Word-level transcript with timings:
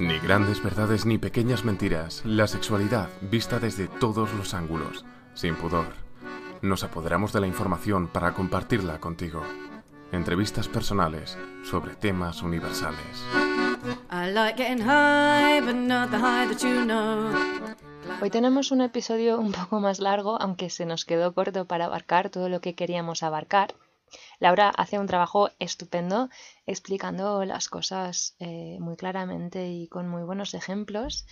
Ni 0.00 0.18
grandes 0.18 0.62
verdades 0.62 1.04
ni 1.04 1.18
pequeñas 1.18 1.62
mentiras, 1.62 2.22
la 2.24 2.46
sexualidad 2.46 3.10
vista 3.20 3.58
desde 3.58 3.86
todos 3.86 4.32
los 4.32 4.54
ángulos, 4.54 5.04
sin 5.34 5.56
pudor. 5.56 5.88
Nos 6.62 6.84
apoderamos 6.84 7.34
de 7.34 7.40
la 7.40 7.46
información 7.46 8.08
para 8.08 8.32
compartirla 8.32 8.98
contigo. 8.98 9.42
Entrevistas 10.10 10.68
personales 10.68 11.36
sobre 11.64 11.96
temas 11.96 12.42
universales. 12.42 13.26
Hoy 18.22 18.30
tenemos 18.30 18.70
un 18.70 18.80
episodio 18.80 19.38
un 19.38 19.52
poco 19.52 19.80
más 19.80 20.00
largo, 20.00 20.40
aunque 20.40 20.70
se 20.70 20.86
nos 20.86 21.04
quedó 21.04 21.34
corto 21.34 21.66
para 21.66 21.84
abarcar 21.84 22.30
todo 22.30 22.48
lo 22.48 22.62
que 22.62 22.74
queríamos 22.74 23.22
abarcar. 23.22 23.74
Laura 24.38 24.70
hace 24.70 24.98
un 24.98 25.06
trabajo 25.06 25.50
estupendo 25.58 26.28
explicando 26.66 27.44
las 27.44 27.68
cosas 27.68 28.34
eh, 28.38 28.78
muy 28.80 28.96
claramente 28.96 29.68
y 29.68 29.88
con 29.88 30.08
muy 30.08 30.22
buenos 30.22 30.54
ejemplos. 30.54 31.26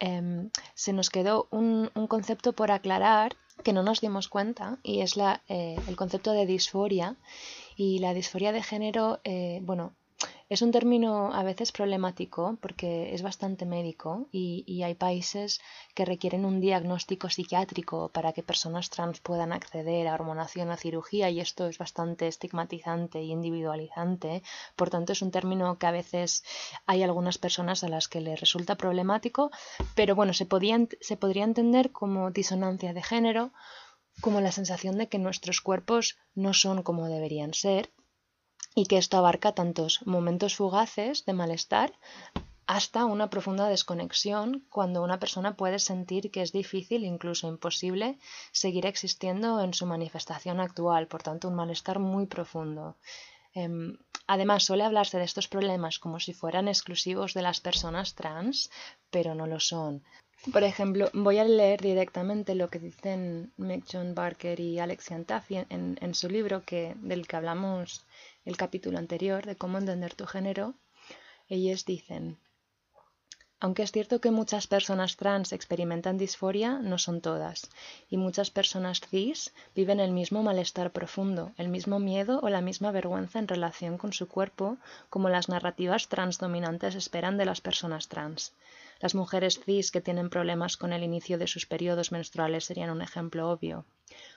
Em, 0.00 0.50
se 0.74 0.92
nos 0.92 1.10
quedó 1.10 1.48
un, 1.50 1.90
concepto 2.08 2.52
por 2.52 2.70
aclarar 2.70 3.36
que 3.64 3.72
no 3.72 3.82
nos 3.82 4.00
dimos 4.00 4.28
cuenta 4.28 4.78
y 4.84 5.00
es 5.00 5.16
eh, 5.48 5.76
el 5.88 5.96
concepto 5.96 6.32
de 6.32 6.46
disforia. 6.46 7.16
Y 7.76 7.98
la 8.00 8.14
disforia 8.14 8.52
de 8.52 8.62
género, 8.62 9.20
eh, 9.24 9.60
bueno, 9.62 9.94
es 10.48 10.62
un 10.62 10.70
término 10.70 11.34
a 11.34 11.42
veces 11.42 11.72
problemático 11.72 12.56
porque 12.62 13.14
es 13.14 13.20
bastante 13.22 13.66
médico 13.66 14.28
y, 14.32 14.82
hay 14.82 14.94
países 14.94 15.60
que 15.94 16.06
requieren 16.06 16.46
un 16.46 16.60
diagnóstico 16.60 17.28
psiquiátrico 17.28 18.08
para 18.08 18.32
que 18.32 18.42
personas 18.42 18.88
trans 18.88 19.20
puedan 19.20 19.52
acceder 19.52 20.06
a 20.06 20.14
hormonación, 20.14 20.70
a 20.70 20.76
cirugía 20.78 21.28
y 21.28 21.40
esto 21.40 21.66
es 21.66 21.76
bastante 21.76 22.28
estigmatizante 22.28 23.20
y 23.20 23.32
individualizante. 23.32 24.42
Por 24.76 24.88
tanto, 24.88 25.12
es 25.12 25.20
un 25.20 25.30
término 25.30 25.78
que 25.78 25.86
a 25.86 25.90
veces 25.90 26.44
hay 26.86 27.02
algunas 27.02 27.36
personas 27.36 27.84
a 27.84 27.88
las 27.88 28.08
que 28.08 28.22
les 28.22 28.40
resulta 28.40 28.76
problemático, 28.76 29.50
pero 29.94 30.14
bueno, 30.14 30.32
se, 30.32 30.46
se 31.00 31.16
podría 31.16 31.44
entender 31.44 31.92
como 31.92 32.30
disonancia 32.30 32.94
de 32.94 33.02
género, 33.02 33.52
como 34.22 34.40
la 34.40 34.52
sensación 34.52 34.96
de 34.96 35.08
que 35.08 35.18
nuestros 35.18 35.60
cuerpos 35.60 36.16
no 36.34 36.54
son 36.54 36.82
como 36.82 37.08
deberían 37.08 37.52
ser 37.52 37.90
y 38.78 38.86
que 38.86 38.96
esto 38.96 39.16
abarca 39.18 39.56
tantos 39.60 40.06
momentos 40.06 40.54
fugaces 40.54 41.24
de 41.26 41.32
malestar 41.32 41.92
hasta 42.68 43.06
una 43.06 43.28
profunda 43.28 43.66
desconexión 43.68 44.64
cuando 44.70 45.02
una 45.02 45.18
persona 45.18 45.56
puede 45.56 45.80
sentir 45.80 46.30
que 46.30 46.42
es 46.42 46.52
difícil, 46.52 47.02
incluso 47.04 47.48
imposible, 47.48 48.18
seguir 48.52 48.86
existiendo 48.86 49.60
en 49.64 49.74
su 49.74 49.84
manifestación 49.84 50.60
actual, 50.60 51.08
por 51.08 51.24
tanto 51.24 51.48
un 51.48 51.56
malestar 51.56 51.98
muy 51.98 52.26
profundo. 52.26 52.94
Em, 53.52 53.98
además, 54.28 54.62
suele 54.62 54.84
hablarse 54.84 55.18
de 55.18 55.24
estos 55.24 55.48
problemas 55.48 55.98
como 55.98 56.20
si 56.20 56.32
fueran 56.32 56.68
exclusivos 56.68 57.34
de 57.34 57.42
las 57.42 57.58
personas 57.58 58.14
trans, 58.14 58.70
pero 59.10 59.34
no 59.34 59.48
lo 59.48 59.58
son. 59.58 60.04
Por 60.52 60.62
ejemplo, 60.62 61.10
voy 61.14 61.38
a 61.38 61.44
leer 61.44 61.80
directamente 61.80 62.54
lo 62.54 62.68
que 62.68 62.78
dicen 62.78 63.52
John 63.90 64.14
Barker 64.14 64.60
y 64.60 64.78
Alex 64.78 65.08
Yantafi 65.08 65.56
en, 65.68 65.98
en, 66.00 66.14
su 66.14 66.28
libro 66.28 66.62
que, 66.64 66.94
del 67.00 67.26
que 67.26 67.36
hablamos 67.36 68.06
el 68.48 68.56
capítulo 68.56 68.96
anterior 68.98 69.44
de 69.44 69.56
cómo 69.56 69.76
entender 69.76 70.14
tu 70.14 70.24
género, 70.24 70.74
ellos 71.50 71.84
dicen, 71.84 72.38
aunque 73.60 73.82
es 73.82 73.92
cierto 73.92 74.22
que 74.22 74.30
muchas 74.30 74.66
personas 74.66 75.16
trans 75.16 75.52
experimentan 75.52 76.16
disforia, 76.16 76.78
no 76.78 76.96
son 76.96 77.20
todas, 77.20 77.68
y 78.08 78.16
muchas 78.16 78.50
personas 78.50 79.00
cis 79.00 79.52
viven 79.74 80.00
el 80.00 80.12
mismo 80.12 80.42
malestar 80.42 80.92
profundo, 80.92 81.52
el 81.58 81.68
mismo 81.68 81.98
miedo 81.98 82.40
o 82.42 82.48
la 82.48 82.62
misma 82.62 82.90
vergüenza 82.90 83.38
en 83.38 83.48
relación 83.48 83.98
con 83.98 84.14
su 84.14 84.28
cuerpo 84.28 84.78
como 85.10 85.28
las 85.28 85.50
narrativas 85.50 86.08
transdominantes 86.08 86.94
esperan 86.94 87.36
de 87.36 87.44
las 87.44 87.60
personas 87.60 88.08
trans. 88.08 88.54
Las 89.00 89.14
mujeres 89.14 89.60
cis 89.64 89.90
que 89.92 90.00
tienen 90.00 90.30
problemas 90.30 90.76
con 90.76 90.92
el 90.92 91.04
inicio 91.04 91.38
de 91.38 91.46
sus 91.46 91.66
periodos 91.66 92.10
menstruales 92.10 92.64
serían 92.64 92.90
un 92.90 93.02
ejemplo 93.02 93.50
obvio. 93.50 93.84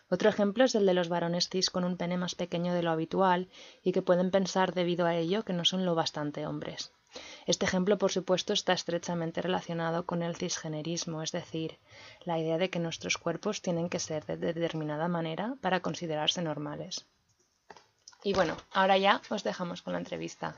Otro 0.09 0.29
ejemplo 0.29 0.65
es 0.65 0.75
el 0.75 0.85
de 0.85 0.93
los 0.93 1.09
varones 1.09 1.49
cis 1.49 1.69
con 1.69 1.83
un 1.83 1.97
pene 1.97 2.17
más 2.17 2.35
pequeño 2.35 2.73
de 2.73 2.83
lo 2.83 2.91
habitual 2.91 3.49
y 3.83 3.91
que 3.91 4.01
pueden 4.01 4.29
pensar 4.29 4.73
debido 4.73 5.05
a 5.05 5.15
ello 5.15 5.43
que 5.43 5.53
no 5.53 5.65
son 5.65 5.85
lo 5.85 5.95
bastante 5.95 6.45
hombres. 6.45 6.91
Este 7.45 7.65
ejemplo, 7.65 7.97
por 7.97 8.11
supuesto, 8.11 8.53
está 8.53 8.73
estrechamente 8.73 9.41
relacionado 9.41 10.05
con 10.05 10.21
el 10.21 10.35
cisgenerismo, 10.35 11.21
es 11.21 11.31
decir, 11.31 11.77
la 12.23 12.39
idea 12.39 12.57
de 12.57 12.69
que 12.69 12.79
nuestros 12.79 13.17
cuerpos 13.17 13.61
tienen 13.61 13.89
que 13.89 13.99
ser 13.99 14.25
de 14.25 14.37
determinada 14.37 15.07
manera 15.07 15.55
para 15.61 15.81
considerarse 15.81 16.41
normales. 16.41 17.05
Y 18.23 18.33
bueno, 18.33 18.55
ahora 18.71 18.97
ya 18.97 19.21
os 19.29 19.43
dejamos 19.43 19.81
con 19.81 19.93
la 19.93 19.99
entrevista. 19.99 20.55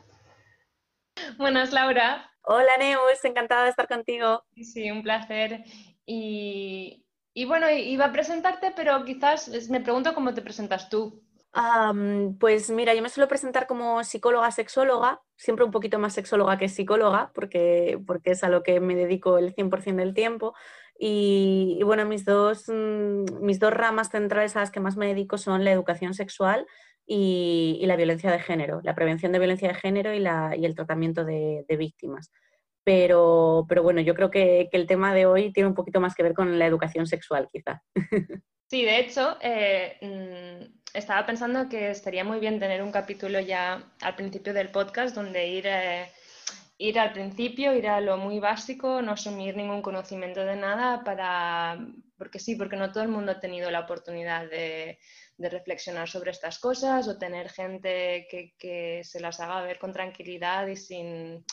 Buenas, 1.38 1.72
Laura. 1.72 2.30
Hola, 2.42 2.72
Neus, 2.78 3.24
encantada 3.24 3.64
de 3.64 3.70
estar 3.70 3.88
contigo. 3.88 4.44
Sí, 4.62 4.92
un 4.92 5.02
placer. 5.02 5.64
Y, 6.06 7.06
bueno, 7.48 7.70
iba 7.70 8.06
a 8.06 8.12
presentarte, 8.12 8.74
pero 8.76 9.04
quizás 9.06 9.50
me 9.70 9.82
pregunto 9.82 10.14
cómo 10.14 10.34
te 10.34 10.42
presentas 10.42 10.90
tú. 10.90 11.24
pues 12.40 12.70
mira, 12.70 12.94
yo 12.94 13.02
me 13.02 13.10
suelo 13.10 13.28
presentar 13.28 13.68
como 13.68 14.04
psicóloga 14.04 14.52
sexóloga, 14.52 15.22
siempre 15.38 15.66
un 15.66 15.72
poquito 15.72 16.00
más 16.00 16.14
sexóloga 16.14 16.58
que 16.58 16.68
psicóloga, 16.68 17.32
porque, 17.34 18.00
porque 18.06 18.32
es 18.32 18.44
a 18.44 18.50
lo 18.50 18.64
que 18.64 18.80
me 18.80 18.96
dedico 18.96 19.38
el 19.38 19.56
100% 19.56 19.96
del 19.96 20.14
tiempo. 20.14 20.54
Y, 21.00 21.80
bueno, 21.84 22.06
mis 22.06 22.26
dos, 22.26 22.66
mm, 22.68 23.42
mis 23.42 23.60
dos 23.60 23.74
ramas 23.74 24.10
centrales 24.10 24.56
a 24.56 24.60
las 24.60 24.72
que 24.72 24.80
más 24.80 24.98
me 24.98 25.08
dedico 25.08 25.38
son 25.38 25.64
la 25.64 25.72
educación 25.72 26.14
sexual 26.14 26.68
y, 27.06 27.82
la 27.86 27.96
violencia 27.96 28.32
de 28.32 28.40
género, 28.40 28.82
la 28.84 28.96
prevención 28.96 29.32
de 29.32 29.40
violencia 29.40 29.68
de 29.68 29.76
género 29.76 30.14
y, 30.14 30.26
el 30.66 30.76
tratamiento 30.76 31.26
de, 31.26 31.66
víctimas. 31.78 32.32
Pero, 32.84 33.66
pero, 33.68 33.84
bueno, 33.84 34.02
yo 34.02 34.14
creo 34.14 34.30
que, 34.30 34.70
el 34.72 34.88
tema 34.88 35.14
de 35.14 35.26
hoy 35.26 35.52
tiene 35.54 35.70
un 35.70 35.76
poquito 35.76 36.00
más 36.00 36.16
que 36.16 36.24
ver 36.24 36.34
con 36.34 36.60
la 36.60 36.66
educación 36.66 37.08
sexual, 37.08 37.50
quizá. 37.52 37.82
Sí, 38.70 38.84
de 38.86 38.98
hecho, 39.02 39.38
eh, 39.40 40.00
mm, 40.02 40.98
estaba 40.98 41.28
pensando 41.28 41.70
que 41.70 41.92
estaría 41.92 42.24
muy 42.24 42.40
bien 42.40 42.60
tener 42.60 42.82
un 42.82 42.92
capítulo 42.92 43.40
ya 43.40 43.84
al 44.02 44.16
principio 44.16 44.52
del 44.52 44.72
podcast 44.72 45.14
donde 45.14 45.48
ir, 45.48 45.68
eh, 45.68 46.12
ir 46.80 46.98
al 46.98 47.14
principio, 47.14 47.76
ir 47.76 47.88
a 47.88 48.02
lo 48.02 48.18
muy 48.18 48.40
básico, 48.40 49.04
no 49.04 49.12
asumir 49.12 49.56
ningún 49.56 49.84
conocimiento 49.84 50.44
de 50.44 50.56
nada 50.56 51.04
para, 51.04 51.86
porque 52.18 52.40
sí, 52.40 52.56
porque 52.56 52.76
no 52.76 52.92
todo 52.92 53.04
el 53.04 53.10
mundo 53.10 53.34
ha 53.34 53.40
tenido 53.40 53.70
la 53.70 53.82
oportunidad 53.82 54.50
de, 54.50 54.98
de 55.44 55.50
reflexionar 55.50 56.10
sobre 56.10 56.32
estas 56.32 56.58
cosas 56.58 57.08
o 57.08 57.18
tener 57.18 57.50
gente 57.50 58.28
que, 58.30 59.02
se 59.04 59.20
las 59.20 59.40
haga 59.40 59.62
ver 59.62 59.78
con 59.78 59.94
tranquilidad 59.94 60.66
y 60.68 60.76
sin, 60.76 61.46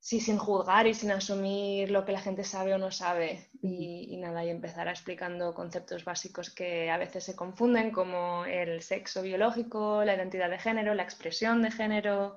sin 0.00 0.36
juzgar 0.36 0.86
y 0.86 0.94
sin 0.94 1.12
asumir 1.12 1.90
lo 1.90 2.04
que 2.04 2.12
la 2.12 2.20
gente 2.20 2.44
sabe 2.44 2.74
o 2.74 2.78
no 2.78 2.90
sabe. 2.90 3.48
Y, 3.62 4.16
nada, 4.18 4.44
y 4.44 4.50
empezar 4.50 4.88
explicando 4.88 5.54
conceptos 5.54 6.04
básicos 6.04 6.50
que 6.50 6.90
a 6.90 6.98
veces 6.98 7.24
se 7.24 7.36
confunden, 7.36 7.92
como 7.92 8.44
el 8.44 8.82
sexo 8.82 9.22
biológico, 9.22 10.04
la 10.04 10.16
identidad 10.16 10.50
de 10.50 10.58
género, 10.58 10.94
la 10.94 11.04
expresión 11.04 11.62
de 11.62 11.70
género, 11.70 12.36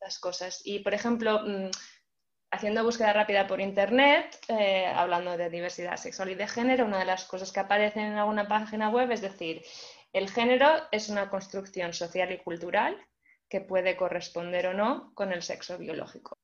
las 0.00 0.18
cosas. 0.18 0.62
Y, 0.64 0.78
por 0.80 0.94
ejemplo, 0.94 1.40
mm, 1.44 1.70
haciendo 2.50 2.84
búsqueda 2.84 3.12
rápida 3.12 3.46
por 3.46 3.60
internet, 3.60 4.38
eh, 4.48 4.86
hablando 4.86 5.36
de 5.36 5.50
diversidad 5.50 5.96
sexual 5.96 6.30
y 6.30 6.34
de 6.34 6.46
género, 6.46 6.86
una 6.86 6.98
de 6.98 7.04
las 7.04 7.24
cosas 7.24 7.52
que 7.52 7.60
aparecen 7.60 8.04
en 8.04 8.18
alguna 8.18 8.48
página 8.48 8.90
web 8.90 9.10
es 9.10 9.20
decir, 9.20 9.62
el 10.12 10.30
género 10.30 10.66
es 10.92 11.08
una 11.08 11.28
construcción 11.28 11.92
social 11.92 12.32
y 12.32 12.38
cultural 12.38 12.96
que 13.48 13.60
puede 13.60 13.96
corresponder 13.96 14.68
o 14.68 14.74
no 14.74 15.12
con 15.14 15.32
el 15.32 15.42
sexo 15.42 15.78
biológico. 15.78 16.38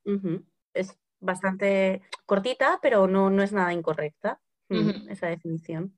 Es 0.74 0.96
bastante 1.20 2.02
cortita, 2.26 2.78
pero 2.82 3.06
no, 3.06 3.30
no 3.30 3.42
es 3.42 3.52
nada 3.52 3.72
incorrecta 3.72 4.40
mm, 4.68 5.08
esa 5.08 5.28
definición. 5.28 5.96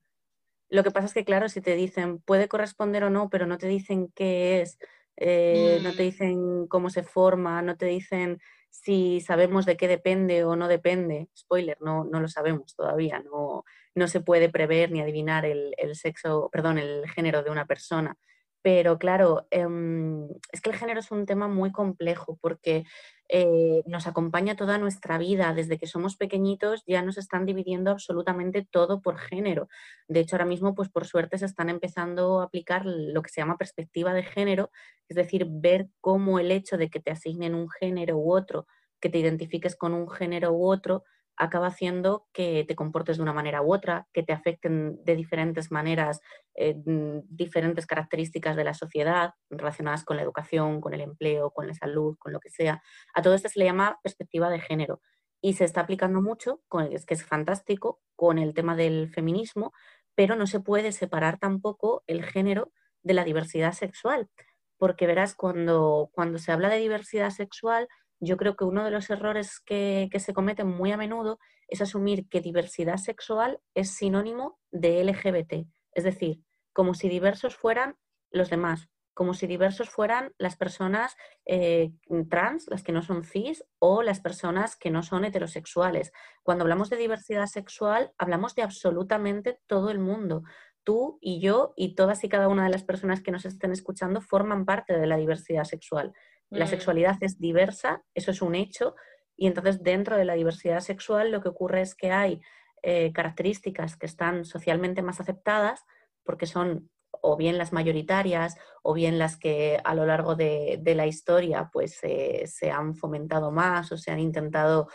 Lo 0.69 0.83
que 0.83 0.91
pasa 0.91 1.07
es 1.07 1.13
que, 1.13 1.25
claro, 1.25 1.49
si 1.49 1.61
te 1.61 1.75
dicen 1.75 2.19
puede 2.19 2.47
corresponder 2.47 3.03
o 3.03 3.09
no, 3.09 3.29
pero 3.29 3.45
no 3.45 3.57
te 3.57 3.67
dicen 3.67 4.11
qué 4.15 4.61
es, 4.61 4.77
eh, 5.17 5.79
no 5.83 5.91
te 5.91 6.03
mm. 6.03 6.05
dicen 6.05 6.67
cómo 6.67 6.89
se 6.89 7.03
forma, 7.03 7.61
no 7.61 7.77
te 7.77 7.85
dicen 7.85 8.39
si 8.83 9.21
sabemos 9.21 9.65
de 9.65 9.77
qué 9.77 9.87
depende 9.87 10.43
o 10.43 10.55
no 10.55 10.67
depende, 10.67 11.29
spoiler, 11.35 11.77
no, 11.81 12.03
no 12.03 12.19
lo 12.19 12.27
sabemos 12.27 12.75
todavía, 12.75 13.19
no, 13.19 13.63
no 13.95 14.07
se 14.07 14.19
puede 14.19 14.49
prever 14.49 14.91
ni 14.91 15.01
adivinar 15.01 15.45
el, 15.45 15.73
el, 15.77 15.95
sexo, 15.95 16.49
perdón, 16.51 16.77
el 16.77 17.09
género 17.09 17.41
de 17.41 17.49
una 17.49 17.65
persona. 17.65 18.17
Pero 18.65 18.97
claro, 18.97 19.45
em, 19.51 20.27
es 20.51 20.59
que 20.59 20.71
el 20.71 20.75
género 20.75 20.99
es 20.99 21.11
un 21.11 21.27
tema 21.27 21.47
muy 21.47 21.71
complejo 21.71 22.39
porque 22.41 22.83
eh, 23.29 23.83
nos 23.85 24.07
acompaña 24.07 24.55
toda 24.55 24.79
nuestra 24.79 25.19
vida. 25.19 25.53
Desde 25.53 25.77
que 25.77 25.85
somos 25.85 26.15
pequeñitos 26.15 26.83
ya 26.87 27.03
nos 27.03 27.19
están 27.19 27.45
dividiendo 27.45 27.91
absolutamente 27.91 28.67
todo 28.67 29.03
por 29.03 29.19
género. 29.19 29.67
De 30.07 30.21
hecho, 30.21 30.35
ahora 30.35 30.47
mismo, 30.47 30.73
pues 30.73 30.89
por 30.89 31.05
suerte 31.05 31.37
se 31.37 31.45
están 31.45 31.69
empezando 31.69 32.39
a 32.39 32.45
aplicar 32.45 32.87
lo 32.87 33.21
que 33.21 33.29
se 33.29 33.39
llama 33.39 33.59
perspectiva 33.59 34.15
de 34.15 34.23
género, 34.23 34.71
es 35.09 35.15
decir, 35.15 35.45
ver 35.47 35.89
cómo 36.01 36.39
el 36.39 36.49
hecho 36.49 36.75
de 36.75 36.89
que 36.89 36.99
te 36.99 37.11
asignen 37.11 37.53
un 37.53 37.69
género 37.69 38.17
u 38.17 38.33
otro, 38.33 38.65
que 38.99 39.09
te 39.09 39.19
identifiques 39.19 39.75
con 39.75 39.93
un 39.93 40.09
género 40.09 40.53
u 40.53 40.65
otro, 40.67 41.03
acaba 41.37 41.67
haciendo 41.67 42.27
que 42.33 42.63
te 42.67 42.75
comportes 42.75 43.17
de 43.17 43.23
una 43.23 43.33
manera 43.33 43.61
u 43.61 43.73
otra, 43.73 44.07
que 44.13 44.23
te 44.23 44.33
afecten 44.33 45.03
de 45.03 45.15
diferentes 45.15 45.71
maneras 45.71 46.21
eh, 46.55 46.75
mm, 46.85 47.21
diferentes 47.29 47.85
características 47.85 48.55
de 48.55 48.63
la 48.63 48.73
sociedad 48.73 49.33
relacionadas 49.49 50.03
con 50.03 50.17
la 50.17 50.23
educación, 50.23 50.81
con 50.81 50.93
el 50.93 51.01
empleo, 51.01 51.51
con 51.51 51.67
la 51.67 51.73
salud, 51.73 52.15
con 52.19 52.33
lo 52.33 52.39
que 52.39 52.49
sea. 52.49 52.81
A 53.13 53.21
todo 53.21 53.33
esto 53.33 53.49
se 53.49 53.59
le 53.59 53.65
llama 53.65 53.99
perspectiva 54.03 54.49
de 54.49 54.59
género 54.59 55.01
y 55.41 55.53
se 55.53 55.65
está 55.65 55.81
aplicando 55.81 56.21
mucho, 56.21 56.61
con, 56.67 56.91
es 56.91 57.05
que 57.05 57.13
es 57.13 57.25
fantástico, 57.25 58.01
con 58.15 58.39
el 58.39 58.53
tema 58.53 58.75
del 58.75 59.09
feminismo, 59.09 59.73
pero 60.15 60.35
no 60.35 60.47
se 60.47 60.59
puede 60.59 60.91
separar 60.91 61.37
tampoco 61.37 62.03
el 62.07 62.23
género 62.23 62.71
de 63.03 63.13
la 63.13 63.23
diversidad 63.23 63.73
sexual, 63.73 64.29
porque 64.77 65.07
verás, 65.07 65.35
cuando, 65.35 66.09
cuando 66.13 66.39
se 66.39 66.51
habla 66.51 66.69
de 66.69 66.77
diversidad 66.77 67.29
sexual, 67.29 67.87
yo 68.19 68.37
creo 68.37 68.55
que 68.55 68.63
uno 68.63 68.83
de 68.83 68.91
los 68.91 69.09
errores 69.09 69.59
que, 69.59 70.09
se 70.17 70.33
cometen 70.33 70.67
muy 70.67 70.91
a 70.91 70.97
menudo 70.97 71.39
es 71.67 71.81
asumir 71.81 72.27
que 72.29 72.41
diversidad 72.41 72.97
sexual 72.97 73.59
es 73.73 73.91
sinónimo 73.91 74.59
de 74.71 75.03
LGBT, 75.03 75.67
es 75.93 76.03
decir, 76.03 76.41
como 76.73 76.93
si 76.93 77.09
diversos 77.09 77.55
fueran 77.55 77.97
los 78.31 78.49
demás, 78.49 78.89
como 79.13 79.33
si 79.33 79.47
diversos 79.47 79.89
fueran 79.89 80.33
las 80.37 80.57
personas 80.57 81.15
eh, 81.45 81.93
trans, 82.29 82.67
las 82.69 82.83
que 82.83 82.91
no 82.91 83.01
son 83.01 83.23
cis, 83.23 83.63
o 83.79 84.03
las 84.03 84.19
personas 84.19 84.75
que 84.75 84.91
no 84.91 85.03
son 85.03 85.23
heterosexuales. 85.23 86.11
Cuando 86.43 86.63
hablamos 86.63 86.89
de 86.89 86.97
diversidad 86.97 87.47
sexual, 87.47 88.11
hablamos 88.17 88.55
de 88.55 88.63
absolutamente 88.63 89.59
todo 89.67 89.89
el 89.89 89.99
mundo. 89.99 90.43
Tú 90.83 91.17
y 91.21 91.39
yo 91.39 91.73
y 91.77 91.95
todas 91.95 92.23
y 92.25 92.29
cada 92.29 92.49
una 92.49 92.65
de 92.65 92.69
las 92.69 92.83
personas 92.83 93.21
que 93.21 93.31
nos 93.31 93.45
estén 93.45 93.71
escuchando 93.71 94.21
forman 94.21 94.65
parte 94.65 94.97
de 94.97 95.07
la 95.07 95.17
diversidad 95.17 95.63
sexual. 95.63 96.13
La 96.49 96.67
sexualidad 96.67 97.17
es 97.21 97.39
diversa, 97.39 98.03
eso 98.13 98.31
es 98.31 98.41
un 98.41 98.55
hecho, 98.55 98.95
y 99.35 99.47
entonces 99.47 99.83
dentro 99.83 100.15
de 100.15 100.25
la 100.25 100.35
diversidad 100.35 100.79
sexual 100.79 101.31
lo 101.31 101.41
que 101.41 101.49
ocurre 101.49 101.81
es 101.81 101.95
que 101.95 102.11
hay 102.11 102.41
eh, 102.83 103.11
características 103.13 103.97
que 103.97 104.05
están 104.05 104.45
socialmente 104.45 105.01
más 105.01 105.19
aceptadas 105.19 105.83
porque 106.23 106.45
son 106.45 106.89
o 107.11 107.35
bien 107.35 107.57
las 107.57 107.73
mayoritarias 107.73 108.57
o 108.83 108.93
bien 108.93 109.17
las 109.17 109.37
que 109.37 109.79
a 109.83 109.95
lo 109.95 110.05
largo 110.05 110.35
de, 110.35 110.81
la 110.95 111.07
historia 111.07 111.69
pues 111.73 111.97
se 111.97 112.71
han 112.71 112.95
fomentado 112.95 113.51
más 113.51 113.91
o 113.91 113.97
se 113.97 114.11
han 114.11 114.19
intentado 114.19 114.87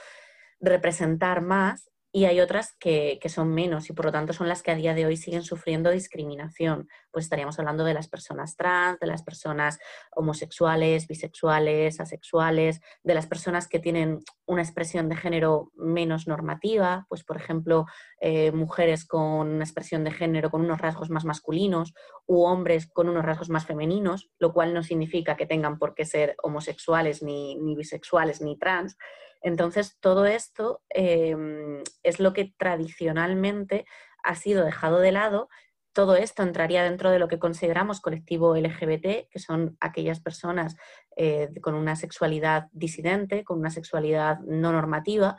representar 0.60 1.40
más 1.40 1.89
y 2.12 2.24
hay 2.24 2.40
otras 2.40 2.74
que, 2.78 3.20
son 3.28 3.54
menos 3.54 3.88
y 3.88 3.92
por 3.92 4.06
lo 4.06 4.12
tanto 4.12 4.32
son 4.32 4.48
las 4.48 4.62
que 4.62 4.72
a 4.72 4.74
día 4.74 4.94
de 4.94 5.06
hoy 5.06 5.16
siguen 5.16 5.42
sufriendo 5.42 5.90
discriminación. 5.90 6.88
Pues 7.12 7.26
estaríamos 7.26 7.58
hablando 7.58 7.84
de 7.84 7.94
las 7.94 8.08
personas 8.08 8.56
trans, 8.56 8.98
de 8.98 9.06
las 9.06 9.22
personas 9.22 9.78
homosexuales, 10.10 11.06
bisexuales, 11.06 12.00
asexuales, 12.00 12.80
de 13.04 13.14
las 13.14 13.26
personas 13.26 13.68
que 13.68 13.78
tienen 13.78 14.18
una 14.46 14.62
expresión 14.62 15.08
de 15.08 15.16
género 15.16 15.70
menos 15.76 16.26
normativa, 16.26 17.06
pues 17.08 17.22
por 17.22 17.36
ejemplo 17.36 17.86
eh, 18.20 18.50
mujeres 18.50 19.04
con 19.04 19.48
una 19.48 19.64
expresión 19.64 20.02
de 20.02 20.10
género 20.10 20.50
con 20.50 20.62
unos 20.62 20.80
rasgos 20.80 21.10
más 21.10 21.24
masculinos 21.24 21.94
u 22.26 22.42
hombres 22.42 22.88
con 22.88 23.08
unos 23.08 23.24
rasgos 23.24 23.50
más 23.50 23.66
femeninos, 23.66 24.30
lo 24.40 24.52
cual 24.52 24.74
no 24.74 24.82
significa 24.82 25.36
que 25.36 25.46
tengan 25.46 25.78
por 25.78 25.94
qué 25.94 26.04
ser 26.04 26.34
homosexuales 26.42 27.22
ni, 27.22 27.54
ni 27.54 27.76
bisexuales 27.76 28.40
ni 28.40 28.58
trans. 28.58 28.96
Entonces, 29.40 29.96
todo 30.00 30.26
esto 30.26 30.82
em, 30.90 31.82
es 32.02 32.20
lo 32.20 32.32
que 32.32 32.54
tradicionalmente 32.56 33.86
ha 34.22 34.34
sido 34.34 34.64
dejado 34.64 34.98
de 34.98 35.12
lado. 35.12 35.48
Todo 35.92 36.16
esto 36.16 36.42
entraría 36.42 36.84
dentro 36.84 37.10
de 37.10 37.18
lo 37.18 37.28
que 37.28 37.38
consideramos 37.38 38.00
colectivo 38.00 38.54
LGBT, 38.56 39.28
que 39.30 39.38
son 39.38 39.76
aquellas 39.80 40.20
personas 40.20 40.76
eh, 41.16 41.48
con 41.60 41.74
una 41.74 41.96
sexualidad 41.96 42.68
disidente, 42.72 43.44
con 43.44 43.58
una 43.58 43.70
sexualidad 43.70 44.38
no 44.40 44.72
normativa, 44.72 45.36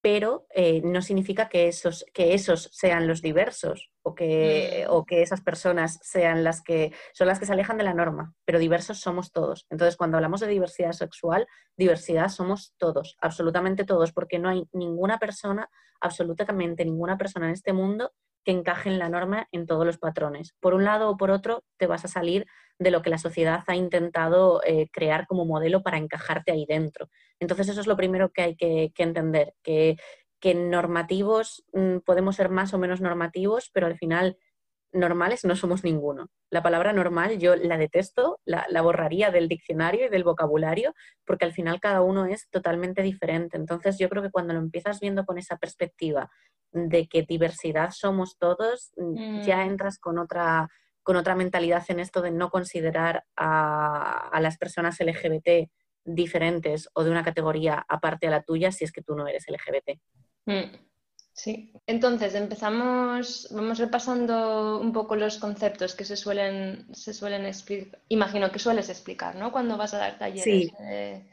pero 0.00 0.46
eh, 0.54 0.80
no 0.84 1.02
significa 1.02 1.48
que 1.48 1.68
esos, 1.68 2.04
que 2.14 2.34
esos 2.34 2.70
sean 2.72 3.08
los 3.08 3.20
diversos 3.20 3.90
o 4.02 4.14
que, 4.14 4.84
mm. 4.86 4.92
o 4.92 5.04
que 5.04 5.22
esas 5.22 5.40
personas 5.40 5.98
sean 6.02 6.44
las 6.44 6.62
que 6.62 6.92
son 7.12 7.26
las 7.26 7.38
que 7.38 7.46
se 7.46 7.52
alejan 7.52 7.78
de 7.78 7.84
la 7.84 7.94
norma, 7.94 8.34
pero 8.44 8.58
diversos 8.58 9.00
somos 9.00 9.32
todos. 9.32 9.66
Entonces, 9.70 9.96
cuando 9.96 10.16
hablamos 10.16 10.40
de 10.40 10.46
diversidad 10.46 10.92
sexual, 10.92 11.46
diversidad 11.76 12.28
somos 12.28 12.74
todos, 12.78 13.16
absolutamente 13.20 13.84
todos, 13.84 14.12
porque 14.12 14.38
no 14.38 14.48
hay 14.48 14.68
ninguna 14.72 15.18
persona, 15.18 15.68
absolutamente 16.00 16.84
ninguna 16.84 17.18
persona 17.18 17.46
en 17.46 17.54
este 17.54 17.72
mundo 17.72 18.12
que 18.44 18.52
encaje 18.52 18.88
en 18.88 18.98
la 18.98 19.08
norma 19.08 19.48
en 19.52 19.66
todos 19.66 19.84
los 19.84 19.98
patrones. 19.98 20.54
Por 20.60 20.74
un 20.74 20.84
lado 20.84 21.10
o 21.10 21.16
por 21.16 21.30
otro, 21.30 21.64
te 21.76 21.86
vas 21.86 22.04
a 22.04 22.08
salir 22.08 22.46
de 22.78 22.90
lo 22.90 23.02
que 23.02 23.10
la 23.10 23.18
sociedad 23.18 23.64
ha 23.66 23.76
intentado 23.76 24.60
eh, 24.64 24.88
crear 24.92 25.26
como 25.26 25.44
modelo 25.44 25.82
para 25.82 25.98
encajarte 25.98 26.52
ahí 26.52 26.64
dentro. 26.66 27.08
Entonces, 27.40 27.68
eso 27.68 27.80
es 27.80 27.86
lo 27.86 27.96
primero 27.96 28.30
que 28.30 28.42
hay 28.42 28.56
que, 28.56 28.92
entender, 28.98 29.54
que, 29.62 29.96
que 30.40 30.54
normativos 30.54 31.64
mm, 31.72 31.98
podemos 31.98 32.36
ser 32.36 32.48
más 32.48 32.72
o 32.74 32.78
menos 32.78 33.00
normativos, 33.00 33.70
pero 33.72 33.86
al 33.86 33.96
final 33.96 34.36
normales 34.98 35.44
no 35.44 35.56
somos 35.56 35.84
ninguno. 35.84 36.28
La 36.50 36.62
palabra 36.62 36.92
normal 36.92 37.38
yo 37.38 37.56
la 37.56 37.78
detesto, 37.78 38.40
la, 38.44 38.66
la, 38.68 38.82
borraría 38.82 39.30
del 39.30 39.48
diccionario 39.48 40.06
y 40.06 40.08
del 40.08 40.24
vocabulario, 40.24 40.94
porque 41.24 41.44
al 41.44 41.52
final 41.52 41.80
cada 41.80 42.02
uno 42.02 42.26
es 42.26 42.48
totalmente 42.50 43.02
diferente. 43.02 43.56
Entonces 43.56 43.98
yo 43.98 44.08
creo 44.08 44.22
que 44.22 44.30
cuando 44.30 44.54
lo 44.54 44.60
empiezas 44.60 45.00
viendo 45.00 45.24
con 45.24 45.38
esa 45.38 45.56
perspectiva 45.56 46.30
de 46.72 47.08
que 47.08 47.22
diversidad 47.22 47.90
somos 47.90 48.36
todos, 48.38 48.92
mm, 48.96 49.42
ya 49.42 49.58
mm. 49.58 49.68
entras 49.70 49.98
con 49.98 50.18
otra, 50.18 50.68
con 51.02 51.16
otra 51.16 51.34
mentalidad 51.34 51.84
en 51.88 52.00
esto 52.00 52.20
de 52.20 52.30
no 52.30 52.50
considerar 52.50 53.24
a, 53.36 54.28
a, 54.28 54.40
las 54.40 54.58
personas 54.58 54.98
LGBT 55.00 55.70
diferentes 56.04 56.88
o 56.94 57.04
de 57.04 57.10
una 57.10 57.24
categoría 57.24 57.84
aparte 57.88 58.26
a 58.26 58.30
la 58.30 58.42
tuya 58.42 58.72
si 58.72 58.84
es 58.84 58.92
que 58.92 59.02
tú 59.02 59.14
no 59.14 59.26
eres 59.26 59.46
LGBT. 59.48 60.00
Mm. 60.46 60.87
Sí, 61.38 61.72
entonces 61.86 62.34
empezamos, 62.34 63.46
vamos 63.52 63.78
repasando 63.78 64.80
un 64.80 64.92
poco 64.92 65.14
los 65.14 65.38
conceptos 65.38 65.94
que 65.94 66.04
se 66.04 66.16
suelen, 66.16 66.92
se 66.92 67.14
suelen 67.14 67.46
explicar, 67.46 68.00
imagino 68.08 68.50
que 68.50 68.58
sueles 68.58 68.88
explicar, 68.88 69.36
¿no? 69.36 69.52
Cuando 69.52 69.76
vas 69.76 69.94
a 69.94 69.98
dar 69.98 70.18
talleres. 70.18 70.42
Sí. 70.42 70.72
Eh, 70.80 71.30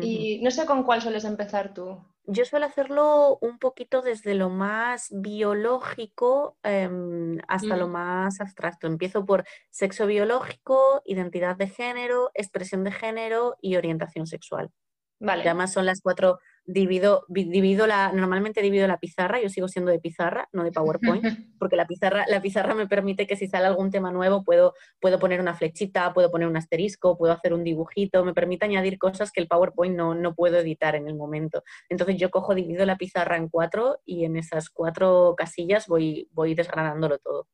y 0.00 0.42
no 0.42 0.50
sé 0.50 0.66
con 0.66 0.82
cuál 0.82 1.00
sueles 1.00 1.24
empezar 1.24 1.72
tú. 1.72 1.96
Yo 2.24 2.44
suelo 2.44 2.66
hacerlo 2.66 3.38
un 3.40 3.60
poquito 3.60 4.02
desde 4.02 4.34
lo 4.34 4.50
más 4.50 5.10
biológico 5.12 6.58
em, 6.64 7.38
hasta 7.46 7.76
lo 7.76 7.86
mm. 7.86 7.92
más 7.92 8.40
abstracto. 8.40 8.88
Empiezo 8.88 9.24
por 9.24 9.44
sexo 9.70 10.08
biológico, 10.08 11.02
identidad 11.04 11.54
de 11.54 11.68
género, 11.68 12.32
expresión 12.34 12.82
de 12.82 12.90
género 12.90 13.54
y 13.60 13.76
orientación 13.76 14.26
sexual. 14.26 14.72
Vale. 15.20 15.44
además 15.44 15.72
son 15.72 15.86
las 15.86 16.02
cuatro 16.02 16.40
divido, 16.66 17.24
divido 17.28 17.86
la, 17.86 18.12
normalmente 18.12 18.60
divido 18.60 18.86
la 18.88 18.98
pizarra, 18.98 19.40
yo 19.40 19.48
sigo 19.48 19.68
siendo 19.68 19.90
de 19.90 20.00
pizarra, 20.00 20.48
no 20.52 20.64
de 20.64 20.72
PowerPoint, 20.72 21.24
porque 21.58 21.76
la 21.76 21.86
pizarra, 21.86 22.24
la 22.28 22.42
pizarra 22.42 22.74
me 22.74 22.86
permite 22.86 23.26
que 23.26 23.36
si 23.36 23.46
sale 23.46 23.66
algún 23.66 23.90
tema 23.90 24.10
nuevo 24.10 24.42
puedo, 24.44 24.74
puedo 25.00 25.18
poner 25.18 25.40
una 25.40 25.54
flechita, 25.54 26.12
puedo 26.12 26.30
poner 26.30 26.48
un 26.48 26.56
asterisco, 26.56 27.16
puedo 27.16 27.32
hacer 27.32 27.54
un 27.54 27.64
dibujito, 27.64 28.24
me 28.24 28.34
permite 28.34 28.66
añadir 28.66 28.98
cosas 28.98 29.30
que 29.30 29.40
el 29.40 29.48
PowerPoint 29.48 29.96
no, 29.96 30.14
no 30.14 30.34
puedo 30.34 30.58
editar 30.58 30.96
en 30.96 31.06
el 31.06 31.14
momento. 31.14 31.62
Entonces 31.88 32.16
yo 32.16 32.30
cojo, 32.30 32.54
divido 32.54 32.84
la 32.84 32.96
pizarra 32.96 33.36
en 33.36 33.48
cuatro 33.48 34.00
y 34.04 34.24
en 34.24 34.36
esas 34.36 34.68
cuatro 34.70 35.34
casillas 35.36 35.86
voy, 35.86 36.28
voy 36.32 36.54
desgranándolo 36.54 37.18
todo. 37.18 37.48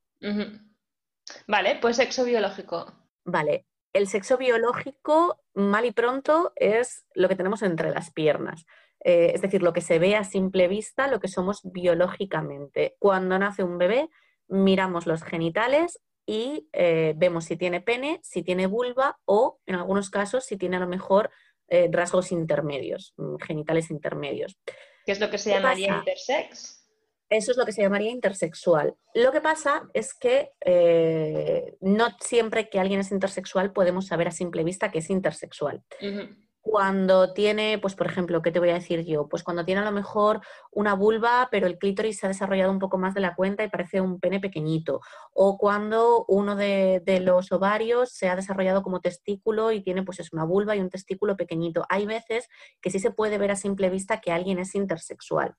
Vale, 1.47 1.79
pues 1.81 1.97
sexo 1.97 2.25
biológico. 2.25 2.93
Vale, 3.25 3.67
el 3.93 4.09
sexo 4.09 4.39
biológico, 4.39 5.41
mal 5.55 5.85
y 5.85 5.93
pronto, 5.93 6.53
es 6.57 7.05
lo 7.15 7.29
que 7.29 7.37
tenemos 7.37 7.63
entre 7.63 7.91
las 7.91 8.11
piernas. 8.11 8.65
Eh, 9.05 9.33
es 9.35 9.43
decir, 9.43 9.63
lo 9.63 9.73
que 9.73 9.81
se 9.81 9.99
ve 9.99 10.17
a 10.17 10.25
simple 10.25 10.69
vista, 10.69 11.09
lo 11.09 11.21
que 11.21 11.29
somos 11.29 11.61
biológicamente. 11.65 12.97
Cuando 12.99 13.39
nace 13.39 13.65
un 13.65 13.79
bebé, 13.79 14.09
miramos 14.49 15.07
los 15.07 15.25
genitales 15.25 16.01
y 16.25 16.69
eh, 16.73 17.15
vemos 17.17 17.47
si 17.47 17.57
tiene 17.57 17.81
pene, 17.81 18.21
si 18.23 18.43
tiene 18.43 18.67
vulva 18.67 19.19
o, 19.25 19.59
en 19.67 19.75
algunos 19.75 20.09
casos, 20.09 20.45
si 20.45 20.57
tiene 20.57 20.77
a 20.77 20.81
lo 20.81 20.87
mejor 20.87 21.31
eh, 21.69 21.89
rasgos 21.91 22.31
intermedios, 22.31 23.15
mm, 23.17 23.37
genitales 23.37 23.91
intermedios. 23.91 24.57
¿Qué 25.05 25.13
es 25.13 25.21
lo 25.21 25.31
que 25.31 25.39
se 25.39 25.51
llamaría 25.51 25.97
intersex? 25.97 26.79
Eso 27.29 27.51
es 27.51 27.57
lo 27.57 27.65
que 27.65 27.73
se 27.73 27.81
llamaría 27.81 28.11
intersexual. 28.11 28.95
Lo 29.15 29.33
que 29.33 29.41
pasa 29.41 29.89
es 29.95 30.13
que 30.13 30.51
no 31.81 32.09
siempre 32.21 32.69
que 32.69 32.79
alguien 32.79 33.01
es 33.01 33.11
intersexual 33.11 33.73
podemos 33.73 34.07
saber 34.07 34.29
a 34.29 34.33
simple 34.33 34.63
vista 34.65 34.91
que 34.91 34.99
es 34.99 35.09
intersexual 35.09 35.83
cuando 36.63 37.33
tiene, 37.33 37.79
pues 37.79 37.97
por 37.97 38.07
ejemplo, 38.07 38.41
¿qué 38.41 38.53
te 38.53 38.61
voy 38.61 38.71
a 38.71 38.75
decir 38.75 39.05
yo? 39.05 39.29
Pues 39.29 39.43
cuando 39.43 39.65
tiene 39.65 39.81
a 39.81 39.85
lo 39.85 39.91
mejor 39.91 40.41
una 40.71 40.95
vulva, 40.95 41.49
pero 41.51 41.67
el 41.67 41.77
clítoris 41.77 42.19
se 42.19 42.27
ha 42.27 42.29
desarrollado 42.29 42.71
un 42.71 42.79
poco 42.79 42.99
más 42.99 43.15
de 43.15 43.21
la 43.21 43.35
cuenta 43.35 43.65
y 43.65 43.69
parece 43.69 44.01
un 44.01 44.21
pene 44.21 44.39
pequeñito. 44.39 45.01
O 45.33 45.59
cuando 45.59 46.25
uno 46.29 46.55
de, 46.55 47.03
los 47.21 47.51
ovarios 47.51 48.11
se 48.13 48.29
ha 48.29 48.37
desarrollado 48.37 48.83
como 48.83 49.01
testículo 49.01 49.73
y 49.73 49.83
tiene 49.83 50.05
pues 50.05 50.21
es 50.21 50.33
una 50.33 50.45
vulva 50.45 50.77
y 50.77 50.81
un 50.81 50.89
testículo 50.89 51.37
pequeñito. 51.37 51.85
Hay 51.89 52.07
veces 52.07 52.49
que 52.81 52.91
sí 52.91 53.01
se 53.01 53.11
puede 53.11 53.39
ver 53.39 53.51
a 53.51 53.57
simple 53.57 53.91
vista 53.91 54.21
que 54.21 54.31
alguien 54.31 54.61
es 54.61 54.77
intersexual. 54.77 55.57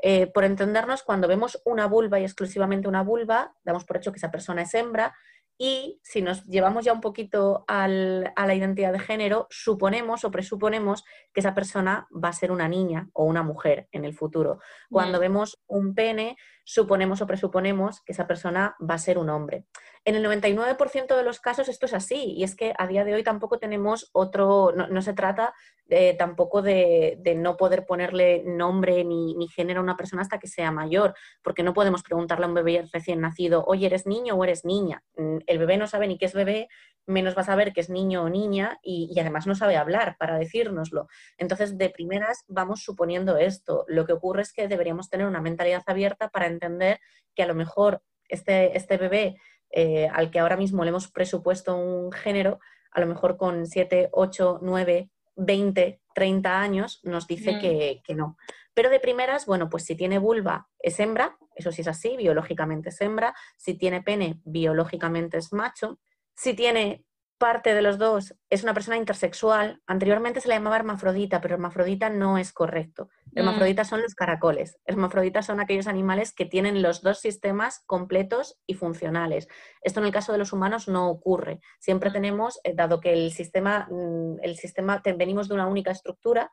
Eh, 0.00 0.28
por 0.28 0.44
entendernos, 0.44 1.02
cuando 1.02 1.26
vemos 1.26 1.60
una 1.64 1.86
vulva 1.86 2.20
y 2.20 2.22
exclusivamente 2.22 2.86
una 2.86 3.02
vulva, 3.02 3.54
damos 3.64 3.84
por 3.84 3.96
hecho 3.96 4.12
que 4.12 4.18
esa 4.18 4.30
persona 4.30 4.62
es 4.62 4.74
hembra 4.74 5.14
Y 5.58 6.00
si 6.02 6.20
nos 6.20 6.44
llevamos 6.44 6.84
ya 6.84 6.92
un 6.92 7.00
poquito 7.00 7.64
a 7.66 7.88
la 7.88 8.54
identidad 8.54 8.92
de 8.92 8.98
género, 8.98 9.46
suponemos 9.48 10.24
o 10.24 10.30
presuponemos 10.30 11.04
que 11.32 11.40
esa 11.40 11.54
persona 11.54 12.06
va 12.12 12.28
a 12.28 12.34
ser 12.34 12.52
una 12.52 12.68
niña 12.68 13.08
o 13.14 13.24
una 13.24 13.42
mujer 13.42 13.88
en 13.92 14.04
el 14.04 14.12
futuro. 14.12 14.58
Cuando 14.90 15.18
vemos 15.18 15.58
un 15.66 15.94
pene, 15.94 16.36
suponemos 16.64 17.22
o 17.22 17.26
presuponemos 17.26 18.02
que 18.02 18.12
esa 18.12 18.26
persona 18.26 18.76
va 18.78 18.94
a 18.94 18.98
ser 18.98 19.16
un 19.16 19.30
hombre. 19.30 19.64
En 20.06 20.14
el 20.14 20.24
99% 20.24 21.16
de 21.16 21.24
los 21.24 21.40
casos 21.40 21.68
esto 21.68 21.86
es 21.86 21.92
así 21.92 22.32
y 22.36 22.44
es 22.44 22.54
que 22.54 22.72
a 22.78 22.86
día 22.86 23.04
de 23.04 23.12
hoy 23.12 23.24
tampoco 23.24 23.58
tenemos 23.58 24.08
otro, 24.12 24.72
no, 24.72 25.02
se 25.02 25.14
trata 25.14 25.52
tampoco 26.16 26.62
de, 26.62 27.18
no 27.36 27.56
poder 27.56 27.86
ponerle 27.86 28.44
nombre 28.44 29.02
ni, 29.02 29.48
género 29.48 29.80
a 29.80 29.82
una 29.82 29.96
persona 29.96 30.22
hasta 30.22 30.38
que 30.38 30.46
sea 30.46 30.70
mayor, 30.70 31.14
porque 31.42 31.64
no 31.64 31.74
podemos 31.74 32.04
preguntarle 32.04 32.44
a 32.44 32.48
un 32.48 32.54
bebé 32.54 32.88
recién 32.92 33.20
nacido, 33.20 33.64
oye, 33.66 33.86
¿eres 33.86 34.06
niño 34.06 34.36
o 34.36 34.44
eres 34.44 34.64
niña? 34.64 35.02
Mm, 35.16 35.38
el 35.44 35.58
bebé 35.58 35.76
no 35.76 35.88
sabe 35.88 36.06
ni 36.06 36.18
qué 36.18 36.26
es 36.26 36.34
bebé, 36.34 36.68
menos 37.06 37.36
va 37.36 37.40
a 37.40 37.46
saber 37.46 37.72
que 37.72 37.80
es 37.80 37.90
niño 37.90 38.22
o 38.22 38.28
niña 38.28 38.78
y, 38.84 39.10
y 39.12 39.18
además 39.18 39.48
no 39.48 39.56
sabe 39.56 39.76
hablar 39.76 40.14
para 40.20 40.38
decírnoslo. 40.38 41.08
Entonces, 41.36 41.78
de 41.78 41.90
primeras 41.90 42.44
vamos 42.46 42.84
suponiendo 42.84 43.38
esto. 43.38 43.84
Lo 43.88 44.06
que 44.06 44.12
ocurre 44.12 44.42
es 44.42 44.52
que 44.52 44.68
deberíamos 44.68 45.10
tener 45.10 45.26
una 45.26 45.40
mentalidad 45.40 45.82
abierta 45.86 46.28
para 46.28 46.46
entender 46.46 47.00
que 47.34 47.42
a 47.42 47.46
lo 47.46 47.56
mejor 47.56 48.02
este, 48.28 48.76
este 48.76 48.96
bebé 48.98 49.36
eh, 49.70 50.08
al 50.12 50.30
que 50.30 50.38
ahora 50.38 50.56
mismo 50.56 50.84
le 50.84 50.90
hemos 50.90 51.10
presupuesto 51.10 51.76
un 51.76 52.12
género, 52.12 52.60
a 52.90 53.00
lo 53.00 53.06
mejor 53.06 53.36
con 53.36 53.66
7, 53.66 54.10
8, 54.12 54.60
9, 54.62 55.10
20, 55.36 56.00
30 56.14 56.60
años 56.60 57.00
nos 57.04 57.26
dice 57.26 57.58
que, 57.58 58.00
que, 58.04 58.14
no. 58.14 58.36
Pero 58.72 58.90
de 58.90 59.00
primeras, 59.00 59.46
bueno, 59.46 59.68
pues 59.68 59.84
si 59.84 59.94
tiene 59.94 60.18
vulva 60.18 60.68
es 60.78 60.98
hembra, 60.98 61.36
eso 61.54 61.72
sí 61.72 61.82
es 61.82 61.88
así, 61.88 62.16
biológicamente 62.16 62.88
es 62.88 63.00
hembra, 63.00 63.34
si 63.56 63.74
tiene 63.74 64.02
pene, 64.02 64.40
biológicamente 64.44 65.38
es 65.38 65.52
macho, 65.52 65.98
si 66.34 66.54
tiene 66.54 67.04
parte 67.38 67.74
de 67.74 67.82
los 67.82 67.98
dos 67.98 68.34
es 68.50 68.62
una 68.62 68.74
persona 68.74 68.96
intersexual. 68.96 69.82
Anteriormente 69.86 70.40
se 70.40 70.48
le 70.48 70.54
llamaba 70.54 70.76
hermafrodita, 70.76 71.40
pero 71.40 71.54
hermafrodita 71.54 72.08
no 72.10 72.38
es 72.38 72.52
correcto. 72.52 73.08
Mm. 73.32 73.38
Hermafroditas 73.38 73.88
son 73.88 74.02
los 74.02 74.14
caracoles. 74.14 74.78
Hermafroditas 74.84 75.46
son 75.46 75.60
aquellos 75.60 75.86
animales 75.86 76.32
que 76.32 76.46
tienen 76.46 76.82
los 76.82 77.02
dos 77.02 77.20
sistemas 77.20 77.82
completos 77.86 78.58
y 78.66 78.74
funcionales. 78.74 79.48
Esto 79.82 80.00
en 80.00 80.06
el 80.06 80.12
caso 80.12 80.32
de 80.32 80.38
los 80.38 80.52
humanos 80.52 80.88
no 80.88 81.08
ocurre. 81.08 81.60
Siempre 81.78 82.10
mm. 82.10 82.12
tenemos, 82.12 82.60
eh, 82.64 82.74
dado 82.74 83.00
que 83.00 83.12
el 83.12 83.32
sistema, 83.32 83.86
mm, 83.90 84.38
el 84.42 84.56
sistema 84.56 85.02
venimos 85.16 85.48
de 85.48 85.54
una 85.54 85.66
única 85.66 85.90
estructura, 85.90 86.52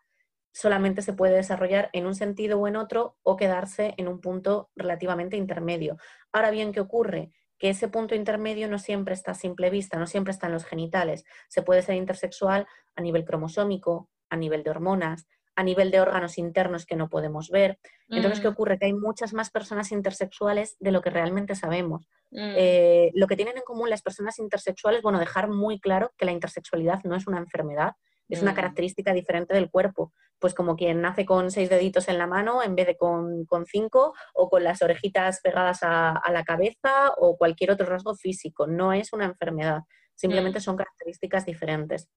solamente 0.53 1.01
se 1.01 1.13
puede 1.13 1.35
desarrollar 1.35 1.89
en 1.93 2.05
un 2.05 2.15
sentido 2.15 2.59
o 2.59 2.67
en 2.67 2.75
otro 2.75 3.17
o 3.23 3.35
quedarse 3.35 3.95
en 3.97 4.07
un 4.07 4.21
punto 4.21 4.69
relativamente 4.75 5.35
intermedio. 5.35 5.97
Ahora 6.31 6.51
bien, 6.51 6.71
¿qué 6.71 6.79
ocurre? 6.79 7.31
Que 7.57 7.69
ese 7.69 7.88
punto 7.88 8.15
intermedio 8.15 8.67
no 8.67 8.79
siempre 8.79 9.13
está 9.13 9.31
a 9.31 9.36
simple 9.36 9.69
vista, 9.69 9.98
no 9.98 10.07
siempre 10.07 10.31
está 10.31 10.48
en 10.48 10.53
los 10.53 10.65
genitales. 10.65 11.24
Se 11.48 11.62
puede 11.62 11.81
ser 11.81 11.95
intersexual 11.95 12.67
a 12.95 13.01
nivel 13.01 13.25
cromosómico, 13.25 14.10
a 14.29 14.38
nivel 14.38 14.63
de 14.63 14.72
hormonas, 14.72 15.27
a 15.55 15.63
nivel 15.63 15.91
de 15.91 16.01
órganos 16.01 16.38
internos 16.38 16.86
que 16.86 16.95
no 16.95 17.10
podemos 17.10 17.50
ver. 17.50 17.77
Entonces, 18.10 18.39
¿qué 18.39 18.50
mm. 18.50 18.51
ocurre? 18.51 18.79
Que 18.79 18.86
hay 18.88 18.93
muchas 18.93 19.33
más 19.33 19.51
personas 19.51 19.91
intersexuales 19.91 20.75
de 20.79 20.91
lo 20.91 21.01
que 21.01 21.10
realmente 21.10 21.55
sabemos. 21.55 22.07
Mm. 22.31 22.53
Eh, 22.57 23.12
lo 23.13 23.27
que 23.27 23.36
tienen 23.36 23.57
en 23.57 23.63
común 23.63 23.89
las 23.89 24.01
personas 24.01 24.39
intersexuales, 24.39 25.01
bueno, 25.01 25.19
dejar 25.19 25.50
muy 25.50 25.79
claro 25.79 26.12
que 26.17 26.25
la 26.25 26.31
intersexualidad 26.31 27.03
no 27.03 27.15
es 27.15 27.27
una 27.27 27.38
enfermedad, 27.38 27.93
es 28.35 28.41
una 28.41 28.51
mm. 28.51 28.55
característica 28.55 29.13
diferente 29.13 29.53
del 29.53 29.69
cuerpo. 29.69 30.13
Pues 30.39 30.53
como 30.53 30.75
quien 30.75 31.01
nace 31.01 31.25
con 31.25 31.51
seis 31.51 31.69
deditos 31.69 32.07
en 32.07 32.17
la 32.17 32.27
mano 32.27 32.63
en 32.63 32.75
vez 32.75 32.87
de 32.87 32.97
con, 32.97 33.47
cinco, 33.65 34.13
o 34.33 34.49
con 34.49 34.63
las 34.63 34.81
orejitas 34.81 35.39
pegadas 35.41 35.79
a, 35.83 36.21
la 36.31 36.43
cabeza, 36.43 37.11
o 37.17 37.37
cualquier 37.37 37.71
otro 37.71 37.85
rasgo 37.85 38.15
físico. 38.15 38.67
No 38.67 38.93
es 38.93 39.13
una 39.13 39.25
enfermedad, 39.25 39.81
simplemente 40.15 40.59
mm. 40.59 40.61
son 40.61 40.77
características 40.77 41.45
diferentes. 41.45 42.09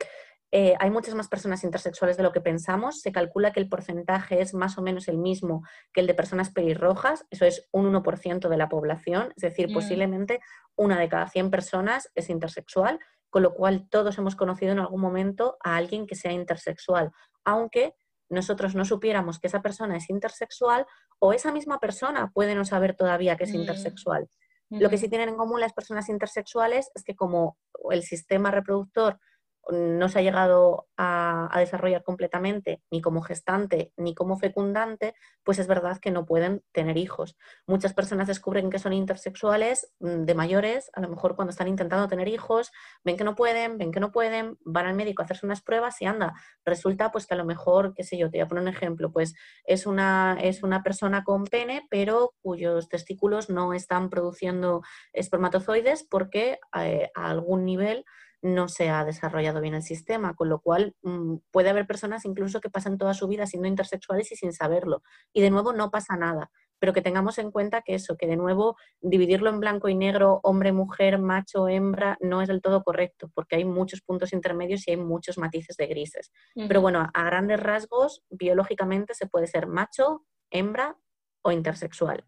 Eh, 0.52 0.74
hay 0.78 0.90
muchas 0.90 1.14
más 1.14 1.28
personas 1.28 1.64
intersexuales 1.64 2.16
de 2.16 2.22
lo 2.22 2.32
que 2.32 2.40
pensamos. 2.40 3.00
Se 3.00 3.12
calcula 3.12 3.52
que 3.52 3.60
el 3.60 3.68
porcentaje 3.68 4.40
es 4.40 4.54
más 4.54 4.78
o 4.78 4.82
menos 4.82 5.08
el 5.08 5.18
mismo 5.18 5.62
que 5.92 6.00
el 6.00 6.06
de 6.06 6.14
personas 6.14 6.50
pelirrojas. 6.50 7.26
Eso 7.30 7.44
es 7.44 7.68
un 7.72 7.92
1% 7.92 8.48
de 8.48 8.56
la 8.56 8.68
población. 8.68 9.32
Es 9.36 9.42
decir, 9.42 9.70
mm. 9.70 9.74
posiblemente 9.74 10.40
una 10.76 10.98
de 10.98 11.08
cada 11.08 11.28
100 11.28 11.50
personas 11.50 12.10
es 12.14 12.30
intersexual 12.30 13.00
con 13.36 13.42
lo 13.42 13.52
cual 13.52 13.86
todos 13.90 14.16
hemos 14.16 14.34
conocido 14.34 14.72
en 14.72 14.78
algún 14.78 15.02
momento 15.02 15.58
a 15.62 15.76
alguien 15.76 16.06
que 16.06 16.14
sea 16.14 16.32
intersexual, 16.32 17.12
aunque 17.44 17.94
nosotros 18.30 18.74
no 18.74 18.86
supiéramos 18.86 19.38
que 19.38 19.48
esa 19.48 19.60
persona 19.60 19.98
es 19.98 20.08
intersexual 20.08 20.86
o 21.18 21.34
esa 21.34 21.52
misma 21.52 21.78
persona 21.78 22.30
puede 22.32 22.54
no 22.54 22.64
saber 22.64 22.96
todavía 22.96 23.36
que 23.36 23.44
es 23.44 23.52
mm. 23.52 23.56
intersexual. 23.56 24.26
Lo 24.70 24.88
que 24.88 24.96
sí 24.96 25.10
tienen 25.10 25.28
en 25.28 25.36
común 25.36 25.60
las 25.60 25.74
personas 25.74 26.08
intersexuales 26.08 26.90
es 26.94 27.04
que 27.04 27.14
como 27.14 27.58
el 27.90 28.04
sistema 28.04 28.50
reproductor 28.50 29.20
no 29.70 30.08
se 30.08 30.18
ha 30.18 30.22
llegado 30.22 30.88
a, 30.96 31.50
desarrollar 31.58 32.02
completamente, 32.04 32.82
ni 32.90 33.00
como 33.00 33.22
gestante, 33.22 33.92
ni 33.96 34.14
como 34.14 34.36
fecundante, 34.36 35.14
pues 35.42 35.58
es 35.58 35.66
verdad 35.66 35.98
que 35.98 36.10
no 36.10 36.26
pueden 36.26 36.62
tener 36.72 36.96
hijos. 36.96 37.36
Muchas 37.66 37.92
personas 37.92 38.28
descubren 38.28 38.70
que 38.70 38.78
son 38.78 38.92
intersexuales 38.92 39.92
mm, 40.00 40.24
de 40.24 40.34
mayores, 40.34 40.90
a 40.94 41.00
lo 41.00 41.08
mejor 41.08 41.34
cuando 41.34 41.50
están 41.50 41.68
intentando 41.68 42.08
tener 42.08 42.28
hijos, 42.28 42.70
ven 43.04 43.16
que 43.16 43.24
no 43.24 43.34
pueden, 43.34 43.78
ven 43.78 43.92
que 43.92 44.00
no 44.00 44.12
pueden, 44.12 44.58
van 44.64 44.86
al 44.86 44.94
médico 44.94 45.22
a 45.22 45.24
hacerse 45.24 45.46
unas 45.46 45.62
pruebas 45.62 46.00
y 46.00 46.06
anda, 46.06 46.34
resulta 46.64 47.10
pues 47.10 47.26
que 47.26 47.34
a 47.34 47.38
lo 47.38 47.44
mejor, 47.44 47.94
qué 47.94 48.04
sé 48.04 48.16
yo, 48.16 48.30
te 48.30 48.38
voy 48.38 48.44
a 48.44 48.48
poner 48.48 48.62
un 48.62 48.68
ejemplo, 48.68 49.10
pues 49.10 49.34
es 49.64 49.86
una, 49.86 50.38
es 50.40 50.62
una 50.62 50.82
persona 50.82 51.24
con 51.24 51.44
pene, 51.44 51.86
pero 51.90 52.34
cuyos 52.42 52.88
testículos 52.88 53.50
no 53.50 53.72
están 53.72 54.10
produciendo 54.10 54.82
espermatozoides 55.12 56.04
porque 56.04 56.58
eh, 56.78 57.10
a 57.14 57.30
algún 57.30 57.64
nivel 57.64 58.04
no 58.42 58.68
se 58.68 58.88
ha 58.88 59.04
desarrollado 59.04 59.60
bien 59.60 59.74
el 59.74 59.82
sistema, 59.82 60.34
con 60.34 60.48
lo 60.48 60.60
cual 60.60 60.94
mm, 61.02 61.36
puede 61.50 61.70
haber 61.70 61.86
personas 61.86 62.24
incluso 62.24 62.60
que 62.60 62.70
pasan 62.70 62.98
toda 62.98 63.14
su 63.14 63.28
vida 63.28 63.46
siendo 63.46 63.68
intersexuales 63.68 64.30
y 64.32 64.36
sin 64.36 64.52
saberlo. 64.52 65.02
Y 65.32 65.40
de 65.40 65.50
nuevo 65.50 65.72
no 65.72 65.90
pasa 65.90 66.16
nada, 66.16 66.50
pero 66.78 66.92
que 66.92 67.02
tengamos 67.02 67.38
en 67.38 67.50
cuenta 67.50 67.82
que 67.82 67.94
eso, 67.94 68.16
que 68.16 68.26
de 68.26 68.36
nuevo 68.36 68.76
dividirlo 69.00 69.50
en 69.50 69.60
blanco 69.60 69.88
y 69.88 69.94
negro, 69.94 70.40
hombre, 70.42 70.72
mujer, 70.72 71.18
macho, 71.18 71.68
hembra, 71.68 72.18
no 72.20 72.42
es 72.42 72.48
del 72.48 72.60
todo 72.60 72.82
correcto, 72.82 73.30
porque 73.34 73.56
hay 73.56 73.64
muchos 73.64 74.02
puntos 74.02 74.32
intermedios 74.32 74.86
y 74.86 74.92
hay 74.92 74.96
muchos 74.96 75.38
matices 75.38 75.76
de 75.76 75.86
grises. 75.86 76.32
Pero 76.68 76.80
bueno, 76.80 77.08
a 77.12 77.24
grandes 77.24 77.60
rasgos, 77.60 78.24
biológicamente 78.30 79.14
se 79.14 79.26
puede 79.26 79.46
ser 79.46 79.66
macho, 79.66 80.24
hembra 80.50 80.96
o 81.42 81.52
intersexual, 81.52 82.26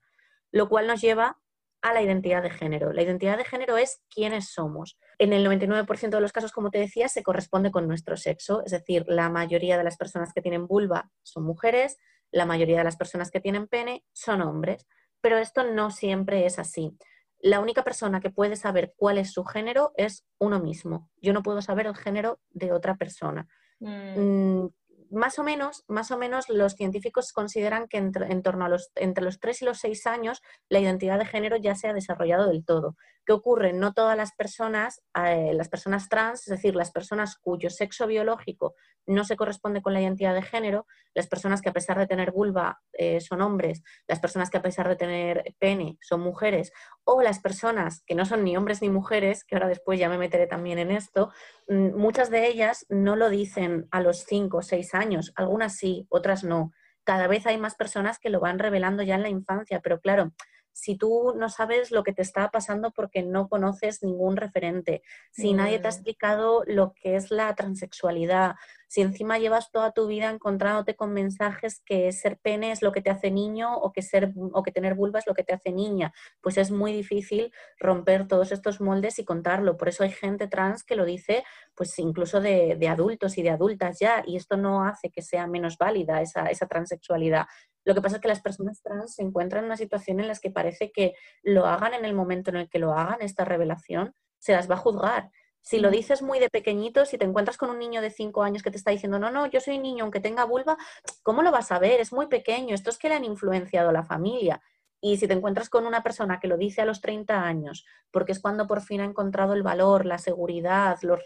lo 0.50 0.69
cual 0.69 0.87
nos 0.87 1.00
lleva 1.00 1.38
a 1.82 1.92
la 1.92 2.02
identidad 2.02 2.42
de 2.42 2.50
género. 2.50 2.92
La 2.92 3.02
identidad 3.02 3.37
de 3.38 3.44
género 3.44 3.76
es 3.76 4.02
quiénes 4.11 4.50
somos. 4.50 4.99
En 5.18 5.32
el 5.32 5.47
99% 5.47 6.11
de 6.11 6.20
los 6.20 6.32
casos, 6.32 6.52
como 6.52 6.70
te 6.70 6.78
decía, 6.78 7.08
se 7.08 7.23
corresponde 7.23 7.70
con 7.70 7.87
nuestro 7.87 8.16
sexo, 8.16 8.62
es 8.64 8.73
decir, 8.73 9.04
la 9.06 9.30
mayoría 9.30 9.78
de 9.78 9.85
las 9.85 9.97
personas 9.97 10.32
que 10.32 10.42
tienen 10.42 10.66
vulva 10.66 11.11
son 11.23 11.44
mujeres, 11.44 11.97
la 12.30 12.47
mayoría 12.47 12.78
de 12.78 12.85
las 12.85 12.97
personas 12.97 13.30
que 13.30 13.40
tienen 13.40 13.68
pene 13.68 14.04
son 14.12 14.42
hombres, 14.42 14.87
pero 15.20 15.38
esto 15.38 15.64
no 15.64 15.90
siempre 15.90 16.47
es 16.47 16.58
así. 16.58 16.97
La 17.40 17.61
única 17.61 17.85
persona 17.85 18.20
que 18.20 18.30
puede 18.30 18.56
saber 18.56 18.94
cuál 18.97 19.18
es 19.18 19.32
su 19.32 19.44
género 19.44 19.92
es 19.97 20.26
uno 20.38 20.61
mismo. 20.61 21.08
Yo 21.23 21.32
no 21.32 21.42
puedo 21.42 21.62
saber 21.62 21.87
el 21.87 21.97
género 21.97 22.40
de 22.50 22.73
otra 22.73 22.97
persona. 22.97 23.49
Mm. 23.80 24.66
Más 25.11 25.38
o 25.38 25.43
menos, 25.43 25.85
más 25.88 26.11
o 26.11 26.19
menos 26.19 26.49
los 26.49 26.75
científicos 26.75 27.33
consideran 27.33 27.88
que 27.88 27.99
entre, 27.99 28.31
en 28.31 28.43
torno 28.43 28.65
a 28.65 28.69
los, 28.69 28.91
entre 28.95 29.25
los 29.25 29.41
3 29.41 29.62
y 29.62 29.65
los 29.65 29.79
6 29.79 30.07
años 30.07 30.43
la 30.69 30.81
identidad 30.81 31.19
de 31.19 31.27
género 31.27 31.57
ya 31.57 31.75
se 31.75 31.88
ha 31.88 31.93
desarrollado 31.93 32.49
del 32.49 32.65
todo. 32.65 32.97
¿Qué 33.25 33.33
ocurre? 33.33 33.73
No 33.73 33.93
todas 33.93 34.17
las 34.17 34.35
personas, 34.35 35.03
eh, 35.15 35.53
las 35.55 35.69
personas 35.69 36.09
trans, 36.09 36.41
es 36.41 36.50
decir, 36.50 36.75
las 36.75 36.91
personas 36.91 37.37
cuyo 37.37 37.71
sexo 37.71 38.07
biológico 38.07 38.75
no 39.09 39.25
se 39.25 39.37
corresponde 39.37 39.83
con 39.83 39.95
la 39.95 40.00
identidad 40.00 40.35
de 40.35 40.43
género, 40.43 40.87
las 41.15 41.27
personas 41.27 41.62
que 41.62 41.71
a 41.71 41.73
pesar 41.73 41.99
de 41.99 42.07
tener 42.07 42.31
vulva 42.31 42.81
eh, 42.93 43.21
son 43.21 43.41
hombres, 43.41 43.83
las 44.07 44.21
personas 44.21 44.50
que 44.50 44.59
a 44.59 44.62
pesar 44.62 44.88
de 44.88 44.97
tener 44.97 45.55
pene 45.59 45.97
son 46.00 46.21
mujeres, 46.21 46.73
o 47.05 47.23
las 47.23 47.41
personas 47.41 48.03
que 48.07 48.15
no 48.15 48.25
son 48.25 48.45
ni 48.45 48.57
hombres 48.57 48.83
ni 48.83 48.91
mujeres, 48.91 49.45
que 49.45 49.57
ahora 49.57 49.69
después 49.69 49.99
ya 49.99 50.09
me 50.09 50.19
meteré 50.19 50.47
también 50.47 50.79
en 50.79 50.91
esto, 50.91 51.33
mm, 51.69 51.97
muchas 51.97 52.31
de 52.31 52.47
ellas 52.47 52.87
no 52.88 53.17
lo 53.17 53.31
dicen 53.31 53.88
a 53.91 54.00
los 54.00 54.25
5 54.25 54.59
o 54.59 54.62
6 54.62 54.95
años, 54.95 55.33
algunas 55.37 55.77
sí, 55.77 56.07
otras 56.11 56.45
no. 56.45 56.71
Cada 57.05 57.27
vez 57.27 57.47
hay 57.47 57.57
más 57.57 57.75
personas 57.75 58.19
que 58.19 58.29
lo 58.29 58.38
van 58.38 58.59
revelando 58.59 59.03
ya 59.03 59.15
en 59.15 59.23
la 59.23 59.31
infancia, 59.31 59.81
pero 59.81 59.99
claro, 60.00 60.33
si 60.73 60.97
tú 60.97 61.35
no 61.37 61.49
sabes 61.49 61.91
lo 61.91 62.05
que 62.05 62.13
te 62.13 62.23
está 62.23 62.51
pasando 62.51 62.93
porque 62.93 63.23
no 63.23 63.49
conoces 63.49 64.03
ningún 64.03 64.37
referente, 64.37 65.03
si 65.33 65.53
nadie 65.53 65.79
te 65.79 65.89
ha 65.89 65.91
mm. 65.91 65.95
explicado 65.95 66.63
lo 66.67 66.93
que 66.95 67.17
es 67.17 67.31
la 67.31 67.55
transexualidad, 67.55 68.55
si 68.89 69.03
encima 69.03 69.39
llevas 69.39 69.71
toda 69.71 69.93
tu 69.93 70.07
vida 70.07 70.31
encontrándote 70.31 70.97
con 70.97 71.13
mensajes 71.13 71.83
que 71.85 72.11
ser 72.13 72.39
pene 72.39 72.73
es 72.73 72.81
lo 72.81 72.91
que 72.91 73.03
te 73.03 73.11
hace 73.11 73.31
niño 73.31 73.77
o 73.77 73.93
que, 73.93 74.01
ser, 74.01 74.33
o 74.53 74.63
que 74.63 74.73
tener 74.73 74.95
vulva 74.95 75.19
es 75.19 75.27
lo 75.27 75.35
que 75.35 75.45
te 75.45 75.53
hace 75.53 75.73
niña, 75.73 76.13
pues 76.41 76.57
es 76.57 76.71
muy 76.71 76.93
difícil 76.93 77.53
romper 77.79 78.27
todos 78.27 78.51
estos 78.51 78.81
moldes 78.81 79.19
y 79.19 79.25
contarlo. 79.25 79.77
Por 79.77 79.89
eso 79.89 80.05
hay 80.05 80.11
gente 80.11 80.49
trans 80.49 80.85
que 80.85 80.97
lo 80.97 81.05
dice, 81.05 81.45
pues 81.75 81.99
incluso 81.99 82.41
de, 82.41 82.79
adultos 82.89 83.37
y 83.37 83.43
de 83.43 83.51
adultas 83.51 83.99
ya, 84.01 84.23
y 84.27 84.37
esto 84.37 84.57
no 84.57 84.83
hace 84.83 85.11
que 85.11 85.21
sea 85.21 85.47
menos 85.47 85.77
válida 85.77 86.23
esa, 86.23 86.47
esa 86.47 86.67
transexualidad. 86.67 87.47
Lo 87.88 87.95
que 87.95 88.02
pasa 88.02 88.16
es 88.16 88.21
que 88.21 88.28
las 88.28 88.42
personas 88.42 88.83
trans 88.83 89.14
se 89.14 89.23
encuentran 89.23 89.61
en 89.61 89.68
una 89.71 89.78
situación 89.78 90.21
en 90.21 90.28
la 90.28 90.35
que 90.35 90.50
parece 90.50 90.92
que 90.92 91.14
lo 91.42 91.64
hagan 91.64 91.95
en 91.95 92.04
el 92.04 92.12
momento 92.12 92.50
en 92.50 92.57
el 92.57 92.68
que 92.68 92.78
lo 92.78 92.92
hagan, 92.92 93.23
esta 93.23 93.47
revelación, 93.47 94.14
se 94.38 94.52
las 94.52 94.71
va 94.71 94.75
a 94.75 94.76
juzgar. 94.78 95.30
Si 95.62 95.78
lo 95.78 95.90
dices 95.90 96.21
muy 96.21 96.38
de 96.38 96.50
pequeñito, 96.50 97.07
si 97.07 97.16
te 97.16 97.25
encuentras 97.25 97.57
con 97.57 97.71
un 97.71 97.78
niño 97.78 98.02
de 98.02 98.11
5 98.11 98.42
años 98.42 98.62
que 98.62 98.71
te 98.71 98.76
está 98.76 98.90
diciendo, 98.90 99.18
no, 99.18 99.30
no, 99.30 99.47
yo 99.47 99.61
soy 99.61 99.78
niño 99.78 100.04
aunque 100.04 100.21
tenga 100.21 100.45
vulva, 100.45 100.76
¿cómo 101.23 101.40
lo 101.40 101.50
vas 101.50 101.73
a 101.73 101.78
ver? 101.78 101.99
Es 101.99 102.12
muy 102.12 102.26
pequeño, 102.26 102.75
esto 102.75 102.90
es 102.90 102.99
que 102.99 103.09
le 103.09 103.14
han 103.14 103.25
influenciado 103.25 103.88
a 103.88 103.92
la 103.92 104.04
familia. 104.04 104.61
Y 105.00 105.17
si 105.19 105.28
te 105.28 105.35
encuentras 105.35 105.71
con 105.71 105.87
una 105.87 106.02
persona 106.02 106.40
que 106.40 106.49
lo 106.49 106.57
dice 106.57 106.83
a 106.83 106.85
los 106.85 107.00
30 107.00 107.43
años, 107.43 107.85
porque 108.11 108.33
es 108.33 108.40
cuando 108.40 108.67
por 108.67 108.81
fin 108.81 109.00
ha 109.00 109.05
encontrado 109.05 109.55
el 109.55 109.62
valor, 109.62 110.07
la 110.07 110.19
seguridad, 110.19 110.99
los, 111.02 111.21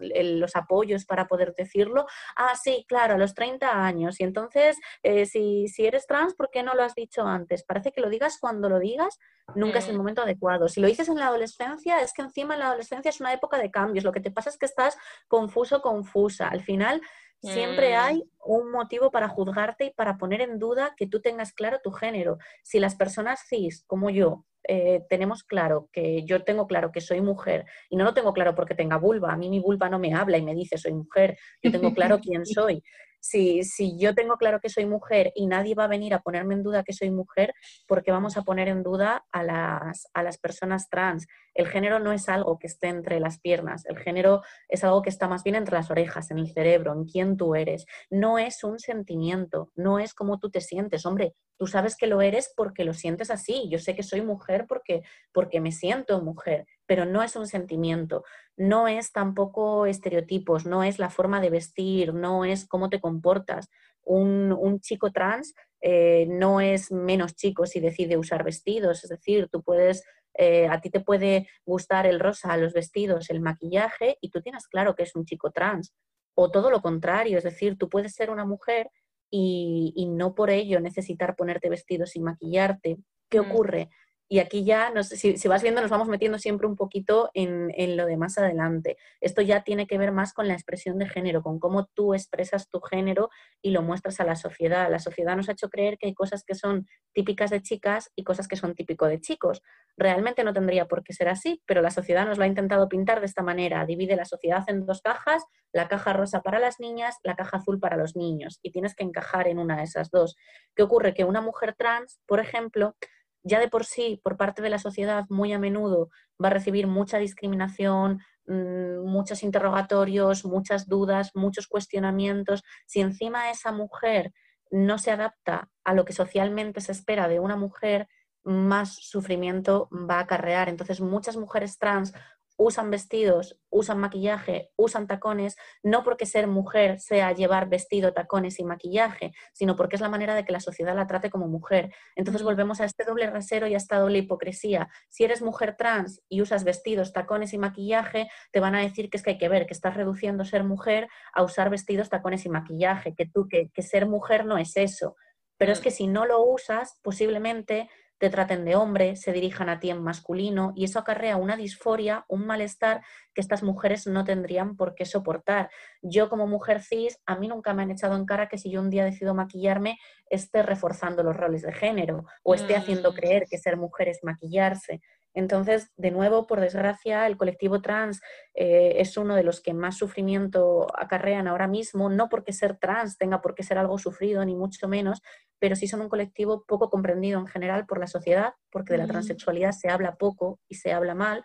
los 0.00 0.56
apoyos 0.56 1.04
para 1.04 1.26
poder 1.26 1.54
decirlo, 1.54 2.06
ah, 2.36 2.54
sí, 2.56 2.86
claro, 2.88 3.14
a 3.14 3.18
los 3.18 3.34
30 3.34 3.84
años. 3.84 4.20
Y 4.20 4.24
entonces, 4.24 4.78
eh, 5.02 5.26
si, 5.26 5.68
si, 5.68 5.86
eres 5.86 6.06
trans, 6.06 6.34
¿por 6.34 6.50
qué 6.50 6.62
no 6.62 6.74
lo 6.74 6.82
has 6.82 6.94
dicho 6.94 7.22
antes? 7.22 7.64
Parece 7.64 7.92
que 7.92 8.00
lo 8.00 8.08
digas 8.08 8.38
cuando 8.40 8.68
lo 8.68 8.78
digas, 8.78 9.18
nunca 9.54 9.78
es 9.78 9.88
el 9.88 9.94
mm. 9.94 9.98
momento 9.98 10.22
adecuado. 10.22 10.68
Si 10.68 10.80
lo 10.80 10.86
dices 10.86 11.08
en 11.08 11.18
la 11.18 11.26
adolescencia, 11.26 12.00
es 12.00 12.12
que 12.12 12.22
encima 12.22 12.54
en 12.54 12.60
la 12.60 12.68
adolescencia 12.68 13.10
es 13.10 13.20
una 13.20 13.32
época 13.32 13.58
de 13.58 13.70
cambios. 13.70 14.04
Lo 14.04 14.12
que 14.12 14.20
te 14.20 14.30
pasa 14.30 14.50
es 14.50 14.58
que 14.58 14.66
estás 14.66 14.96
confuso, 15.26 15.82
confusa. 15.82 16.48
Al 16.48 16.62
final 16.62 17.02
Siempre 17.40 17.94
mm. 17.94 17.98
hay 17.98 18.24
un 18.44 18.70
motivo 18.70 19.10
para 19.10 19.28
juzgarte 19.28 19.86
y 19.86 19.90
para 19.90 20.18
poner 20.18 20.40
en 20.40 20.58
duda 20.58 20.94
que 20.96 21.06
tú 21.06 21.20
tengas 21.20 21.52
claro 21.52 21.78
tu 21.82 21.92
género. 21.92 22.38
Si 22.64 22.80
las 22.80 22.96
personas 22.96 23.40
cis, 23.48 23.84
como 23.86 24.10
yo, 24.10 24.44
eh, 24.70 25.04
tenemos 25.08 25.44
claro 25.44 25.88
que 25.92 26.24
yo 26.24 26.44
tengo 26.44 26.66
claro 26.66 26.90
que 26.92 27.00
soy 27.00 27.20
mujer 27.20 27.64
y 27.88 27.96
no 27.96 28.04
lo 28.04 28.12
tengo 28.12 28.32
claro 28.32 28.54
porque 28.54 28.74
tenga 28.74 28.98
vulva, 28.98 29.32
a 29.32 29.36
mí 29.36 29.48
mi 29.48 29.60
vulva 29.60 29.88
no 29.88 29.98
me 29.98 30.12
habla 30.12 30.36
y 30.36 30.42
me 30.42 30.54
dice 30.54 30.76
soy 30.76 30.92
mujer, 30.92 31.38
yo 31.62 31.70
tengo 31.70 31.94
claro 31.94 32.18
quién 32.22 32.44
soy. 32.44 32.82
Si, 33.20 33.62
si, 33.64 33.98
yo 33.98 34.14
tengo 34.14 34.36
claro 34.36 34.60
que 34.60 34.68
soy 34.68 34.86
mujer 34.86 35.32
y 35.34 35.46
nadie 35.46 35.74
va 35.74 35.84
a 35.84 35.88
venir 35.88 36.14
a 36.14 36.20
ponerme 36.20 36.54
en 36.54 36.62
duda 36.62 36.84
que 36.84 36.92
soy 36.92 37.10
mujer, 37.10 37.54
porque 37.86 38.10
vamos 38.12 38.36
a 38.36 38.42
poner 38.42 38.68
en 38.68 38.82
duda 38.82 39.24
a 39.32 39.42
las, 39.42 40.08
a 40.14 40.22
las 40.22 40.38
personas 40.38 40.88
trans? 40.88 41.26
El 41.54 41.66
género 41.66 41.98
no 41.98 42.12
es 42.12 42.28
algo 42.28 42.58
que 42.58 42.68
esté 42.68 42.88
entre 42.88 43.20
las 43.20 43.40
piernas, 43.40 43.84
el 43.86 43.98
género 43.98 44.42
es 44.68 44.84
algo 44.84 45.02
que 45.02 45.10
está 45.10 45.28
más 45.28 45.42
bien 45.42 45.56
entre 45.56 45.74
las 45.74 45.90
orejas, 45.90 46.30
en 46.30 46.38
el 46.38 46.52
cerebro, 46.52 46.92
en 46.92 47.04
quién 47.04 47.36
tú 47.36 47.54
eres. 47.54 47.86
No 48.10 48.38
es 48.38 48.62
un 48.64 48.78
sentimiento, 48.78 49.70
no 49.74 49.98
es 49.98 50.14
como 50.14 50.38
tú 50.38 50.50
te 50.50 50.60
sientes. 50.60 51.04
Hombre, 51.04 51.34
tú 51.58 51.66
sabes 51.66 51.96
que 51.96 52.06
lo 52.06 52.22
eres 52.22 52.52
porque 52.56 52.84
lo 52.84 52.94
sientes 52.94 53.30
así. 53.30 53.68
Yo 53.70 53.78
sé 53.78 53.94
que 53.94 54.02
soy 54.02 54.22
mujer 54.22 54.66
porque, 54.68 55.02
porque 55.32 55.60
me 55.60 55.72
siento 55.72 56.20
mujer, 56.22 56.66
pero 56.86 57.04
no 57.04 57.22
es 57.22 57.36
un 57.36 57.46
sentimiento, 57.46 58.24
no 58.58 58.88
es 58.88 59.12
tampoco 59.12 59.86
estereotipos, 59.86 60.66
no 60.66 60.82
es 60.82 60.98
la 60.98 61.10
forma 61.10 61.40
de 61.40 61.50
vestir, 61.50 62.12
no 62.12 62.44
es 62.44 62.66
cómo 62.66 62.90
te 62.90 63.00
comportas. 63.00 63.70
Un, 64.02 64.52
un 64.52 64.80
chico 64.80 65.12
trans 65.12 65.54
eh, 65.80 66.26
no 66.28 66.60
es 66.60 66.90
menos 66.90 67.34
chico 67.36 67.66
si 67.66 67.78
decide 67.78 68.16
usar 68.16 68.42
vestidos, 68.42 69.04
es 69.04 69.10
decir, 69.10 69.48
tú 69.50 69.62
puedes 69.62 70.02
eh, 70.34 70.68
a 70.68 70.80
ti 70.80 70.90
te 70.90 71.00
puede 71.00 71.48
gustar 71.64 72.06
el 72.06 72.20
rosa, 72.20 72.56
los 72.56 72.72
vestidos, 72.72 73.28
el 73.30 73.40
maquillaje 73.40 74.18
y 74.20 74.30
tú 74.30 74.40
tienes 74.40 74.68
claro 74.68 74.94
que 74.94 75.02
es 75.02 75.16
un 75.16 75.24
chico 75.24 75.50
trans. 75.50 75.92
O 76.34 76.50
todo 76.50 76.70
lo 76.70 76.80
contrario, 76.80 77.38
es 77.38 77.44
decir, 77.44 77.76
tú 77.76 77.88
puedes 77.88 78.14
ser 78.14 78.30
una 78.30 78.44
mujer 78.44 78.88
y, 79.30 79.92
y 79.96 80.06
no 80.06 80.36
por 80.36 80.50
ello 80.50 80.78
necesitar 80.80 81.34
ponerte 81.34 81.68
vestidos 81.68 82.14
y 82.14 82.20
maquillarte. 82.20 82.98
¿Qué 83.28 83.40
mm. 83.40 83.50
ocurre? 83.50 83.90
Y 84.30 84.40
aquí 84.40 84.64
ya, 84.64 84.92
si, 85.02 85.48
vas 85.48 85.62
viendo, 85.62 85.80
nos 85.80 85.90
vamos 85.90 86.08
metiendo 86.08 86.38
siempre 86.38 86.66
un 86.66 86.76
poquito 86.76 87.30
en, 87.32 87.72
en, 87.74 87.96
lo 87.96 88.04
de 88.04 88.18
más 88.18 88.36
adelante. 88.36 88.98
Esto 89.22 89.40
ya 89.40 89.62
tiene 89.62 89.86
que 89.86 89.96
ver 89.96 90.12
más 90.12 90.34
con 90.34 90.46
la 90.48 90.54
expresión 90.54 90.98
de 90.98 91.08
género, 91.08 91.42
con 91.42 91.58
cómo 91.58 91.86
tú 91.86 92.12
expresas 92.12 92.68
tu 92.68 92.80
género 92.80 93.30
y 93.62 93.70
lo 93.70 93.80
muestras 93.80 94.20
a 94.20 94.24
la 94.24 94.36
sociedad. 94.36 94.90
La 94.90 94.98
sociedad 94.98 95.34
nos 95.34 95.48
ha 95.48 95.52
hecho 95.52 95.70
creer 95.70 95.96
que 95.96 96.08
hay 96.08 96.14
cosas 96.14 96.44
que 96.44 96.54
son 96.54 96.86
típicas 97.14 97.50
de 97.50 97.62
chicas 97.62 98.10
y 98.14 98.22
cosas 98.22 98.48
que 98.48 98.56
son 98.56 98.74
típicos 98.74 99.08
de 99.08 99.18
chicos. 99.20 99.62
Realmente 99.96 100.44
no 100.44 100.52
tendría 100.52 100.86
por 100.86 101.02
qué 101.02 101.14
ser 101.14 101.28
así, 101.28 101.62
pero 101.66 101.80
la 101.80 101.90
sociedad 101.90 102.26
nos 102.26 102.36
lo 102.36 102.44
ha 102.44 102.48
intentado 102.48 102.88
pintar 102.88 103.20
de 103.20 103.26
esta 103.26 103.42
manera. 103.42 103.86
Divide 103.86 104.14
la 104.14 104.26
sociedad 104.26 104.62
en 104.68 104.84
dos 104.84 105.00
cajas, 105.00 105.42
la 105.72 105.88
caja 105.88 106.12
rosa 106.12 106.42
para 106.42 106.58
las 106.58 106.80
niñas, 106.80 107.16
la 107.24 107.34
caja 107.34 107.56
azul 107.56 107.80
para 107.80 107.96
los 107.96 108.14
niños, 108.14 108.58
y 108.62 108.70
tienes 108.70 108.94
que 108.94 109.04
encajar 109.04 109.48
en 109.48 109.58
una 109.58 109.78
de 109.78 109.84
esas 109.84 110.10
dos. 110.10 110.36
¿Qué 110.76 110.82
ocurre? 110.82 111.14
Que 111.14 111.24
una 111.24 111.40
mujer 111.40 111.74
trans, 111.76 112.20
por 112.26 112.40
ejemplo, 112.40 112.94
ya 113.42 113.60
de 113.60 113.68
por 113.68 113.84
sí, 113.84 114.20
por 114.22 114.36
parte 114.36 114.62
de 114.62 114.70
la 114.70 114.78
sociedad, 114.78 115.24
muy 115.28 115.52
a 115.52 115.58
menudo 115.58 116.10
va 116.42 116.48
a 116.48 116.50
recibir 116.52 116.86
mucha 116.86 117.18
discriminación, 117.18 118.20
mm, 118.46 119.04
muchos 119.04 119.42
interrogatorios, 119.42 120.44
muchas 120.44 120.86
dudas, 120.88 121.32
muchos 121.34 121.66
cuestionamientos. 121.66 122.62
Si 122.86 123.00
encima 123.00 123.50
esa 123.50 123.72
mujer 123.72 124.32
no 124.70 124.98
se 124.98 125.10
adapta 125.10 125.70
a 125.84 125.94
lo 125.94 126.04
que 126.04 126.12
socialmente 126.12 126.80
se 126.80 126.92
espera 126.92 127.28
de 127.28 127.40
una 127.40 127.56
mujer, 127.56 128.08
más 128.44 128.94
sufrimiento 128.94 129.88
va 129.92 130.16
a 130.16 130.20
acarrear. 130.20 130.68
Entonces, 130.68 131.00
muchas 131.00 131.36
mujeres 131.36 131.78
trans 131.78 132.14
usan 132.58 132.90
vestidos, 132.90 133.56
usan 133.70 133.98
maquillaje, 133.98 134.72
usan 134.76 135.06
tacones, 135.06 135.56
no 135.84 136.02
porque 136.02 136.26
ser 136.26 136.48
mujer 136.48 136.98
sea 137.00 137.32
llevar 137.32 137.68
vestido, 137.68 138.12
tacones 138.12 138.58
y 138.58 138.64
maquillaje, 138.64 139.32
sino 139.52 139.76
porque 139.76 139.94
es 139.94 140.02
la 140.02 140.08
manera 140.08 140.34
de 140.34 140.44
que 140.44 140.52
la 140.52 140.58
sociedad 140.60 140.96
la 140.96 141.06
trate 141.06 141.30
como 141.30 141.46
mujer. 141.46 141.94
Entonces 142.16 142.42
volvemos 142.42 142.80
a 142.80 142.84
este 142.84 143.04
doble 143.04 143.30
rasero 143.30 143.68
y 143.68 143.74
a 143.74 143.76
esta 143.76 143.98
doble 144.00 144.18
hipocresía. 144.18 144.88
Si 145.08 145.22
eres 145.22 145.40
mujer 145.40 145.76
trans 145.78 146.20
y 146.28 146.42
usas 146.42 146.64
vestidos, 146.64 147.12
tacones 147.12 147.52
y 147.52 147.58
maquillaje, 147.58 148.28
te 148.50 148.58
van 148.58 148.74
a 148.74 148.80
decir 148.80 149.08
que 149.08 149.18
es 149.18 149.22
que 149.22 149.30
hay 149.30 149.38
que 149.38 149.48
ver, 149.48 149.66
que 149.66 149.74
estás 149.74 149.94
reduciendo 149.94 150.44
ser 150.44 150.64
mujer 150.64 151.08
a 151.32 151.44
usar 151.44 151.70
vestidos, 151.70 152.08
tacones 152.08 152.44
y 152.44 152.48
maquillaje, 152.48 153.14
que 153.14 153.26
tú, 153.26 153.46
que, 153.48 153.70
que 153.70 153.82
ser 153.82 154.06
mujer 154.06 154.44
no 154.44 154.58
es 154.58 154.76
eso. 154.76 155.14
Pero 155.58 155.72
es 155.72 155.80
que 155.80 155.92
si 155.92 156.08
no 156.08 156.26
lo 156.26 156.42
usas, 156.42 156.98
posiblemente 157.02 157.88
te 158.18 158.30
traten 158.30 158.64
de 158.64 158.76
hombre, 158.76 159.16
se 159.16 159.32
dirijan 159.32 159.68
a 159.68 159.78
ti 159.78 159.90
en 159.90 160.02
masculino 160.02 160.72
y 160.74 160.84
eso 160.84 160.98
acarrea 160.98 161.36
una 161.36 161.56
disforia, 161.56 162.24
un 162.28 162.46
malestar 162.46 163.02
que 163.32 163.40
estas 163.40 163.62
mujeres 163.62 164.06
no 164.06 164.24
tendrían 164.24 164.76
por 164.76 164.94
qué 164.94 165.04
soportar. 165.04 165.70
Yo 166.02 166.28
como 166.28 166.46
mujer 166.46 166.82
cis, 166.82 167.18
a 167.26 167.36
mí 167.36 167.48
nunca 167.48 167.74
me 167.74 167.82
han 167.82 167.90
echado 167.90 168.16
en 168.16 168.26
cara 168.26 168.48
que 168.48 168.58
si 168.58 168.70
yo 168.70 168.80
un 168.80 168.90
día 168.90 169.04
decido 169.04 169.34
maquillarme, 169.34 169.98
esté 170.28 170.62
reforzando 170.62 171.22
los 171.22 171.36
roles 171.36 171.62
de 171.62 171.72
género 171.72 172.24
o 172.42 172.54
esté 172.54 172.76
haciendo 172.76 173.12
mm. 173.12 173.14
creer 173.14 173.44
que 173.48 173.58
ser 173.58 173.76
mujer 173.76 174.08
es 174.08 174.18
maquillarse. 174.22 175.00
Entonces, 175.38 175.92
de 175.96 176.10
nuevo, 176.10 176.48
por 176.48 176.58
desgracia, 176.58 177.24
el 177.28 177.36
colectivo 177.36 177.80
trans 177.80 178.20
eh, 178.54 178.94
es 178.96 179.16
uno 179.16 179.36
de 179.36 179.44
los 179.44 179.60
que 179.60 179.72
más 179.72 179.96
sufrimiento 179.96 180.88
acarrean 180.98 181.46
ahora 181.46 181.68
mismo, 181.68 182.10
no 182.10 182.28
porque 182.28 182.52
ser 182.52 182.76
trans 182.76 183.18
tenga 183.18 183.40
por 183.40 183.54
qué 183.54 183.62
ser 183.62 183.78
algo 183.78 183.98
sufrido, 183.98 184.44
ni 184.44 184.56
mucho 184.56 184.88
menos, 184.88 185.22
pero 185.60 185.76
sí 185.76 185.86
son 185.86 186.00
un 186.00 186.08
colectivo 186.08 186.64
poco 186.66 186.90
comprendido 186.90 187.38
en 187.38 187.46
general 187.46 187.86
por 187.86 188.00
la 188.00 188.08
sociedad, 188.08 188.54
porque 188.68 188.94
de 188.94 188.98
la 188.98 189.06
transexualidad 189.06 189.70
se 189.70 189.88
habla 189.88 190.16
poco 190.16 190.58
y 190.66 190.74
se 190.74 190.92
habla 190.92 191.14
mal, 191.14 191.44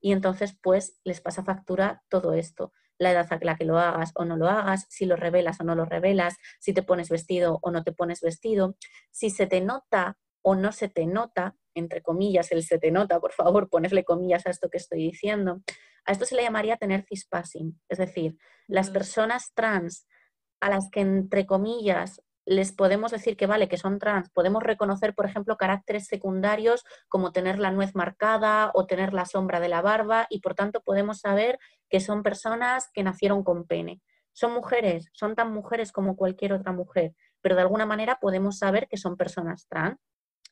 y 0.00 0.12
entonces 0.12 0.56
pues 0.62 1.00
les 1.02 1.20
pasa 1.20 1.42
factura 1.42 2.04
todo 2.08 2.34
esto. 2.34 2.72
La 2.96 3.10
edad 3.10 3.26
a 3.28 3.38
la 3.42 3.56
que 3.56 3.64
lo 3.64 3.76
hagas 3.80 4.12
o 4.14 4.24
no 4.24 4.36
lo 4.36 4.46
hagas, 4.48 4.86
si 4.88 5.04
lo 5.04 5.16
revelas 5.16 5.60
o 5.60 5.64
no 5.64 5.74
lo 5.74 5.84
revelas, 5.84 6.36
si 6.60 6.72
te 6.72 6.84
pones 6.84 7.08
vestido 7.08 7.58
o 7.62 7.72
no 7.72 7.82
te 7.82 7.90
pones 7.90 8.20
vestido, 8.20 8.76
si 9.10 9.30
se 9.30 9.48
te 9.48 9.60
nota 9.60 10.16
o 10.42 10.54
no 10.54 10.72
se 10.72 10.88
te 10.88 11.06
nota, 11.06 11.56
entre 11.74 12.02
comillas, 12.02 12.52
el 12.52 12.62
se 12.62 12.78
te 12.78 12.90
nota, 12.90 13.20
por 13.20 13.32
favor, 13.32 13.68
ponesle 13.68 14.04
comillas 14.04 14.46
a 14.46 14.50
esto 14.50 14.68
que 14.68 14.78
estoy 14.78 15.00
diciendo. 15.04 15.62
A 16.04 16.12
esto 16.12 16.24
se 16.24 16.34
le 16.34 16.42
llamaría 16.42 16.76
tener 16.76 17.04
cispassing, 17.04 17.80
es 17.88 17.98
decir, 17.98 18.36
las 18.66 18.90
personas 18.90 19.52
trans 19.54 20.06
a 20.60 20.68
las 20.68 20.90
que, 20.90 21.00
entre 21.00 21.46
comillas, 21.46 22.22
les 22.44 22.72
podemos 22.72 23.12
decir 23.12 23.36
que 23.36 23.46
vale, 23.46 23.68
que 23.68 23.76
son 23.76 23.98
trans, 23.98 24.30
podemos 24.30 24.62
reconocer, 24.62 25.14
por 25.14 25.26
ejemplo, 25.26 25.56
caracteres 25.56 26.06
secundarios 26.06 26.84
como 27.08 27.32
tener 27.32 27.58
la 27.58 27.70
nuez 27.70 27.94
marcada 27.94 28.72
o 28.74 28.86
tener 28.86 29.12
la 29.12 29.26
sombra 29.26 29.60
de 29.60 29.68
la 29.68 29.80
barba 29.80 30.26
y 30.28 30.40
por 30.40 30.54
tanto 30.54 30.80
podemos 30.80 31.20
saber 31.20 31.58
que 31.88 32.00
son 32.00 32.22
personas 32.22 32.90
que 32.92 33.04
nacieron 33.04 33.44
con 33.44 33.64
pene. 33.66 34.00
Son 34.32 34.52
mujeres, 34.52 35.08
son 35.12 35.36
tan 35.36 35.52
mujeres 35.52 35.92
como 35.92 36.16
cualquier 36.16 36.52
otra 36.52 36.72
mujer, 36.72 37.14
pero 37.40 37.54
de 37.54 37.62
alguna 37.62 37.86
manera 37.86 38.18
podemos 38.20 38.58
saber 38.58 38.88
que 38.88 38.96
son 38.96 39.16
personas 39.16 39.66
trans 39.68 39.98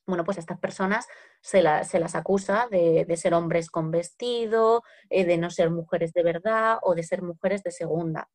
bueno, 0.06 0.24
pues 0.24 0.38
a 0.38 0.40
estas 0.40 0.58
personas 0.58 1.06
se, 1.40 1.62
las 1.62 2.14
acusa 2.14 2.66
de, 2.70 3.06
ser 3.16 3.34
hombres 3.34 3.70
con 3.70 3.90
vestido, 3.90 4.82
eh, 5.08 5.24
de 5.24 5.38
no 5.38 5.50
ser 5.50 5.70
mujeres 5.70 6.12
de 6.12 6.22
verdad 6.22 6.78
o 6.82 6.94
de 6.94 7.02
ser 7.02 7.22
mujeres 7.22 7.62
de 7.62 7.70
segunda. 7.70 8.28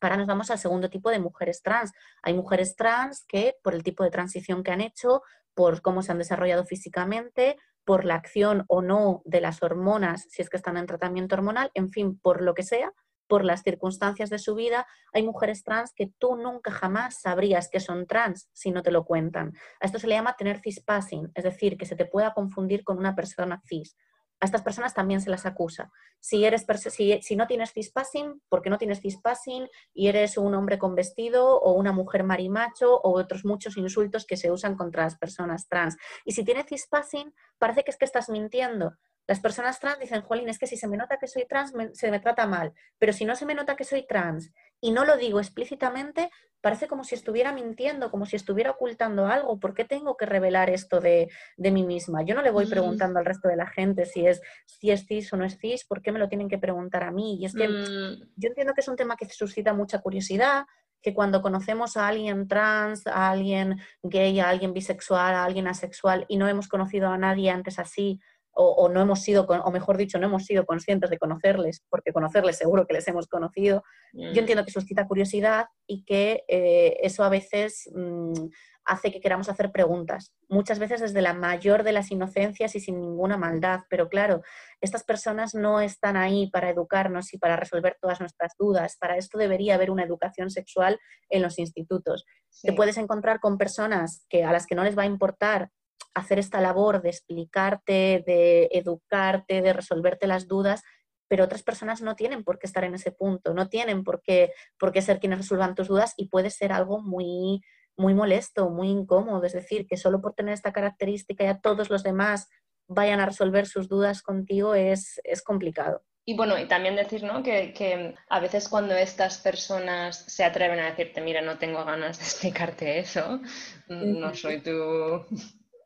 Ahora 0.00 0.16
nos 0.16 0.26
vamos 0.26 0.50
al 0.50 0.58
segundo 0.58 0.90
tipo 0.90 1.10
de 1.10 1.20
mujeres 1.20 1.62
trans. 1.62 1.92
Hay 2.22 2.34
mujeres 2.34 2.74
trans 2.74 3.24
que, 3.28 3.54
por 3.62 3.74
el 3.74 3.84
tipo 3.84 4.02
de 4.02 4.10
transición 4.10 4.64
que 4.64 4.72
han 4.72 4.80
hecho, 4.80 5.22
por 5.54 5.80
cómo 5.80 6.02
se 6.02 6.10
han 6.10 6.18
desarrollado 6.18 6.64
físicamente, 6.64 7.56
por 7.84 8.04
la 8.04 8.16
acción 8.16 8.64
o 8.68 8.82
no 8.82 9.22
de 9.24 9.40
las 9.40 9.62
hormonas, 9.62 10.26
si 10.28 10.42
es 10.42 10.50
que 10.50 10.56
están 10.56 10.76
en 10.76 10.86
tratamiento 10.86 11.36
hormonal, 11.36 11.70
en 11.74 11.90
fin, 11.90 12.18
por 12.18 12.42
lo 12.42 12.54
que 12.54 12.62
sea, 12.62 12.92
por 13.26 13.44
las 13.44 13.62
circunstancias 13.62 14.30
de 14.30 14.38
su 14.38 14.54
vida, 14.54 14.86
hay 15.12 15.22
mujeres 15.22 15.64
trans 15.64 15.92
que 15.94 16.12
tú 16.18 16.36
nunca 16.36 16.70
jamás 16.70 17.20
sabrías 17.20 17.68
que 17.68 17.80
son 17.80 18.06
trans 18.06 18.48
si 18.52 18.70
no 18.70 18.82
te 18.82 18.90
lo 18.90 19.04
cuentan. 19.04 19.52
A 19.80 19.86
esto 19.86 19.98
se 19.98 20.06
le 20.06 20.14
llama 20.14 20.36
tener 20.36 20.60
cispassing, 20.60 21.30
es 21.34 21.44
decir, 21.44 21.76
que 21.76 21.86
se 21.86 21.96
te 21.96 22.06
pueda 22.06 22.34
confundir 22.34 22.84
con 22.84 22.98
una 22.98 23.14
persona 23.14 23.60
cis. 23.66 23.96
A 24.42 24.46
estas 24.46 24.62
personas 24.62 24.92
también 24.92 25.20
se 25.20 25.30
las 25.30 25.46
acusa. 25.46 25.92
Si, 26.18 26.44
eres 26.44 26.66
si, 26.90 27.22
si 27.22 27.36
no 27.36 27.46
tienes 27.46 27.72
cispassing, 27.72 28.42
porque 28.48 28.70
no 28.70 28.78
tienes 28.78 29.00
cispassing 29.00 29.68
y 29.94 30.08
eres 30.08 30.36
un 30.36 30.52
hombre 30.56 30.80
con 30.80 30.96
vestido 30.96 31.60
o 31.60 31.72
una 31.74 31.92
mujer 31.92 32.24
marimacho 32.24 32.96
o 32.96 33.12
otros 33.12 33.44
muchos 33.44 33.76
insultos 33.76 34.26
que 34.26 34.36
se 34.36 34.50
usan 34.50 34.76
contra 34.76 35.04
las 35.04 35.16
personas 35.16 35.68
trans. 35.68 35.96
Y 36.24 36.32
si 36.32 36.44
tienes 36.44 36.66
cispassing, 36.66 37.32
parece 37.56 37.84
que 37.84 37.92
es 37.92 37.96
que 37.96 38.04
estás 38.04 38.28
mintiendo 38.28 38.96
Las 39.26 39.40
personas 39.40 39.78
trans 39.78 40.00
dicen, 40.00 40.22
jolín, 40.22 40.48
es 40.48 40.58
que 40.58 40.66
si 40.66 40.76
se 40.76 40.88
me 40.88 40.96
nota 40.96 41.18
que 41.18 41.28
soy 41.28 41.46
trans, 41.46 41.72
se 41.92 42.10
me 42.10 42.20
trata 42.20 42.46
mal. 42.46 42.72
Pero 42.98 43.12
si 43.12 43.24
no 43.24 43.36
se 43.36 43.46
me 43.46 43.54
nota 43.54 43.76
que 43.76 43.84
soy 43.84 44.06
trans 44.06 44.52
y 44.80 44.90
no 44.90 45.04
lo 45.04 45.16
digo 45.16 45.38
explícitamente, 45.38 46.30
parece 46.62 46.86
como 46.86 47.04
si 47.04 47.14
estuviera 47.14 47.52
mintiendo, 47.52 48.10
como 48.10 48.24
si 48.24 48.36
estuviera 48.36 48.70
ocultando 48.70 49.26
algo. 49.26 49.58
¿Por 49.58 49.74
qué 49.74 49.84
tengo 49.84 50.16
que 50.16 50.26
revelar 50.26 50.70
esto 50.70 51.00
de, 51.00 51.28
mí 51.58 51.84
misma? 51.84 52.22
Yo 52.22 52.34
no 52.34 52.42
le 52.42 52.50
voy 52.50 52.66
mm. 52.66 52.70
preguntando 52.70 53.18
al 53.18 53.24
resto 53.24 53.48
de 53.48 53.56
la 53.56 53.66
gente 53.66 54.06
si 54.06 54.26
es, 54.26 54.40
si 54.66 54.90
es 54.90 55.06
cis 55.06 55.32
o 55.32 55.36
no 55.36 55.44
es 55.44 55.58
cis, 55.58 55.84
¿por 55.84 56.00
qué 56.02 56.12
me 56.12 56.18
lo 56.18 56.28
tienen 56.28 56.48
que 56.48 56.58
preguntar 56.58 57.02
a 57.02 57.10
mí? 57.10 57.36
Y 57.40 57.44
es 57.44 57.54
que 57.54 57.68
mm. 57.68 58.32
yo 58.36 58.48
entiendo 58.48 58.74
que 58.74 58.80
es 58.80 58.88
un 58.88 58.96
tema 58.96 59.16
que 59.16 59.28
suscita 59.28 59.74
mucha 59.74 60.00
curiosidad, 60.00 60.64
que 61.02 61.12
cuando 61.12 61.42
conocemos 61.42 61.96
a 61.96 62.06
alguien 62.06 62.46
trans, 62.46 63.06
a 63.08 63.30
alguien 63.30 63.80
gay, 64.02 64.38
a 64.38 64.48
alguien 64.48 64.72
bisexual, 64.72 65.34
a 65.34 65.44
alguien 65.44 65.66
asexual 65.66 66.24
y 66.28 66.36
no 66.36 66.48
hemos 66.48 66.68
conocido 66.68 67.08
a 67.08 67.18
nadie 67.18 67.50
antes 67.50 67.80
así, 67.80 68.20
o, 68.54 68.88
no 68.88 69.00
hemos 69.00 69.22
sido, 69.22 69.46
o 69.46 69.70
mejor 69.70 69.96
dicho, 69.96 70.18
no 70.18 70.26
hemos 70.26 70.44
sido 70.44 70.66
conscientes 70.66 71.10
de 71.10 71.18
conocerles, 71.18 71.82
porque 71.88 72.12
conocerles 72.12 72.58
seguro 72.58 72.86
que 72.86 72.94
les 72.94 73.08
hemos 73.08 73.26
conocido. 73.26 73.82
Yo 74.12 74.30
mm. 74.30 74.38
entiendo 74.38 74.64
que 74.64 74.70
suscita 74.70 75.08
curiosidad 75.08 75.66
y 75.86 76.04
que 76.04 76.44
eh, 76.48 76.98
eso 77.02 77.24
a 77.24 77.30
veces 77.30 77.90
mm, 77.94 78.48
hace 78.84 79.12
que 79.12 79.20
queramos 79.20 79.48
hacer 79.48 79.70
preguntas, 79.70 80.34
muchas 80.48 80.78
veces 80.78 81.00
desde 81.00 81.22
la 81.22 81.34
mayor 81.34 81.82
de 81.82 81.92
las 81.92 82.10
inocencias 82.10 82.74
y 82.74 82.80
sin 82.80 83.00
ninguna 83.00 83.36
maldad. 83.36 83.80
Pero 83.88 84.08
claro, 84.08 84.42
estas 84.80 85.04
personas 85.04 85.54
no 85.54 85.80
están 85.80 86.16
ahí 86.16 86.50
para 86.50 86.70
educarnos 86.70 87.32
y 87.32 87.38
para 87.38 87.56
resolver 87.56 87.96
todas 88.00 88.20
nuestras 88.20 88.54
dudas. 88.58 88.96
Para 88.98 89.16
esto 89.16 89.38
debería 89.38 89.76
haber 89.76 89.90
una 89.90 90.04
educación 90.04 90.50
sexual 90.50 90.98
en 91.30 91.42
los 91.42 91.58
institutos. 91.58 92.24
Te 92.62 92.72
puedes 92.72 92.98
encontrar 92.98 93.40
con 93.40 93.56
personas 93.56 94.26
que, 94.28 94.44
a 94.44 94.52
las 94.52 94.66
que 94.66 94.74
no 94.74 94.84
les 94.84 94.98
va 94.98 95.02
a 95.02 95.06
importar 95.06 95.70
hacer 96.14 96.38
esta 96.38 96.60
labor 96.60 97.02
de 97.02 97.10
explicarte, 97.10 98.22
de 98.26 98.68
educarte, 98.72 99.62
de 99.62 99.72
resolverte 99.72 100.26
las 100.26 100.46
dudas, 100.46 100.82
pero 101.28 101.44
otras 101.44 101.62
personas 101.62 102.02
no 102.02 102.14
tienen 102.14 102.44
por 102.44 102.58
qué 102.58 102.66
estar 102.66 102.84
en 102.84 102.94
ese 102.94 103.10
punto, 103.10 103.54
no 103.54 103.68
tienen 103.68 104.04
por 104.04 104.20
qué, 104.22 104.52
por 104.78 104.92
qué 104.92 105.00
ser 105.00 105.18
quienes 105.18 105.38
resuelvan 105.38 105.74
tus 105.74 105.88
dudas 105.88 106.12
y 106.16 106.28
puede 106.28 106.50
ser 106.50 106.72
algo 106.72 107.00
muy, 107.00 107.62
muy 107.96 108.12
molesto, 108.12 108.68
muy 108.68 108.90
incómodo. 108.90 109.42
Es 109.44 109.54
decir, 109.54 109.86
que 109.86 109.96
solo 109.96 110.20
por 110.20 110.34
tener 110.34 110.52
esta 110.52 110.72
característica 110.72 111.44
ya 111.44 111.60
todos 111.60 111.88
los 111.88 112.02
demás 112.02 112.50
vayan 112.86 113.20
a 113.20 113.26
resolver 113.26 113.66
sus 113.66 113.88
dudas 113.88 114.22
contigo 114.22 114.74
es, 114.74 115.20
es 115.24 115.42
complicado. 115.42 116.02
Y 116.24 116.36
bueno, 116.36 116.56
y 116.58 116.66
también 116.66 116.94
decir 116.94 117.24
¿no? 117.24 117.42
que, 117.42 117.72
que, 117.72 118.14
a 118.28 118.38
veces 118.38 118.68
cuando 118.68 118.94
estas 118.94 119.38
personas 119.38 120.24
se 120.28 120.44
atreven 120.44 120.78
a 120.78 120.90
decirte, 120.90 121.20
mira, 121.20 121.40
no 121.40 121.58
tengo 121.58 121.84
ganas 121.84 122.18
de 122.18 122.24
explicarte 122.24 122.98
eso, 122.98 123.40
no 123.88 124.34
soy 124.34 124.60
tu 124.60 125.26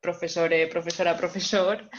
profesor, 0.06 0.52
eh, 0.52 0.68
profesora, 0.68 1.16
profesor, 1.16 1.90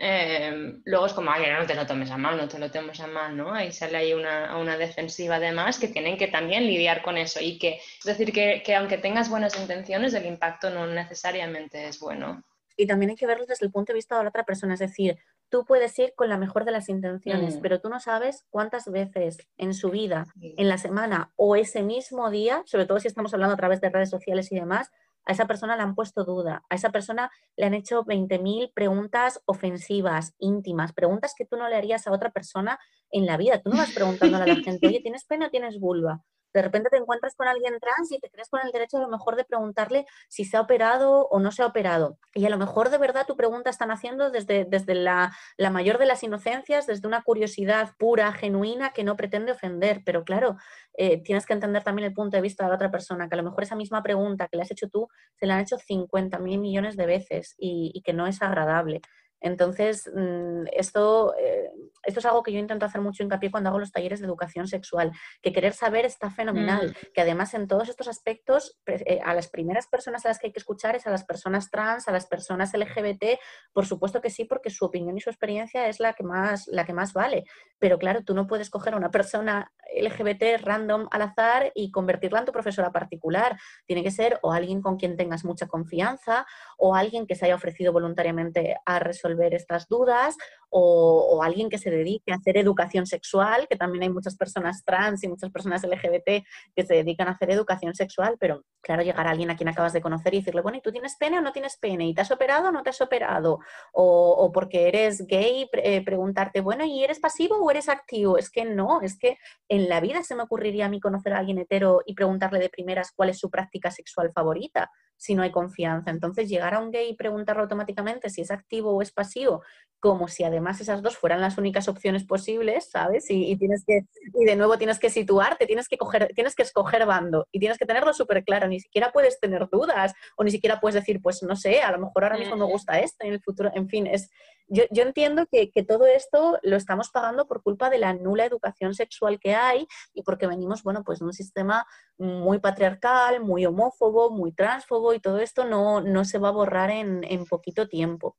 eh, 0.00 0.80
luego 0.84 1.06
es 1.06 1.12
como, 1.12 1.30
ay, 1.30 1.44
no 1.56 1.64
te 1.64 1.76
lo 1.76 1.86
tomes 1.86 2.10
a 2.10 2.18
mal, 2.18 2.36
no 2.36 2.48
te 2.48 2.58
lo 2.58 2.68
tomes 2.72 2.98
a 2.98 3.06
mal, 3.06 3.36
¿no? 3.36 3.54
Ahí 3.54 3.70
sale 3.70 3.98
ahí 3.98 4.12
una, 4.12 4.58
una 4.58 4.76
defensiva 4.76 5.36
además 5.36 5.78
que 5.78 5.86
tienen 5.86 6.18
que 6.18 6.26
también 6.26 6.66
lidiar 6.66 7.02
con 7.02 7.16
eso 7.16 7.38
y 7.40 7.56
que, 7.60 7.76
es 7.76 8.04
decir, 8.04 8.32
que, 8.32 8.64
que 8.64 8.74
aunque 8.74 8.98
tengas 8.98 9.30
buenas 9.30 9.56
intenciones, 9.56 10.12
el 10.14 10.26
impacto 10.26 10.70
no 10.70 10.88
necesariamente 10.88 11.86
es 11.86 12.00
bueno. 12.00 12.42
Y 12.76 12.88
también 12.88 13.10
hay 13.10 13.16
que 13.16 13.28
verlo 13.28 13.46
desde 13.46 13.64
el 13.64 13.70
punto 13.70 13.92
de 13.92 13.98
vista 13.98 14.16
de 14.16 14.24
la 14.24 14.30
otra 14.30 14.44
persona, 14.44 14.74
es 14.74 14.80
decir, 14.80 15.16
tú 15.50 15.64
puedes 15.64 15.96
ir 16.00 16.14
con 16.16 16.28
la 16.28 16.38
mejor 16.38 16.64
de 16.64 16.72
las 16.72 16.88
intenciones, 16.88 17.58
mm. 17.58 17.60
pero 17.60 17.80
tú 17.80 17.88
no 17.88 18.00
sabes 18.00 18.44
cuántas 18.50 18.90
veces 18.90 19.38
en 19.56 19.72
su 19.72 19.90
vida, 19.90 20.26
en 20.40 20.68
la 20.68 20.78
semana 20.78 21.30
o 21.36 21.54
ese 21.54 21.82
mismo 21.82 22.28
día, 22.30 22.62
sobre 22.66 22.86
todo 22.86 22.98
si 22.98 23.06
estamos 23.06 23.32
hablando 23.34 23.54
a 23.54 23.58
través 23.58 23.80
de 23.80 23.90
redes 23.90 24.10
sociales 24.10 24.50
y 24.50 24.56
demás, 24.56 24.90
a 25.24 25.32
esa 25.32 25.46
persona 25.46 25.76
le 25.76 25.82
han 25.82 25.94
puesto 25.94 26.24
duda, 26.24 26.64
a 26.68 26.74
esa 26.74 26.90
persona 26.90 27.30
le 27.56 27.66
han 27.66 27.74
hecho 27.74 28.04
20.000 28.04 28.72
preguntas 28.74 29.40
ofensivas, 29.46 30.34
íntimas, 30.38 30.92
preguntas 30.92 31.34
que 31.36 31.44
tú 31.44 31.56
no 31.56 31.68
le 31.68 31.76
harías 31.76 32.06
a 32.06 32.12
otra 32.12 32.30
persona 32.30 32.78
en 33.10 33.26
la 33.26 33.36
vida. 33.36 33.60
Tú 33.60 33.70
no 33.70 33.76
vas 33.76 33.92
preguntando 33.92 34.38
a 34.38 34.46
la 34.46 34.56
gente, 34.56 34.86
oye, 34.86 35.00
¿tienes 35.02 35.24
pene 35.24 35.46
o 35.46 35.50
tienes 35.50 35.78
vulva? 35.78 36.22
De 36.52 36.62
repente 36.62 36.90
te 36.90 36.96
encuentras 36.96 37.34
con 37.34 37.48
alguien 37.48 37.78
trans 37.80 38.12
y 38.12 38.18
te 38.18 38.30
crees 38.30 38.48
con 38.48 38.60
el 38.64 38.72
derecho 38.72 38.98
a 38.98 39.00
lo 39.00 39.08
mejor 39.08 39.36
de 39.36 39.44
preguntarle 39.44 40.06
si 40.28 40.44
se 40.44 40.56
ha 40.56 40.60
operado 40.60 41.26
o 41.28 41.40
no 41.40 41.50
se 41.52 41.62
ha 41.62 41.66
operado. 41.66 42.18
Y 42.34 42.46
a 42.46 42.50
lo 42.50 42.58
mejor 42.58 42.90
de 42.90 42.98
verdad 42.98 43.26
tu 43.26 43.36
pregunta 43.36 43.70
están 43.70 43.90
haciendo 43.90 44.30
desde, 44.30 44.64
desde 44.64 44.94
la, 44.94 45.34
la 45.56 45.70
mayor 45.70 45.98
de 45.98 46.06
las 46.06 46.22
inocencias, 46.22 46.86
desde 46.86 47.06
una 47.06 47.22
curiosidad 47.22 47.90
pura, 47.98 48.32
genuina, 48.32 48.90
que 48.90 49.04
no 49.04 49.16
pretende 49.16 49.52
ofender. 49.52 50.02
Pero 50.04 50.24
claro, 50.24 50.56
eh, 50.94 51.22
tienes 51.22 51.46
que 51.46 51.52
entender 51.52 51.82
también 51.82 52.06
el 52.06 52.14
punto 52.14 52.36
de 52.36 52.42
vista 52.42 52.64
de 52.64 52.70
la 52.70 52.76
otra 52.76 52.90
persona, 52.90 53.28
que 53.28 53.34
a 53.34 53.38
lo 53.38 53.44
mejor 53.44 53.62
esa 53.62 53.76
misma 53.76 54.02
pregunta 54.02 54.48
que 54.48 54.56
le 54.56 54.62
has 54.62 54.70
hecho 54.70 54.88
tú, 54.88 55.08
se 55.38 55.46
la 55.46 55.54
han 55.54 55.60
hecho 55.60 55.78
50 55.78 56.38
mil 56.38 56.60
millones 56.60 56.96
de 56.96 57.06
veces 57.06 57.54
y, 57.58 57.90
y 57.94 58.02
que 58.02 58.12
no 58.12 58.26
es 58.26 58.42
agradable. 58.42 59.00
Entonces, 59.42 60.10
mm, 60.14 60.64
esto, 60.72 61.34
eh, 61.38 61.70
esto 62.04 62.20
es 62.20 62.26
algo 62.26 62.42
que 62.42 62.52
yo 62.52 62.58
intento 62.58 62.86
hacer 62.86 63.00
mucho 63.00 63.22
hincapié 63.22 63.50
cuando 63.50 63.68
hago 63.68 63.80
los 63.80 63.90
talleres 63.90 64.20
de 64.20 64.26
educación 64.26 64.68
sexual, 64.68 65.12
que 65.42 65.52
querer 65.52 65.74
saber 65.74 66.04
está 66.04 66.30
fenomenal, 66.30 66.90
mm. 66.90 67.12
que 67.12 67.20
además 67.20 67.52
en 67.54 67.66
todos 67.66 67.88
estos 67.88 68.08
aspectos, 68.08 68.78
eh, 68.86 69.20
a 69.24 69.34
las 69.34 69.48
primeras 69.48 69.88
personas 69.88 70.24
a 70.24 70.28
las 70.28 70.38
que 70.38 70.46
hay 70.46 70.52
que 70.52 70.60
escuchar 70.60 70.94
es 70.94 71.06
a 71.06 71.10
las 71.10 71.24
personas 71.24 71.70
trans, 71.70 72.08
a 72.08 72.12
las 72.12 72.26
personas 72.26 72.72
LGBT, 72.72 73.38
por 73.72 73.86
supuesto 73.86 74.20
que 74.20 74.30
sí, 74.30 74.44
porque 74.44 74.70
su 74.70 74.84
opinión 74.84 75.16
y 75.16 75.20
su 75.20 75.30
experiencia 75.30 75.88
es 75.88 75.98
la 75.98 76.12
que 76.12 76.22
más, 76.22 76.68
la 76.68 76.86
que 76.86 76.92
más 76.92 77.12
vale. 77.12 77.44
Pero 77.78 77.98
claro, 77.98 78.22
tú 78.22 78.34
no 78.34 78.46
puedes 78.46 78.70
coger 78.70 78.94
a 78.94 78.96
una 78.96 79.10
persona 79.10 79.72
LGBT 79.94 80.62
random 80.62 81.08
al 81.10 81.22
azar 81.22 81.72
y 81.74 81.90
convertirla 81.90 82.38
en 82.38 82.44
tu 82.44 82.52
profesora 82.52 82.92
particular. 82.92 83.58
Tiene 83.86 84.04
que 84.04 84.10
ser 84.10 84.38
o 84.42 84.52
alguien 84.52 84.80
con 84.80 84.96
quien 84.96 85.16
tengas 85.16 85.44
mucha 85.44 85.66
confianza 85.66 86.46
o 86.78 86.94
alguien 86.94 87.26
que 87.26 87.34
se 87.34 87.46
haya 87.46 87.54
ofrecido 87.54 87.92
voluntariamente 87.92 88.76
a 88.86 88.98
resolver 88.98 89.31
estas 89.40 89.88
dudas 89.88 90.36
o, 90.74 91.42
alguien 91.42 91.68
que 91.68 91.78
se 91.78 91.90
dedique 91.90 92.32
a 92.32 92.36
hacer 92.36 92.56
educación 92.56 93.06
sexual, 93.06 93.66
que 93.68 93.76
también 93.76 94.04
hay 94.04 94.10
muchas 94.10 94.36
personas 94.36 94.82
trans 94.84 95.22
y 95.22 95.28
muchas 95.28 95.50
personas 95.50 95.82
LGBT 95.84 96.44
que 96.74 96.86
se 96.86 96.94
dedican 96.94 97.28
a 97.28 97.32
hacer 97.32 97.50
educación 97.50 97.94
sexual, 97.94 98.36
pero 98.40 98.64
claro, 98.80 99.02
llegar 99.02 99.26
a 99.26 99.30
alguien 99.30 99.50
a 99.50 99.56
quien 99.56 99.68
acabas 99.68 99.92
de 99.92 100.00
conocer 100.00 100.32
y 100.34 100.38
decirle, 100.38 100.62
bueno, 100.62 100.78
¿y 100.78 100.80
tú 100.80 100.90
tienes 100.90 101.16
pene 101.16 101.38
o 101.38 101.40
no 101.42 101.52
tienes 101.52 101.76
pene? 101.76 102.06
¿Y 102.06 102.14
te 102.14 102.22
has 102.22 102.30
operado 102.30 102.68
o 102.68 102.72
no 102.72 102.82
te 102.82 102.90
has 102.90 103.00
operado? 103.00 103.58
O, 103.92 104.50
porque 104.52 104.88
eres 104.88 105.26
gay, 105.26 105.68
eh, 105.74 106.02
preguntarte, 106.04 106.60
bueno, 106.60 106.84
¿y 106.84 107.04
eres 107.04 107.20
pasivo 107.20 107.56
o 107.56 107.70
eres 107.70 107.88
activo? 107.88 108.38
Es 108.38 108.50
que 108.50 108.64
no, 108.64 109.02
es 109.02 109.18
que 109.18 109.38
en 109.68 109.88
la 109.88 110.00
vida 110.00 110.22
se 110.22 110.34
me 110.34 110.42
ocurriría 110.42 110.86
a 110.86 110.88
mí 110.88 111.00
conocer 111.00 111.34
a 111.34 111.38
alguien 111.38 111.58
hetero 111.58 112.02
y 112.06 112.14
preguntarle 112.14 112.58
de 112.58 112.70
primeras 112.70 113.12
cuál 113.12 113.28
es 113.28 113.38
su 113.38 113.50
práctica 113.50 113.90
sexual 113.90 114.32
favorita 114.32 114.90
si 115.22 115.36
no 115.36 115.44
hay 115.44 115.52
confianza. 115.52 116.10
Entonces, 116.10 116.48
llegar 116.48 116.74
a 116.74 116.80
un 116.80 116.90
gay 116.90 117.10
y 117.10 117.14
preguntarle 117.14 117.62
automáticamente 117.62 118.28
si 118.28 118.40
es 118.40 118.50
activo 118.50 118.90
o 118.90 119.02
es 119.02 119.12
pasivo, 119.12 119.62
como 120.00 120.26
si 120.26 120.42
además 120.42 120.80
esas 120.80 121.00
dos 121.00 121.16
fueran 121.16 121.40
las 121.40 121.58
únicas 121.58 121.86
opciones 121.86 122.24
posibles, 122.24 122.90
¿sabes? 122.90 123.26
Y, 123.30 123.56
tienes 123.56 123.84
que, 123.86 124.00
y 124.34 124.44
de 124.44 124.56
nuevo 124.56 124.76
tienes 124.78 124.98
que 124.98 125.10
situarte, 125.10 125.64
tienes 125.64 125.86
que, 125.86 125.96
coger, 125.96 126.32
tienes 126.34 126.56
que 126.56 126.64
escoger 126.64 127.06
bando 127.06 127.46
y 127.52 127.60
tienes 127.60 127.78
que 127.78 127.86
tenerlo 127.86 128.12
súper 128.12 128.42
claro. 128.42 128.66
Ni 128.66 128.80
siquiera 128.80 129.12
puedes 129.12 129.38
tener 129.38 129.68
dudas 129.70 130.12
o 130.36 130.42
ni 130.42 130.50
siquiera 130.50 130.80
puedes 130.80 130.96
decir, 130.96 131.20
pues 131.22 131.44
no 131.44 131.54
sé, 131.54 131.82
a 131.82 131.92
lo 131.92 132.00
mejor 132.00 132.24
ahora 132.24 132.36
mismo 132.36 132.56
me 132.56 132.64
gusta 132.64 132.98
esto 132.98 133.24
en 133.24 133.34
el 133.34 133.40
futuro. 133.40 133.70
En 133.76 133.88
fin, 133.88 134.08
es, 134.08 134.28
yo, 134.68 134.84
entiendo 134.90 135.46
que, 135.50 135.70
que, 135.70 135.82
todo 135.82 136.06
esto 136.06 136.58
lo 136.62 136.76
estamos 136.76 137.10
pagando 137.10 137.46
por 137.46 137.62
culpa 137.62 137.90
de 137.90 137.98
la 137.98 138.14
nula 138.14 138.44
educación 138.44 138.94
sexual 138.94 139.38
que 139.38 139.54
hay 139.54 139.86
y 140.14 140.22
porque 140.22 140.46
venimos, 140.46 140.82
bueno, 140.82 141.02
pues 141.04 141.18
de 141.18 141.26
un 141.26 141.32
sistema 141.32 141.86
muy 142.18 142.58
patriarcal, 142.58 143.40
muy 143.40 143.66
homófobo, 143.66 144.30
muy 144.30 144.52
transfobo 144.52 145.14
y 145.14 145.20
todo 145.20 145.38
esto 145.38 145.64
no, 145.64 146.00
no 146.00 146.24
se 146.24 146.38
va 146.38 146.48
a 146.48 146.52
borrar 146.52 146.90
en, 146.90 147.24
en 147.24 147.44
poquito 147.46 147.88
tiempo. 147.88 148.36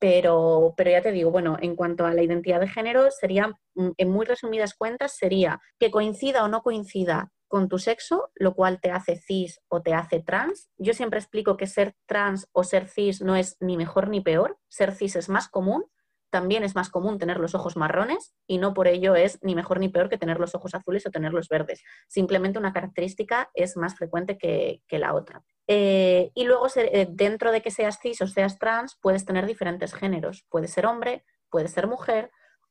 Pero, 0.00 0.74
pero 0.76 0.90
ya 0.90 1.02
te 1.02 1.12
digo, 1.12 1.30
bueno, 1.30 1.56
en 1.60 1.74
cuanto 1.74 2.06
a 2.06 2.14
la 2.14 2.22
identidad 2.22 2.60
de 2.60 2.68
género, 2.68 3.10
sería, 3.10 3.48
mm, 3.74 3.90
en 3.96 4.10
muy 4.10 4.26
resumidas 4.26 4.74
cuentas, 4.74 5.16
sería 5.16 5.60
que 5.78 5.90
coincida 5.90 6.44
o 6.44 6.48
no 6.48 6.62
coincida 6.62 7.32
con 7.48 7.68
tu 7.68 7.78
sexo, 7.78 8.30
lo 8.34 8.54
cual 8.54 8.78
te 8.80 8.90
hace 8.90 9.16
cis 9.16 9.60
o 9.68 9.82
te 9.82 9.94
hace 9.94 10.20
trans. 10.20 10.70
Yo 10.76 10.92
siempre 10.92 11.18
explico 11.18 11.56
que 11.56 11.66
ser 11.66 11.94
trans 12.06 12.46
o 12.52 12.62
ser 12.62 12.86
cis 12.88 13.22
no 13.22 13.36
es 13.36 13.56
ni 13.60 13.76
mejor 13.76 14.08
ni 14.08 14.20
peor. 14.20 14.58
Ser 14.68 14.94
cis 14.94 15.16
es 15.16 15.28
más 15.28 15.48
común. 15.48 15.84
También 16.30 16.64
es 16.64 16.74
más 16.74 16.90
común 16.90 17.18
tener 17.18 17.38
los 17.38 17.54
ojos 17.54 17.76
marrones 17.76 18.34
y 18.46 18.58
no 18.58 18.74
por 18.74 18.88
ello 18.88 19.14
es 19.14 19.38
ni 19.42 19.54
mejor 19.54 19.80
ni 19.80 19.88
peor 19.88 20.08
que 20.08 20.18
tener 20.18 20.38
los 20.38 20.54
ojos 20.54 20.74
azules 20.74 21.06
o 21.06 21.10
tener 21.10 21.32
los 21.32 21.48
verdes. 21.48 21.82
Simplemente 22.08 22.58
una 22.58 22.72
característica 22.72 23.50
es 23.54 23.76
más 23.76 23.94
frecuente 23.94 24.36
que, 24.36 24.82
que 24.86 24.98
la 24.98 25.14
otra. 25.14 25.42
Eh, 25.66 26.30
y 26.34 26.44
luego, 26.44 26.66
eh, 26.76 27.08
dentro 27.10 27.52
de 27.52 27.62
que 27.62 27.70
seas 27.70 27.98
cis 28.00 28.20
o 28.22 28.26
seas 28.26 28.58
trans, 28.58 28.98
puedes 29.00 29.24
tener 29.24 29.46
diferentes 29.46 29.94
géneros. 29.94 30.44
Puedes 30.48 30.72
ser 30.72 30.86
hombre, 30.86 31.24
puedes 31.50 31.72
ser 31.72 31.86
mujer 31.86 32.30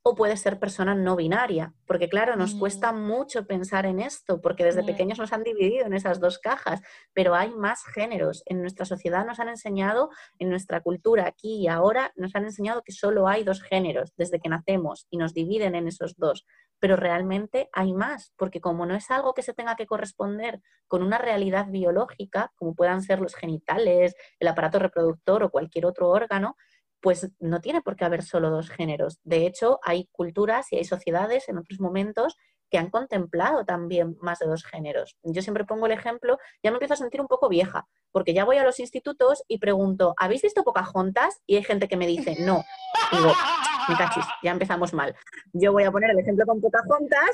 o 0.10 0.15
puedes 0.15 0.39
ser 0.39 0.60
persona 0.60 0.96
no 0.96 1.15
binaria. 1.15 1.74
Porque 1.86 2.10
claro, 2.10 2.36
nos 2.36 2.56
mm. 2.56 2.60
cuesta 2.60 2.91
mucho 2.93 3.46
pensar 3.46 3.86
en 3.86 4.00
esto, 4.00 4.41
porque 4.41 4.63
desde 4.63 4.84
pequeños 4.84 5.20
nos 5.20 5.34
han 5.34 5.43
dividido 5.43 5.86
en 5.86 5.93
esas 5.93 6.20
dos 6.20 6.39
cajas, 6.39 6.82
pero 7.13 7.36
hay 7.36 7.52
más 7.52 7.84
géneros. 7.93 8.43
En 8.46 8.62
nuestra 8.62 8.86
sociedad 8.86 9.26
nos 9.26 9.39
han 9.39 9.50
enseñado, 9.50 10.10
en 10.39 10.50
nuestra 10.50 10.82
cultura 10.82 11.28
aquí 11.28 11.62
y 11.62 11.67
ahora, 11.67 12.12
nos 12.15 12.36
han 12.36 12.46
enseñado 12.46 12.84
que 12.84 12.91
solo 12.91 13.28
hay 13.28 13.43
dos 13.43 13.62
géneros 13.62 14.13
desde 14.15 14.39
que 14.39 14.50
nacemos 14.50 15.08
y 15.10 15.17
nos 15.17 15.34
dividen 15.34 15.76
en 15.76 15.88
esos 15.88 16.15
dos 16.15 16.46
pero 16.80 16.96
realmente 16.96 17.70
hay 17.74 17.93
más, 17.93 18.34
porque 18.38 18.62
como 18.62 18.86
no 18.86 18.96
es 18.96 19.10
algo 19.10 19.34
que 19.34 19.41
se 19.41 19.54
tenga 19.54 19.76
que 19.76 19.88
corresponder 19.88 20.62
con 20.88 21.02
una 21.02 21.17
realidad 21.17 21.67
biológica, 21.70 22.52
como 22.56 22.76
puedan 22.76 23.02
ser 23.02 23.20
los 23.20 23.36
genitales, 23.36 24.15
el 24.39 24.48
aparato 24.48 24.80
reproductor 24.80 25.43
o 25.43 25.50
cualquier 25.50 25.86
otro 25.86 26.10
órgano, 26.10 26.56
pues 27.01 27.29
no 27.39 27.62
tiene 27.62 27.81
por 27.81 27.95
qué 27.95 28.05
haber 28.05 28.23
solo 28.23 28.49
dos 28.49 28.69
géneros. 28.69 29.19
De 29.23 29.45
hecho, 29.45 29.79
hay 29.83 30.07
culturas 30.12 30.71
y 30.71 30.77
hay 30.77 30.86
sociedades 30.86 31.49
en 31.49 31.57
otros 31.57 31.79
momentos 31.79 32.36
que 32.69 32.77
han 32.77 32.89
contemplado 32.89 33.65
también 33.65 34.17
más 34.21 34.39
de 34.39 34.47
dos 34.47 34.63
géneros. 34.63 35.17
Yo 35.23 35.41
siempre 35.41 35.65
pongo 35.65 35.86
el 35.86 35.91
ejemplo, 35.91 36.38
ya 36.63 36.71
me 36.71 36.75
empiezo 36.75 36.93
a 36.93 36.97
sentir 36.97 37.21
un 37.21 37.27
poco 37.27 37.49
vieja, 37.49 37.88
porque 38.12 38.34
ya 38.34 38.45
voy 38.45 38.58
a 38.58 38.63
los 38.63 38.80
institutos 38.80 39.43
y 39.47 39.60
pregunto, 39.60 40.13
¿habéis 40.17 40.41
visto 40.41 40.63
Pocahontas? 40.63 41.41
Y 41.45 41.56
hay 41.56 41.63
gente 41.63 41.88
que 41.88 41.97
me 41.97 42.08
dice, 42.08 42.36
no. 42.39 42.63
digo, 43.12 43.34
me 43.88 43.95
cachis, 43.95 44.25
ya 44.43 44.51
empezamos 44.51 44.93
mal. 44.93 45.15
Yo 45.53 45.71
voy 45.71 45.84
a 45.84 45.91
poner 45.91 46.12
el 46.12 46.19
ejemplo 46.19 46.45
con 46.45 46.60
Pocahontas 46.60 47.30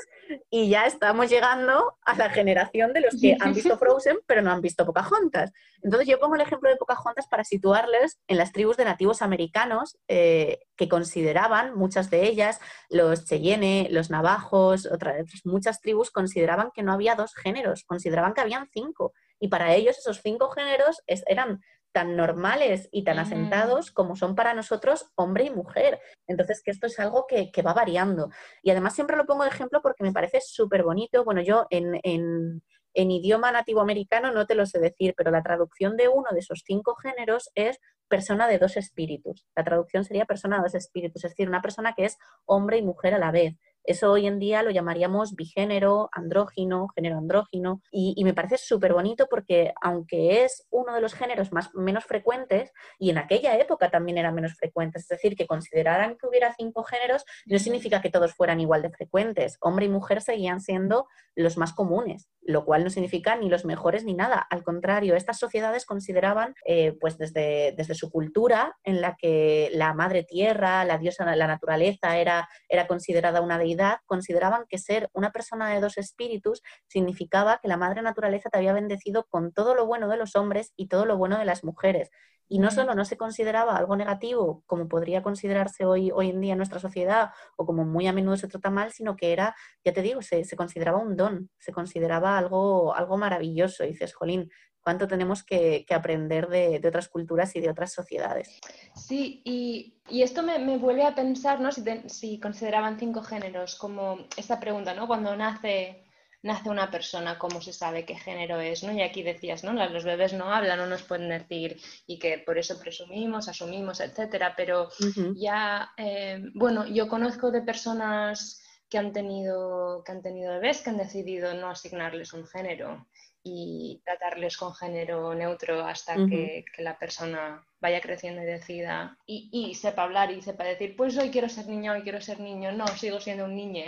y 0.50 0.68
ya 0.68 0.86
estamos 0.86 1.28
llegando 1.28 1.96
a 2.04 2.16
la 2.16 2.30
generación 2.30 2.92
de 2.92 3.00
los 3.00 3.20
que 3.20 3.36
han 3.40 3.54
visto 3.54 3.76
Frozen 3.76 4.18
pero 4.26 4.42
no 4.42 4.52
han 4.52 4.60
visto 4.60 4.86
Pocahontas. 4.86 5.52
Entonces 5.82 6.08
yo 6.08 6.18
pongo 6.18 6.36
el 6.36 6.40
ejemplo 6.40 6.70
de 6.70 6.76
Pocahontas 6.76 7.26
para 7.26 7.44
situarles 7.44 8.18
en 8.28 8.38
las 8.38 8.52
tribus 8.52 8.76
de 8.76 8.84
nativos 8.84 9.22
americanos 9.22 9.98
eh, 10.08 10.60
que 10.76 10.88
consideraban, 10.88 11.74
muchas 11.74 12.10
de 12.10 12.26
ellas, 12.26 12.60
los 12.88 13.24
Cheyenne, 13.24 13.88
los 13.90 14.10
Navajos, 14.10 14.86
otras 14.86 15.16
muchas 15.44 15.80
tribus 15.80 16.10
consideraban 16.10 16.70
que 16.74 16.82
no 16.82 16.92
había 16.92 17.14
dos 17.14 17.34
géneros, 17.34 17.84
consideraban 17.84 18.34
que 18.34 18.40
habían 18.40 18.68
cinco. 18.72 19.12
Y 19.38 19.48
para 19.48 19.74
ellos 19.74 19.98
esos 19.98 20.20
cinco 20.22 20.50
géneros 20.50 21.02
eran 21.26 21.60
tan 21.94 22.16
normales 22.16 22.88
y 22.90 23.04
tan 23.04 23.20
asentados 23.20 23.92
como 23.92 24.16
son 24.16 24.34
para 24.34 24.52
nosotros 24.52 25.12
hombre 25.14 25.44
y 25.44 25.50
mujer. 25.50 26.00
Entonces, 26.26 26.60
que 26.60 26.72
esto 26.72 26.88
es 26.88 26.98
algo 26.98 27.24
que, 27.28 27.50
va 27.62 27.72
variando. 27.72 28.30
Y 28.64 28.70
además 28.70 28.96
siempre 28.96 29.16
lo 29.16 29.26
pongo 29.26 29.44
de 29.44 29.50
ejemplo 29.50 29.80
porque 29.80 30.02
me 30.02 30.12
parece 30.12 30.40
súper 30.40 30.82
bonito. 30.82 31.24
Bueno, 31.24 31.40
yo 31.40 31.66
en, 31.70 32.00
en, 32.02 32.62
en, 32.94 33.10
idioma 33.12 33.52
nativo 33.52 33.80
americano 33.80 34.32
no 34.32 34.44
te 34.44 34.56
lo 34.56 34.66
sé 34.66 34.80
decir, 34.80 35.14
pero 35.16 35.30
la 35.30 35.44
traducción 35.44 35.96
de 35.96 36.08
uno 36.08 36.26
de 36.32 36.40
esos 36.40 36.64
cinco 36.66 36.96
géneros 36.96 37.50
es 37.54 37.78
persona 38.08 38.48
de 38.48 38.58
dos 38.58 38.76
espíritus. 38.76 39.46
La 39.54 39.62
traducción 39.62 40.04
sería 40.04 40.24
persona 40.24 40.56
de 40.56 40.64
dos 40.64 40.74
espíritus, 40.74 41.24
es 41.24 41.30
decir, 41.30 41.48
una 41.48 41.62
persona 41.62 41.94
que 41.94 42.06
es 42.06 42.18
hombre 42.44 42.78
y 42.78 42.82
mujer 42.82 43.14
a 43.14 43.18
la 43.18 43.30
vez. 43.30 43.54
Eso 43.84 44.10
hoy 44.10 44.26
en 44.26 44.38
día 44.38 44.62
lo 44.62 44.70
llamaríamos 44.70 45.34
bigénero, 45.34 46.08
andrógino, 46.12 46.88
género 46.94 47.18
andrógino, 47.18 47.82
y, 47.90 48.22
me 48.24 48.32
parece 48.32 48.56
súper 48.56 48.94
bonito 48.94 49.26
porque 49.28 49.74
aunque 49.82 50.44
es 50.44 50.66
uno 50.70 50.94
de 50.94 51.02
los 51.02 51.12
géneros 51.12 51.52
más, 51.52 51.74
menos 51.74 52.04
frecuentes, 52.04 52.72
y 52.98 53.10
en 53.10 53.18
aquella 53.18 53.58
época 53.58 53.90
también 53.90 54.16
eran 54.16 54.34
menos 54.34 54.54
frecuentes, 54.54 55.02
es 55.02 55.08
decir, 55.08 55.36
que 55.36 55.46
consideraran 55.46 56.16
que 56.16 56.26
hubiera 56.26 56.54
cinco 56.54 56.82
géneros, 56.82 57.24
no 57.44 57.58
significa 57.58 58.00
que 58.00 58.10
todos 58.10 58.34
fueran 58.34 58.60
igual 58.60 58.80
de 58.80 58.90
frecuentes. 58.90 59.58
Hombre 59.60 59.84
y 59.86 59.90
mujer 59.90 60.22
seguían 60.22 60.60
siendo 60.60 61.06
los 61.34 61.58
más 61.58 61.74
comunes, 61.74 62.30
lo 62.44 62.64
cual 62.64 62.84
no 62.84 62.90
significa 62.90 63.36
ni 63.36 63.48
los 63.48 63.64
mejores 63.64 64.04
ni 64.04 64.14
nada. 64.14 64.46
Al 64.50 64.62
contrario, 64.62 65.16
estas 65.16 65.38
sociedades 65.38 65.86
consideraban, 65.86 66.54
eh, 66.66 66.96
pues 67.00 67.18
desde, 67.18 67.74
desde 67.76 67.94
su 67.94 68.10
cultura, 68.10 68.76
en 68.84 69.00
la 69.00 69.16
que 69.16 69.70
la 69.72 69.94
madre 69.94 70.24
tierra, 70.24 70.84
la 70.84 70.98
diosa, 70.98 71.24
la 71.34 71.46
naturaleza 71.46 72.18
era, 72.18 72.48
era 72.68 72.86
considerada 72.86 73.40
una 73.40 73.58
deidad, 73.58 73.98
consideraban 74.06 74.64
que 74.68 74.78
ser 74.78 75.08
una 75.12 75.32
persona 75.32 75.70
de 75.70 75.80
dos 75.80 75.98
espíritus 75.98 76.62
significaba 76.86 77.58
que 77.62 77.68
la 77.68 77.76
madre 77.76 78.02
naturaleza 78.02 78.50
te 78.50 78.58
había 78.58 78.72
bendecido 78.72 79.26
con 79.28 79.52
todo 79.52 79.74
lo 79.74 79.86
bueno 79.86 80.08
de 80.08 80.16
los 80.16 80.36
hombres 80.36 80.72
y 80.76 80.88
todo 80.88 81.06
lo 81.06 81.16
bueno 81.16 81.38
de 81.38 81.44
las 81.44 81.64
mujeres. 81.64 82.10
Y 82.48 82.58
no 82.58 82.70
solo 82.70 82.94
no 82.94 83.04
se 83.04 83.16
consideraba 83.16 83.76
algo 83.76 83.96
negativo, 83.96 84.62
como 84.66 84.86
podría 84.86 85.22
considerarse 85.22 85.86
hoy, 85.86 86.10
hoy 86.10 86.30
en 86.30 86.40
día 86.40 86.52
en 86.52 86.58
nuestra 86.58 86.78
sociedad, 86.78 87.30
o 87.56 87.64
como 87.64 87.84
muy 87.84 88.06
a 88.06 88.12
menudo 88.12 88.36
se 88.36 88.48
trata 88.48 88.70
mal, 88.70 88.92
sino 88.92 89.16
que 89.16 89.32
era, 89.32 89.56
ya 89.82 89.92
te 89.92 90.02
digo, 90.02 90.20
se, 90.20 90.44
consideraba 90.54 90.98
un 90.98 91.16
don, 91.16 91.50
se 91.58 91.72
consideraba 91.72 92.33
algo, 92.38 92.94
algo 92.94 93.16
maravilloso. 93.16 93.84
Y 93.84 93.88
dices, 93.88 94.14
Jolín, 94.14 94.50
cuánto 94.84 95.08
tenemos 95.08 95.42
que, 95.42 95.86
aprender 95.90 96.48
de, 96.48 96.80
otras 96.86 97.08
culturas 97.08 97.56
y 97.56 97.60
de 97.60 97.70
otras 97.70 97.92
sociedades. 97.92 98.60
Sí, 98.94 99.40
y, 99.44 100.22
esto 100.22 100.42
me, 100.42 100.76
vuelve 100.76 101.04
a 101.04 101.14
pensar, 101.14 101.58
¿no? 101.60 101.70
Si, 101.72 102.38
consideraban 102.38 102.98
cinco 102.98 103.22
géneros, 103.22 103.76
como 103.76 104.18
esta 104.36 104.60
pregunta, 104.60 104.92
¿no? 104.92 105.06
Cuando 105.06 105.34
nace, 105.34 106.04
nace 106.42 106.68
una 106.68 106.90
persona, 106.90 107.38
¿cómo 107.38 107.62
se 107.62 107.72
sabe 107.72 108.04
qué 108.04 108.14
género 108.14 108.60
es? 108.60 108.84
¿no? 108.84 108.92
Y 108.92 109.00
aquí 109.00 109.22
decías, 109.22 109.64
¿no? 109.64 109.72
Los 109.72 110.04
bebés 110.04 110.34
no 110.34 110.52
hablan, 110.52 110.78
no 110.78 110.86
nos 110.86 111.02
pueden 111.02 111.30
decir, 111.30 111.80
y 112.06 112.18
que 112.18 112.38
por 112.38 112.58
eso 112.58 112.78
presumimos, 112.78 113.48
asumimos, 113.48 114.00
etcétera, 114.00 114.52
pero 114.54 114.90
ya, 115.34 115.92
eh, 115.96 116.42
bueno, 116.54 116.86
yo 116.86 117.08
conozco 117.08 117.50
de 117.50 117.62
personas 117.62 118.60
que 118.94 118.98
han 118.98 119.12
tenido 119.12 120.04
que 120.04 120.12
han 120.12 120.22
tenido 120.22 120.52
bebés 120.52 120.80
que 120.80 120.90
han 120.90 120.98
decidido 120.98 121.52
no 121.52 121.68
asignarles 121.68 122.32
un 122.32 122.46
género 122.46 123.04
y 123.42 124.00
tratarles 124.04 124.56
con 124.56 124.72
género 124.72 125.34
neutro 125.34 125.84
hasta 125.84 126.14
que, 126.14 126.64
la 126.78 126.96
persona 126.96 127.66
vaya 127.80 128.00
creciendo 128.00 128.40
y 128.42 128.44
decida 128.44 129.18
y, 129.26 129.74
sepa 129.74 130.04
hablar 130.04 130.30
y 130.30 130.40
sepa 130.42 130.62
decir, 130.62 130.94
pues 130.94 131.18
hoy 131.18 131.30
quiero 131.30 131.48
ser 131.48 131.66
niña, 131.66 131.92
hoy 131.92 132.02
quiero 132.02 132.20
ser 132.20 132.38
niño, 132.38 132.70
no, 132.70 132.86
sigo 132.86 133.18
siendo 133.20 133.46
un 133.46 133.56
niño. 133.56 133.84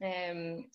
Em, 0.00 0.68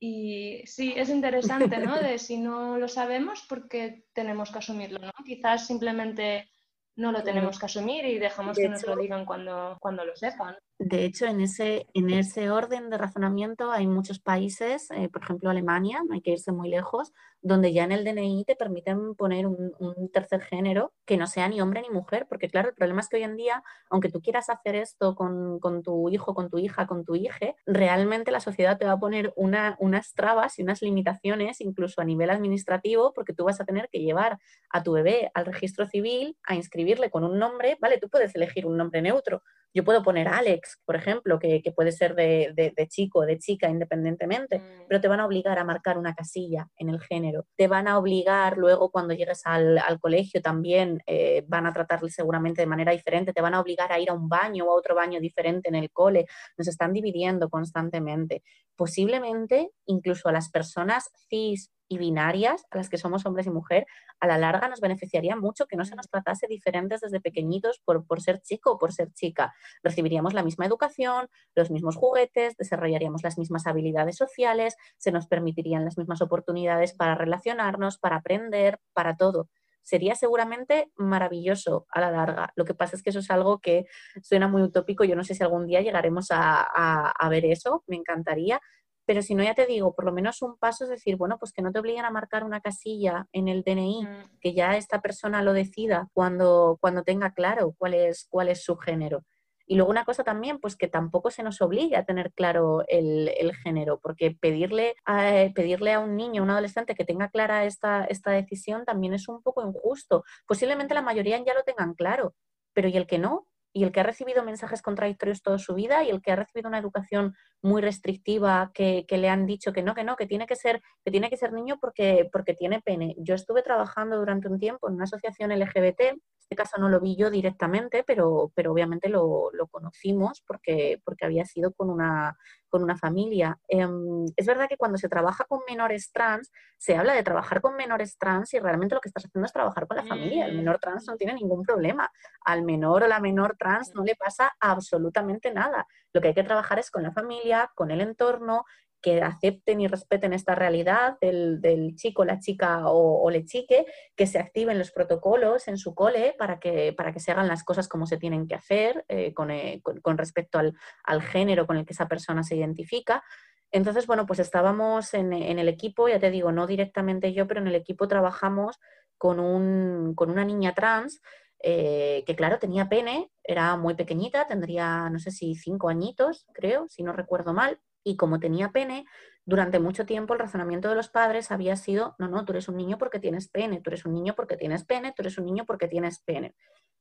y 0.00 0.62
sí, 0.66 0.92
es 0.96 1.08
interesante, 1.08 1.78
¿no? 1.78 1.94
De 2.02 2.18
si 2.18 2.36
no 2.36 2.76
lo 2.78 2.88
sabemos, 2.88 3.46
porque 3.48 4.06
tenemos 4.12 4.50
que 4.50 4.58
asumirlo, 4.58 4.98
¿no? 4.98 5.12
Quizás 5.24 5.68
simplemente 5.68 6.50
no 6.96 7.12
lo 7.12 7.22
tenemos 7.22 7.60
que 7.60 7.66
asumir 7.66 8.04
y 8.06 8.18
dejamos 8.18 8.58
que 8.58 8.68
nos 8.68 8.84
lo 8.84 8.96
digan 8.96 9.24
cuando, 9.24 9.78
cuando 9.80 10.04
lo 10.04 10.16
sepan. 10.16 10.56
De 10.78 11.04
hecho, 11.04 11.26
en 11.26 11.40
ese, 11.40 11.86
en 11.94 12.10
ese 12.10 12.50
orden 12.50 12.90
de 12.90 12.98
razonamiento 12.98 13.70
hay 13.70 13.86
muchos 13.86 14.18
países, 14.18 14.90
eh, 14.90 15.08
por 15.08 15.22
ejemplo 15.22 15.48
Alemania, 15.48 16.02
no 16.06 16.14
hay 16.14 16.20
que 16.20 16.32
irse 16.32 16.50
muy 16.50 16.68
lejos, 16.68 17.12
donde 17.42 17.72
ya 17.72 17.84
en 17.84 17.92
el 17.92 18.04
DNI 18.04 18.44
te 18.44 18.56
permiten 18.56 19.14
poner 19.14 19.46
un, 19.46 19.72
tercer 20.12 20.40
género 20.40 20.92
que 21.04 21.16
no 21.16 21.28
sea 21.28 21.48
ni 21.48 21.60
hombre 21.60 21.82
ni 21.82 21.90
mujer, 21.90 22.26
porque 22.28 22.48
claro, 22.48 22.70
el 22.70 22.74
problema 22.74 23.00
es 23.02 23.08
que 23.08 23.16
hoy 23.16 23.22
en 23.22 23.36
día, 23.36 23.62
aunque 23.88 24.08
tú 24.08 24.20
quieras 24.20 24.50
hacer 24.50 24.74
esto 24.74 25.14
con, 25.14 25.60
tu 25.82 26.08
hijo, 26.08 26.34
con 26.34 26.50
tu 26.50 26.58
hija, 26.58 26.86
con 26.86 27.04
tu 27.04 27.14
hija, 27.14 27.54
realmente 27.66 28.32
la 28.32 28.40
sociedad 28.40 28.76
te 28.76 28.84
va 28.84 28.92
a 28.92 28.98
poner 28.98 29.32
una, 29.36 29.76
unas 29.78 30.14
trabas 30.14 30.58
y 30.58 30.62
unas 30.62 30.82
limitaciones, 30.82 31.60
incluso 31.60 32.00
a 32.00 32.04
nivel 32.04 32.30
administrativo, 32.30 33.12
porque 33.14 33.32
tú 33.32 33.44
vas 33.44 33.60
a 33.60 33.64
tener 33.64 33.88
que 33.90 34.00
llevar 34.00 34.38
a 34.70 34.82
tu 34.82 34.92
bebé 34.92 35.30
al 35.34 35.46
registro 35.46 35.86
civil 35.86 36.36
a 36.42 36.56
inscribirle 36.56 37.10
con 37.10 37.22
un 37.24 37.38
nombre, 37.38 37.76
¿vale? 37.80 37.98
Tú 37.98 38.08
puedes 38.08 38.34
elegir 38.34 38.66
un 38.66 38.76
nombre 38.76 39.02
neutro, 39.02 39.42
yo 39.74 39.84
puedo 39.84 40.04
poner 40.04 40.28
Alex, 40.28 40.80
por 40.84 40.94
ejemplo, 40.94 41.40
que, 41.40 41.60
puede 41.74 41.90
ser 41.90 42.14
de, 42.14 42.72
chico 42.88 43.20
o 43.20 43.26
de 43.26 43.38
chica 43.38 43.68
independientemente, 43.68 44.60
mm. 44.60 44.86
pero 44.88 45.00
te 45.00 45.08
van 45.08 45.18
a 45.18 45.26
obligar 45.26 45.58
a 45.58 45.64
marcar 45.64 45.98
una 45.98 46.14
casilla 46.14 46.68
en 46.76 46.90
el 46.90 47.00
género. 47.00 47.46
Te 47.56 47.66
van 47.66 47.88
a 47.88 47.98
obligar 47.98 48.56
luego 48.56 48.90
cuando 48.90 49.14
llegues 49.14 49.42
al, 49.44 49.80
colegio 50.00 50.40
también, 50.40 51.02
eh, 51.06 51.44
van 51.48 51.66
a 51.66 51.72
tratarle 51.72 52.10
seguramente 52.10 52.62
de 52.62 52.66
manera 52.66 52.92
diferente, 52.92 53.32
te 53.32 53.42
van 53.42 53.54
a 53.54 53.60
obligar 53.60 53.90
a 53.90 53.98
ir 53.98 54.10
a 54.10 54.14
un 54.14 54.28
baño 54.28 54.64
o 54.64 54.70
a 54.70 54.78
otro 54.78 54.94
baño 54.94 55.18
diferente 55.20 55.68
en 55.68 55.74
el 55.74 55.90
cole. 55.90 56.26
Nos 56.56 56.68
están 56.68 56.92
dividiendo 56.92 57.48
constantemente. 57.48 58.44
Posiblemente 58.76 59.70
incluso 59.86 60.28
a 60.28 60.32
las 60.32 60.50
personas 60.50 61.10
cis 61.28 61.70
y 61.88 61.98
binarias, 61.98 62.66
a 62.70 62.78
las 62.78 62.88
que 62.88 62.98
somos 62.98 63.26
hombres 63.26 63.46
y 63.46 63.50
mujer, 63.50 63.86
a 64.20 64.26
la 64.26 64.38
larga 64.38 64.68
nos 64.68 64.80
beneficiaría 64.80 65.36
mucho 65.36 65.66
que 65.66 65.76
no 65.76 65.84
se 65.84 65.96
nos 65.96 66.08
tratase 66.08 66.46
diferentes 66.46 67.00
desde 67.00 67.20
pequeñitos 67.20 67.80
por, 67.84 68.06
por 68.06 68.20
ser 68.20 68.40
chico 68.40 68.72
o 68.72 68.78
por 68.78 68.92
ser 68.92 69.12
chica. 69.12 69.54
Recibiríamos 69.82 70.34
la 70.34 70.42
misma 70.42 70.66
educación, 70.66 71.28
los 71.54 71.70
mismos 71.70 71.96
juguetes, 71.96 72.56
desarrollaríamos 72.56 73.22
las 73.22 73.38
mismas 73.38 73.66
habilidades 73.66 74.16
sociales, 74.16 74.76
se 74.96 75.12
nos 75.12 75.26
permitirían 75.26 75.84
las 75.84 75.98
mismas 75.98 76.22
oportunidades 76.22 76.94
para 76.94 77.14
relacionarnos, 77.14 77.98
para 77.98 78.16
aprender, 78.16 78.80
para 78.92 79.16
todo 79.16 79.48
sería 79.84 80.14
seguramente 80.14 80.90
maravilloso 80.96 81.86
a 81.90 82.00
la 82.00 82.10
larga. 82.10 82.52
Lo 82.56 82.64
que 82.64 82.74
pasa 82.74 82.96
es 82.96 83.02
que 83.02 83.10
eso 83.10 83.18
es 83.20 83.30
algo 83.30 83.60
que 83.60 83.84
suena 84.22 84.48
muy 84.48 84.62
utópico. 84.62 85.04
Yo 85.04 85.14
no 85.14 85.24
sé 85.24 85.34
si 85.34 85.42
algún 85.42 85.66
día 85.66 85.82
llegaremos 85.82 86.30
a, 86.30 86.62
a, 86.62 87.28
ver 87.28 87.44
eso, 87.44 87.84
me 87.86 87.96
encantaría, 87.96 88.60
pero 89.06 89.22
si 89.22 89.34
no, 89.34 89.42
ya 89.42 89.54
te 89.54 89.66
digo, 89.66 89.94
por 89.94 90.04
lo 90.04 90.12
menos 90.12 90.42
un 90.42 90.56
paso 90.56 90.84
es 90.84 90.90
decir, 90.90 91.16
bueno, 91.16 91.38
pues 91.38 91.52
que 91.52 91.62
no 91.62 91.72
te 91.72 91.78
obliguen 91.78 92.04
a 92.04 92.10
marcar 92.10 92.44
una 92.44 92.60
casilla 92.60 93.26
en 93.32 93.48
el 93.48 93.62
DNI, 93.62 94.02
mm. 94.04 94.38
que 94.40 94.54
ya 94.54 94.76
esta 94.76 95.00
persona 95.00 95.42
lo 95.42 95.52
decida 95.52 96.08
cuando, 96.12 96.78
cuando 96.80 97.02
tenga 97.02 97.32
claro 97.32 97.74
cuál 97.78 97.94
es, 97.94 98.26
cuál 98.30 98.48
es 98.48 98.62
su 98.62 98.76
género. 98.76 99.24
Y 99.66 99.76
luego 99.76 99.90
una 99.90 100.04
cosa 100.04 100.24
también, 100.24 100.58
pues 100.60 100.76
que 100.76 100.88
tampoco 100.88 101.30
se 101.30 101.42
nos 101.42 101.62
obligue 101.62 101.96
a 101.96 102.04
tener 102.04 102.32
claro 102.32 102.84
el, 102.86 103.30
género, 103.62 103.98
porque 103.98 104.36
pedirle 104.38 104.94
a, 105.06 105.48
pedirle 105.54 105.94
a 105.94 106.00
un 106.00 106.16
niño, 106.16 106.42
a 106.42 106.44
un 106.44 106.50
adolescente 106.50 106.94
que 106.94 107.04
tenga 107.04 107.30
clara 107.30 107.64
esta, 107.64 108.04
esta 108.04 108.32
decisión 108.32 108.84
también 108.84 109.14
es 109.14 109.26
un 109.28 109.42
poco 109.42 109.66
injusto. 109.66 110.24
Posiblemente 110.46 110.92
la 110.92 111.02
mayoría 111.02 111.42
ya 111.42 111.54
lo 111.54 111.62
tengan 111.62 111.94
claro, 111.94 112.34
pero 112.74 112.88
¿y 112.88 112.96
el 112.96 113.06
que 113.06 113.18
no? 113.18 113.46
Y 113.74 113.82
el 113.82 113.92
que 113.92 114.00
ha 114.00 114.04
recibido 114.04 114.44
mensajes 114.44 114.80
contradictorios 114.80 115.42
toda 115.42 115.58
su 115.58 115.74
vida 115.74 116.04
y 116.04 116.10
el 116.10 116.22
que 116.22 116.30
ha 116.30 116.36
recibido 116.36 116.68
una 116.68 116.78
educación 116.78 117.34
muy 117.60 117.82
restrictiva 117.82 118.70
que, 118.72 119.04
le 119.10 119.28
han 119.28 119.46
dicho 119.46 119.72
que 119.72 119.82
no, 119.82 119.94
que 119.94 120.04
no, 120.04 120.14
que 120.14 120.26
tiene 120.26 120.46
que 120.46 120.54
ser, 120.54 120.80
que 121.04 121.10
tiene 121.10 121.28
que 121.28 121.36
ser 121.36 121.52
niño 121.52 121.78
porque, 121.80 122.28
porque 122.32 122.54
tiene 122.54 122.80
pene. 122.80 123.16
Yo 123.18 123.34
estuve 123.34 123.62
trabajando 123.62 124.16
durante 124.16 124.48
un 124.48 124.60
tiempo 124.60 124.88
en 124.88 124.94
una 124.94 125.04
asociación 125.04 125.50
LGBT, 125.50 126.16
Este 126.44 126.56
caso 126.56 126.78
no 126.78 126.90
lo 126.90 127.00
vi 127.00 127.16
yo 127.16 127.30
directamente, 127.30 128.04
pero, 128.06 128.52
pero 128.54 128.70
obviamente 128.72 129.08
lo, 129.08 129.50
conocimos 129.70 130.42
porque, 130.46 131.00
porque 131.02 131.24
había 131.24 131.46
sido 131.46 131.72
con 131.72 131.88
una, 131.88 132.36
con 132.68 132.82
una 132.82 132.98
familia. 132.98 133.58
Em, 133.66 134.26
es 134.36 134.46
verdad 134.46 134.68
que 134.68 134.76
cuando 134.76 134.98
se 134.98 135.08
trabaja 135.08 135.44
con 135.44 135.60
menores 135.66 136.12
trans, 136.12 136.52
se 136.76 136.96
habla 136.96 137.14
de 137.14 137.22
trabajar 137.22 137.62
con 137.62 137.76
menores 137.76 138.18
trans 138.18 138.52
y 138.52 138.58
realmente 138.58 138.94
lo 138.94 139.00
que 139.00 139.08
estás 139.08 139.24
haciendo 139.24 139.46
es 139.46 139.52
trabajar 139.54 139.86
con 139.86 139.96
la 139.96 140.04
familia. 140.04 140.44
El 140.44 140.52
mm. 140.52 140.56
menor 140.58 140.78
trans 140.80 141.06
no 141.06 141.16
tiene 141.16 141.32
ningún 141.32 141.62
problema. 141.62 142.10
Al 142.44 142.62
menor 142.62 143.04
o 143.04 143.08
la 143.08 143.20
menor 143.20 143.56
trans 143.58 143.94
no 143.94 144.04
le 144.04 144.14
pasa 144.14 144.52
absolutamente 144.60 145.50
nada. 145.50 145.86
Lo 146.12 146.20
que 146.20 146.28
hay 146.28 146.34
que 146.34 146.44
trabajar 146.44 146.78
es 146.78 146.90
con 146.90 147.02
la 147.02 147.12
familia, 147.12 147.72
con 147.74 147.90
el 147.90 148.02
entorno 148.02 148.64
que 149.04 149.20
acepten 149.20 149.82
y 149.82 149.86
respeten 149.86 150.32
esta 150.32 150.54
realidad 150.54 151.18
del, 151.20 151.94
chico, 151.94 152.24
la 152.24 152.40
chica 152.40 152.84
o, 152.86 153.28
le 153.28 153.44
chique, 153.44 153.84
que 154.16 154.26
se 154.26 154.38
activen 154.38 154.78
los 154.78 154.92
protocolos 154.92 155.68
en 155.68 155.76
su 155.76 155.94
cole 155.94 156.34
para 156.38 156.58
que, 156.58 156.94
para 156.94 157.12
que 157.12 157.20
se 157.20 157.30
hagan 157.30 157.46
las 157.46 157.64
cosas 157.64 157.86
como 157.86 158.06
se 158.06 158.16
tienen 158.16 158.48
que 158.48 158.54
hacer 158.54 159.04
eh, 159.08 159.34
eh, 159.50 159.82
con, 159.82 160.16
respecto 160.16 160.58
al, 160.58 161.22
género 161.22 161.66
con 161.66 161.76
el 161.76 161.84
que 161.84 161.92
esa 161.92 162.08
persona 162.08 162.42
se 162.42 162.56
identifica. 162.56 163.22
Entonces, 163.70 164.06
bueno, 164.06 164.24
pues 164.24 164.38
estábamos 164.38 165.12
en, 165.12 165.34
el 165.34 165.68
equipo, 165.68 166.08
ya 166.08 166.18
te 166.18 166.30
digo, 166.30 166.50
no 166.50 166.66
directamente 166.66 167.34
yo, 167.34 167.46
pero 167.46 167.60
en 167.60 167.66
el 167.66 167.74
equipo 167.74 168.08
trabajamos 168.08 168.80
con, 169.18 169.38
un, 169.38 170.14
con 170.14 170.30
una 170.30 170.46
niña 170.46 170.72
trans 170.72 171.20
eh, 171.62 172.24
que 172.26 172.34
claro, 172.34 172.58
tenía 172.58 172.88
pene, 172.88 173.30
era 173.42 173.76
muy 173.76 173.92
pequeñita, 173.92 174.46
tendría, 174.46 175.10
no 175.10 175.18
sé 175.18 175.30
si 175.30 175.56
cinco 175.56 175.90
añitos, 175.90 176.46
creo, 176.54 176.86
si 176.88 177.02
no 177.02 177.12
recuerdo 177.12 177.52
mal, 177.52 177.78
y 178.04 178.16
como 178.16 178.38
tenía 178.38 178.70
pene, 178.70 179.06
durante 179.46 179.80
mucho 179.80 180.06
tiempo 180.06 180.34
el 180.34 180.40
razonamiento 180.40 180.88
de 180.88 180.94
los 180.94 181.08
padres 181.08 181.50
había 181.50 181.76
sido, 181.76 182.14
no, 182.18 182.28
no, 182.28 182.44
tú 182.44 182.52
eres 182.52 182.68
un 182.68 182.76
niño 182.76 182.98
porque 182.98 183.18
tienes 183.18 183.48
pene, 183.48 183.80
tú 183.80 183.90
eres 183.90 184.04
un 184.04 184.12
niño 184.12 184.34
porque 184.34 184.56
tienes 184.56 184.84
pene, 184.84 185.12
tú 185.16 185.22
eres 185.22 185.36
un 185.38 185.46
niño 185.46 185.64
porque 185.66 185.88
tienes 185.88 186.20
pene. 186.20 186.54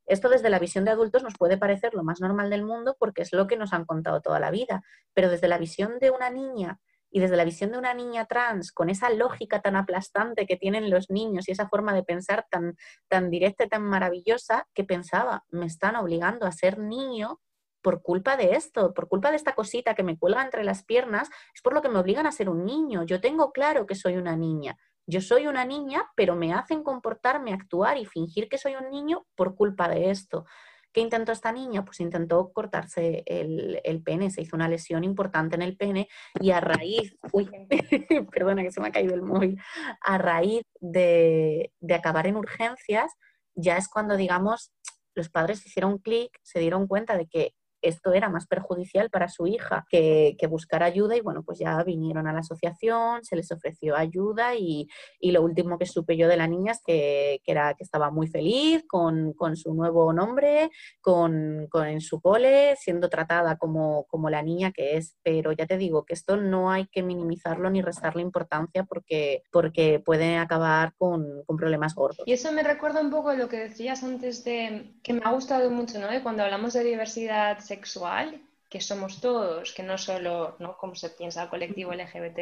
Esto 0.06 0.28
desde 0.30 0.50
la 0.50 0.60
visión 0.60 0.84
de 0.84 0.92
adultos 0.92 1.24
nos 1.24 1.36
puede 1.38 1.58
parecer 1.58 1.94
lo 1.94 2.04
más 2.04 2.20
normal 2.20 2.50
del 2.50 2.66
mundo 2.66 2.96
porque 3.00 3.22
es 3.22 3.32
lo 3.32 3.48
que 3.48 3.56
nos 3.56 3.72
han 3.72 3.86
contado 3.86 4.22
toda 4.22 4.40
la 4.40 4.52
vida, 4.52 4.82
pero 5.14 5.30
desde 5.30 5.48
la 5.48 5.58
visión 5.58 6.00
de 6.00 6.12
una 6.12 6.30
niña 6.30 6.80
y 7.10 7.20
desde 7.20 7.38
la 7.38 7.46
visión 7.46 7.72
de 7.72 7.78
una 7.78 7.94
niña 7.94 8.26
trans, 8.26 8.72
con 8.72 8.90
esa 8.90 9.10
lógica 9.12 9.62
tan 9.62 9.76
aplastante 9.76 10.48
que 10.48 10.58
tienen 10.58 10.90
los 10.90 11.10
niños 11.12 11.48
y 11.48 11.52
esa 11.52 11.70
forma 11.70 11.94
de 11.94 12.04
pensar 12.04 12.48
tan, 12.50 12.76
tan 13.08 13.30
directa 13.30 13.66
y 13.66 13.70
tan 13.70 13.84
maravillosa, 13.84 14.68
que 14.74 14.84
pensaba, 14.84 15.46
me 15.50 15.68
están 15.68 15.96
obligando 15.96 16.48
a 16.48 16.52
ser 16.52 16.80
niño 16.80 17.40
por 17.84 18.02
culpa 18.02 18.36
de 18.38 18.56
esto, 18.56 18.94
por 18.94 19.08
culpa 19.08 19.30
de 19.30 19.36
esta 19.36 19.54
cosita 19.54 19.94
que 19.94 20.02
me 20.02 20.18
cuelga 20.18 20.42
entre 20.42 20.64
las 20.64 20.84
piernas, 20.84 21.30
es 21.54 21.62
por 21.62 21.74
lo 21.74 21.84
que 21.84 21.90
me 21.90 22.00
obligan 22.00 22.26
a 22.26 22.32
ser 22.32 22.50
un 22.50 22.66
niño. 22.66 23.04
Yo 23.04 23.22
tengo 23.22 23.52
claro 23.52 23.86
que 23.86 23.94
soy 23.94 24.18
una 24.18 24.36
niña. 24.36 24.78
Yo 25.06 25.22
soy 25.22 25.48
una 25.48 25.66
niña, 25.66 26.10
pero 26.16 26.36
me 26.36 26.54
hacen 26.54 26.82
comportarme, 26.82 27.54
actuar 27.54 27.98
y 27.98 28.06
fingir 28.06 28.48
que 28.48 28.58
soy 28.58 28.76
un 28.76 28.90
niño 28.90 29.28
por 29.36 29.56
culpa 29.56 29.90
de 29.90 30.10
esto. 30.10 30.46
¿Qué 30.94 31.02
intentó 31.02 31.32
esta 31.32 31.52
niña? 31.52 31.84
Pues 31.84 32.00
intentó 32.00 32.54
cortarse 32.54 33.24
el, 33.26 34.02
pene, 34.04 34.30
se 34.30 34.44
hizo 34.44 34.56
una 34.56 34.70
lesión 34.70 35.04
importante 35.04 35.56
en 35.56 35.64
el 35.64 35.76
pene 35.76 36.08
y 36.40 36.52
a 36.52 36.62
raíz, 36.62 37.18
uy, 37.32 37.50
perdona 38.32 38.62
que 38.62 38.72
se 38.72 38.80
me 38.80 38.88
ha 38.88 38.92
caído 38.92 39.16
el 39.16 39.24
móvil, 39.24 39.60
a 40.02 40.18
raíz 40.20 40.64
de, 40.80 41.74
de 41.80 41.94
acabar 41.96 42.28
en 42.28 42.38
urgencias, 42.38 43.12
ya 43.56 43.78
es 43.78 43.90
cuando, 43.90 44.16
digamos, 44.16 44.72
los 45.16 45.30
padres 45.30 45.66
hicieron 45.66 45.98
clic, 45.98 46.40
se 46.44 46.60
dieron 46.60 46.88
cuenta 46.88 47.18
de 47.18 47.28
que 47.28 47.56
esto 47.84 48.14
era 48.14 48.30
más 48.30 48.48
perjudicial 48.48 49.10
para 49.10 49.28
su 49.28 49.46
hija 49.46 49.86
que, 49.90 50.36
buscar 50.50 50.84
ayuda 50.84 51.16
y 51.16 51.22
bueno, 51.22 51.42
pues 51.42 51.58
ya 51.58 51.82
vinieron 51.84 52.28
a 52.28 52.34
la 52.34 52.40
asociación, 52.40 53.24
se 53.24 53.36
les 53.36 53.52
ofreció 53.52 53.96
ayuda 53.96 54.56
y, 54.56 54.88
lo 55.22 55.42
último 55.42 55.80
que 55.80 55.88
supe 55.88 56.16
yo 56.16 56.28
de 56.28 56.38
la 56.38 56.48
niña 56.48 56.74
es 56.74 56.82
que, 56.86 57.42
era, 57.46 57.74
que 57.74 57.84
estaba 57.84 58.12
muy 58.12 58.28
feliz 58.28 58.86
con, 58.88 59.34
su 59.56 59.74
nuevo 59.74 60.14
nombre, 60.14 60.70
con, 61.02 61.68
en 61.74 62.02
su 62.02 62.22
cole, 62.22 62.76
siendo 62.76 63.10
tratada 63.10 63.58
como, 63.58 64.06
como 64.06 64.30
la 64.30 64.44
niña 64.44 64.72
que 64.72 64.98
es. 64.98 65.18
Pero 65.24 65.54
ya 65.54 65.66
te 65.66 65.78
digo 65.78 66.06
que 66.06 66.14
esto 66.14 66.38
no 66.38 66.70
hay 66.70 66.86
que 66.86 67.02
minimizarlo 67.02 67.72
ni 67.72 67.82
restarle 67.82 68.22
importancia 68.22 68.84
porque, 68.84 69.42
porque 69.52 70.00
puede 70.06 70.38
acabar 70.38 70.94
con, 70.98 71.44
problemas 71.58 71.96
gordos. 71.96 72.24
Y 72.26 72.34
eso 72.34 72.52
me 72.52 72.64
recuerda 72.64 73.02
un 73.02 73.12
poco 73.12 73.34
lo 73.34 73.48
que 73.48 73.58
decías 73.58 74.04
antes 74.04 74.44
de 74.44 74.94
que 75.04 75.14
me 75.14 75.22
ha 75.24 75.32
gustado 75.32 75.70
mucho, 75.70 76.00
¿no? 76.00 76.08
Cuando 76.24 76.44
hablamos 76.44 76.74
de 76.74 76.84
diversidad 76.84 77.60
sexual, 77.74 78.28
que 78.74 78.82
somos 78.82 79.22
todos, 79.22 79.72
que 79.76 79.84
no 79.84 79.98
solo, 80.00 80.56
¿no? 80.58 80.76
Como 80.82 80.96
se 80.96 81.10
piensa 81.12 81.44
el 81.44 81.50
colectivo 81.50 81.94
LGBT, 81.94 82.40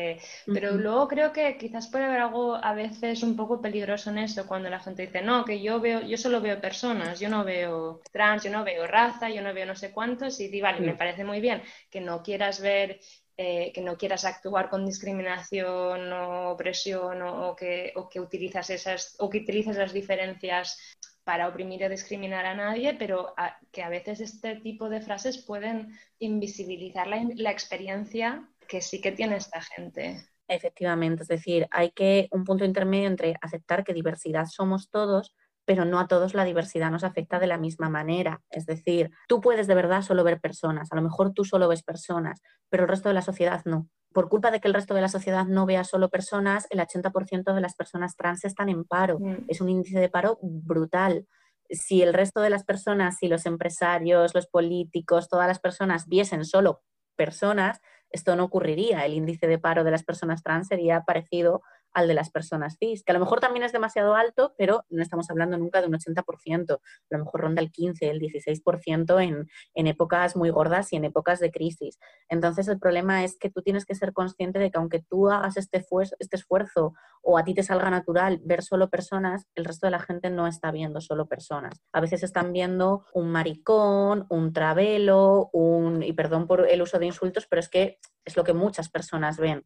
pero 0.56 0.68
luego 0.86 1.10
creo 1.10 1.34
que 1.34 1.58
quizás 1.58 1.90
puede 1.92 2.06
haber 2.06 2.22
algo 2.22 2.56
a 2.56 2.74
veces 2.74 3.22
un 3.22 3.36
poco 3.36 3.62
peligroso 3.66 4.12
en 4.12 4.20
eso, 4.20 4.48
cuando 4.48 4.70
la 4.70 4.80
gente 4.80 5.06
dice, 5.08 5.22
no, 5.22 5.44
que 5.44 5.62
yo 5.62 5.82
veo, 5.82 6.00
yo 6.12 6.18
solo 6.18 6.40
veo 6.40 6.62
personas, 6.62 7.20
yo 7.20 7.28
no 7.28 7.44
veo 7.44 8.00
trans, 8.14 8.46
yo 8.46 8.50
no 8.50 8.64
veo 8.64 8.88
raza, 8.88 9.30
yo 9.30 9.42
no 9.42 9.54
veo 9.54 9.66
no 9.66 9.76
sé 9.76 9.92
cuántos, 9.92 10.40
y 10.40 10.48
di, 10.48 10.62
vale, 10.62 10.80
me 10.80 10.96
parece 10.96 11.26
muy 11.26 11.42
bien 11.42 11.62
que 11.90 12.00
no 12.00 12.24
quieras 12.24 12.62
ver 12.62 13.02
eh, 13.44 13.72
que 13.74 13.82
no 13.82 13.98
quieras 13.98 14.24
actuar 14.24 14.70
con 14.70 14.86
discriminación 14.86 16.14
o 16.14 16.52
opresión 16.52 17.24
o, 17.24 17.56
que, 17.56 17.92
o 17.96 18.08
que 18.08 18.20
utilizas 18.20 18.70
esas 18.70 19.16
o 19.20 19.30
que 19.30 19.40
utilizas 19.40 19.78
las 19.78 19.94
diferencias 19.94 20.78
para 21.24 21.48
oprimir 21.48 21.84
o 21.84 21.90
discriminar 21.90 22.46
a 22.46 22.56
nadie, 22.56 22.96
pero 22.96 23.34
que 23.72 23.84
a 23.84 23.90
veces 23.90 24.22
este 24.22 24.56
tipo 24.58 24.90
de 24.90 25.02
frases 25.02 25.38
pueden 25.38 25.98
invisibilizar 26.20 27.08
la, 27.08 27.52
experiencia 27.52 28.48
que 28.68 28.82
sí 28.82 29.02
que 29.02 29.12
tiene 29.12 29.38
esta 29.38 29.62
gente. 29.62 30.26
Efectivamente, 30.48 31.24
es 31.24 31.30
decir, 31.30 31.68
hay 31.72 31.92
que 31.92 32.28
un 32.32 32.44
punto 32.44 32.66
intermedio 32.66 33.08
entre 33.08 33.36
aceptar 33.42 33.84
que 33.84 33.94
diversidad 33.94 34.46
somos 34.46 34.90
todos, 34.90 35.36
pero 35.66 35.86
no 35.86 36.00
a 36.00 36.08
todos 36.08 36.34
la 36.34 36.44
diversidad 36.44 36.92
nos 36.92 37.04
afecta 37.04 37.40
de 37.40 37.48
la 37.48 37.58
misma 37.58 37.90
manera. 37.90 38.42
Es 38.50 38.66
decir, 38.66 39.12
tú 39.28 39.42
puedes 39.42 39.68
de 39.68 39.76
verdad 39.76 40.02
solo 40.02 40.24
ver 40.24 40.40
personas, 40.40 40.92
a 40.92 40.96
lo 40.96 41.02
mejor 41.02 41.34
tú 41.34 41.46
solo 41.46 41.68
ves 41.68 41.84
personas, 41.84 42.42
pero 42.70 42.84
el 42.84 42.90
resto 42.90 43.10
de 43.10 43.16
la 43.16 43.22
sociedad 43.22 43.62
no 43.66 43.90
por 44.14 44.30
culpa 44.30 44.52
de 44.52 44.60
que 44.60 44.68
el 44.68 44.74
resto 44.74 44.94
de 44.94 45.02
la 45.02 45.08
sociedad 45.08 45.46
no 45.46 45.66
vea 45.66 45.84
solo 45.84 46.10
personas, 46.10 46.68
el 46.70 46.80
80% 46.80 47.54
de 47.54 47.62
las 47.62 47.76
personas 47.76 48.16
trans 48.16 48.44
están 48.44 48.70
en 48.70 48.84
paro. 48.84 49.20
Mm. 49.20 49.46
Es 49.48 49.62
un 49.62 49.70
índice 49.70 50.00
de 50.00 50.10
paro 50.10 50.38
brutal. 50.42 51.28
Si 51.70 52.02
el 52.02 52.14
resto 52.14 52.42
de 52.42 52.50
las 52.50 52.66
personas, 52.66 53.18
si 53.18 53.28
los 53.28 53.46
empresarios, 53.46 54.36
los 54.36 54.48
políticos, 54.48 55.30
todas 55.30 55.48
las 55.48 55.60
personas 55.60 56.08
viesen 56.08 56.44
solo 56.44 56.82
personas, 57.16 57.80
esto 58.10 58.36
no 58.36 58.44
ocurriría. 58.44 59.06
El 59.06 59.14
índice 59.14 59.48
de 59.48 59.60
paro 59.60 59.84
de 59.86 59.92
las 59.92 60.04
personas 60.04 60.44
trans 60.44 60.68
sería 60.68 61.02
parecido 61.02 61.62
al 61.94 62.08
de 62.08 62.14
las 62.14 62.30
personas 62.30 62.78
cis, 62.80 63.04
que 63.04 63.12
a 63.12 63.14
lo 63.14 63.20
mejor 63.20 63.40
también 63.40 63.64
es 63.64 63.72
demasiado 63.72 64.16
alto, 64.16 64.54
pero 64.58 64.86
no 64.90 65.02
estamos 65.02 65.30
hablando 65.30 65.58
nunca 65.58 65.82
de 65.82 65.88
un 65.88 65.94
80%, 65.94 66.74
a 66.74 66.80
lo 67.10 67.20
mejor 67.20 67.42
ronda 67.42 67.62
el 67.62 67.72
15, 67.72 68.10
el 68.10 68.20
16% 68.20 69.24
en, 69.24 69.50
en 69.74 69.88
épocas 69.88 70.36
muy 70.36 70.50
gordas 70.50 70.92
y 70.94 70.96
en 70.96 71.06
épocas 71.06 71.40
de 71.40 71.52
crisis. 71.52 72.00
Entonces 72.30 72.68
el 72.68 72.80
problema 72.80 73.24
es 73.24 73.38
que 73.38 73.50
tú 73.50 73.62
tienes 73.62 73.86
que 73.86 73.96
ser 73.96 74.14
consciente 74.14 74.60
de 74.60 74.72
que 74.72 74.78
aunque 74.78 75.02
tú 75.02 75.30
hagas 75.30 75.58
este, 75.58 75.86
este 76.20 76.36
esfuerzo 76.36 76.94
o 77.22 77.38
a 77.38 77.44
ti 77.44 77.54
te 77.54 77.64
salga 77.64 77.90
natural 77.90 78.40
ver 78.44 78.64
solo 78.64 78.90
personas, 78.90 79.48
el 79.56 79.66
resto 79.66 79.88
de 79.88 79.92
la 79.92 80.00
gente 80.00 80.30
no 80.30 80.48
está 80.48 80.72
viendo 80.72 81.02
solo 81.02 81.28
personas. 81.28 81.82
A 81.92 82.02
veces 82.02 82.24
están 82.24 82.54
viendo 82.54 83.06
un 83.14 83.32
maricón, 83.32 84.26
un 84.30 84.54
travelo, 84.54 85.50
un, 85.54 86.04
y 86.04 86.14
perdón 86.14 86.48
por 86.48 86.68
el 86.68 86.82
uso 86.82 87.00
de 87.00 87.06
insultos, 87.06 87.48
pero 87.48 87.60
es 87.60 87.70
que 87.70 88.00
es 88.26 88.38
lo 88.38 88.44
que 88.44 88.54
muchas 88.54 88.90
personas 88.90 89.38
ven 89.38 89.66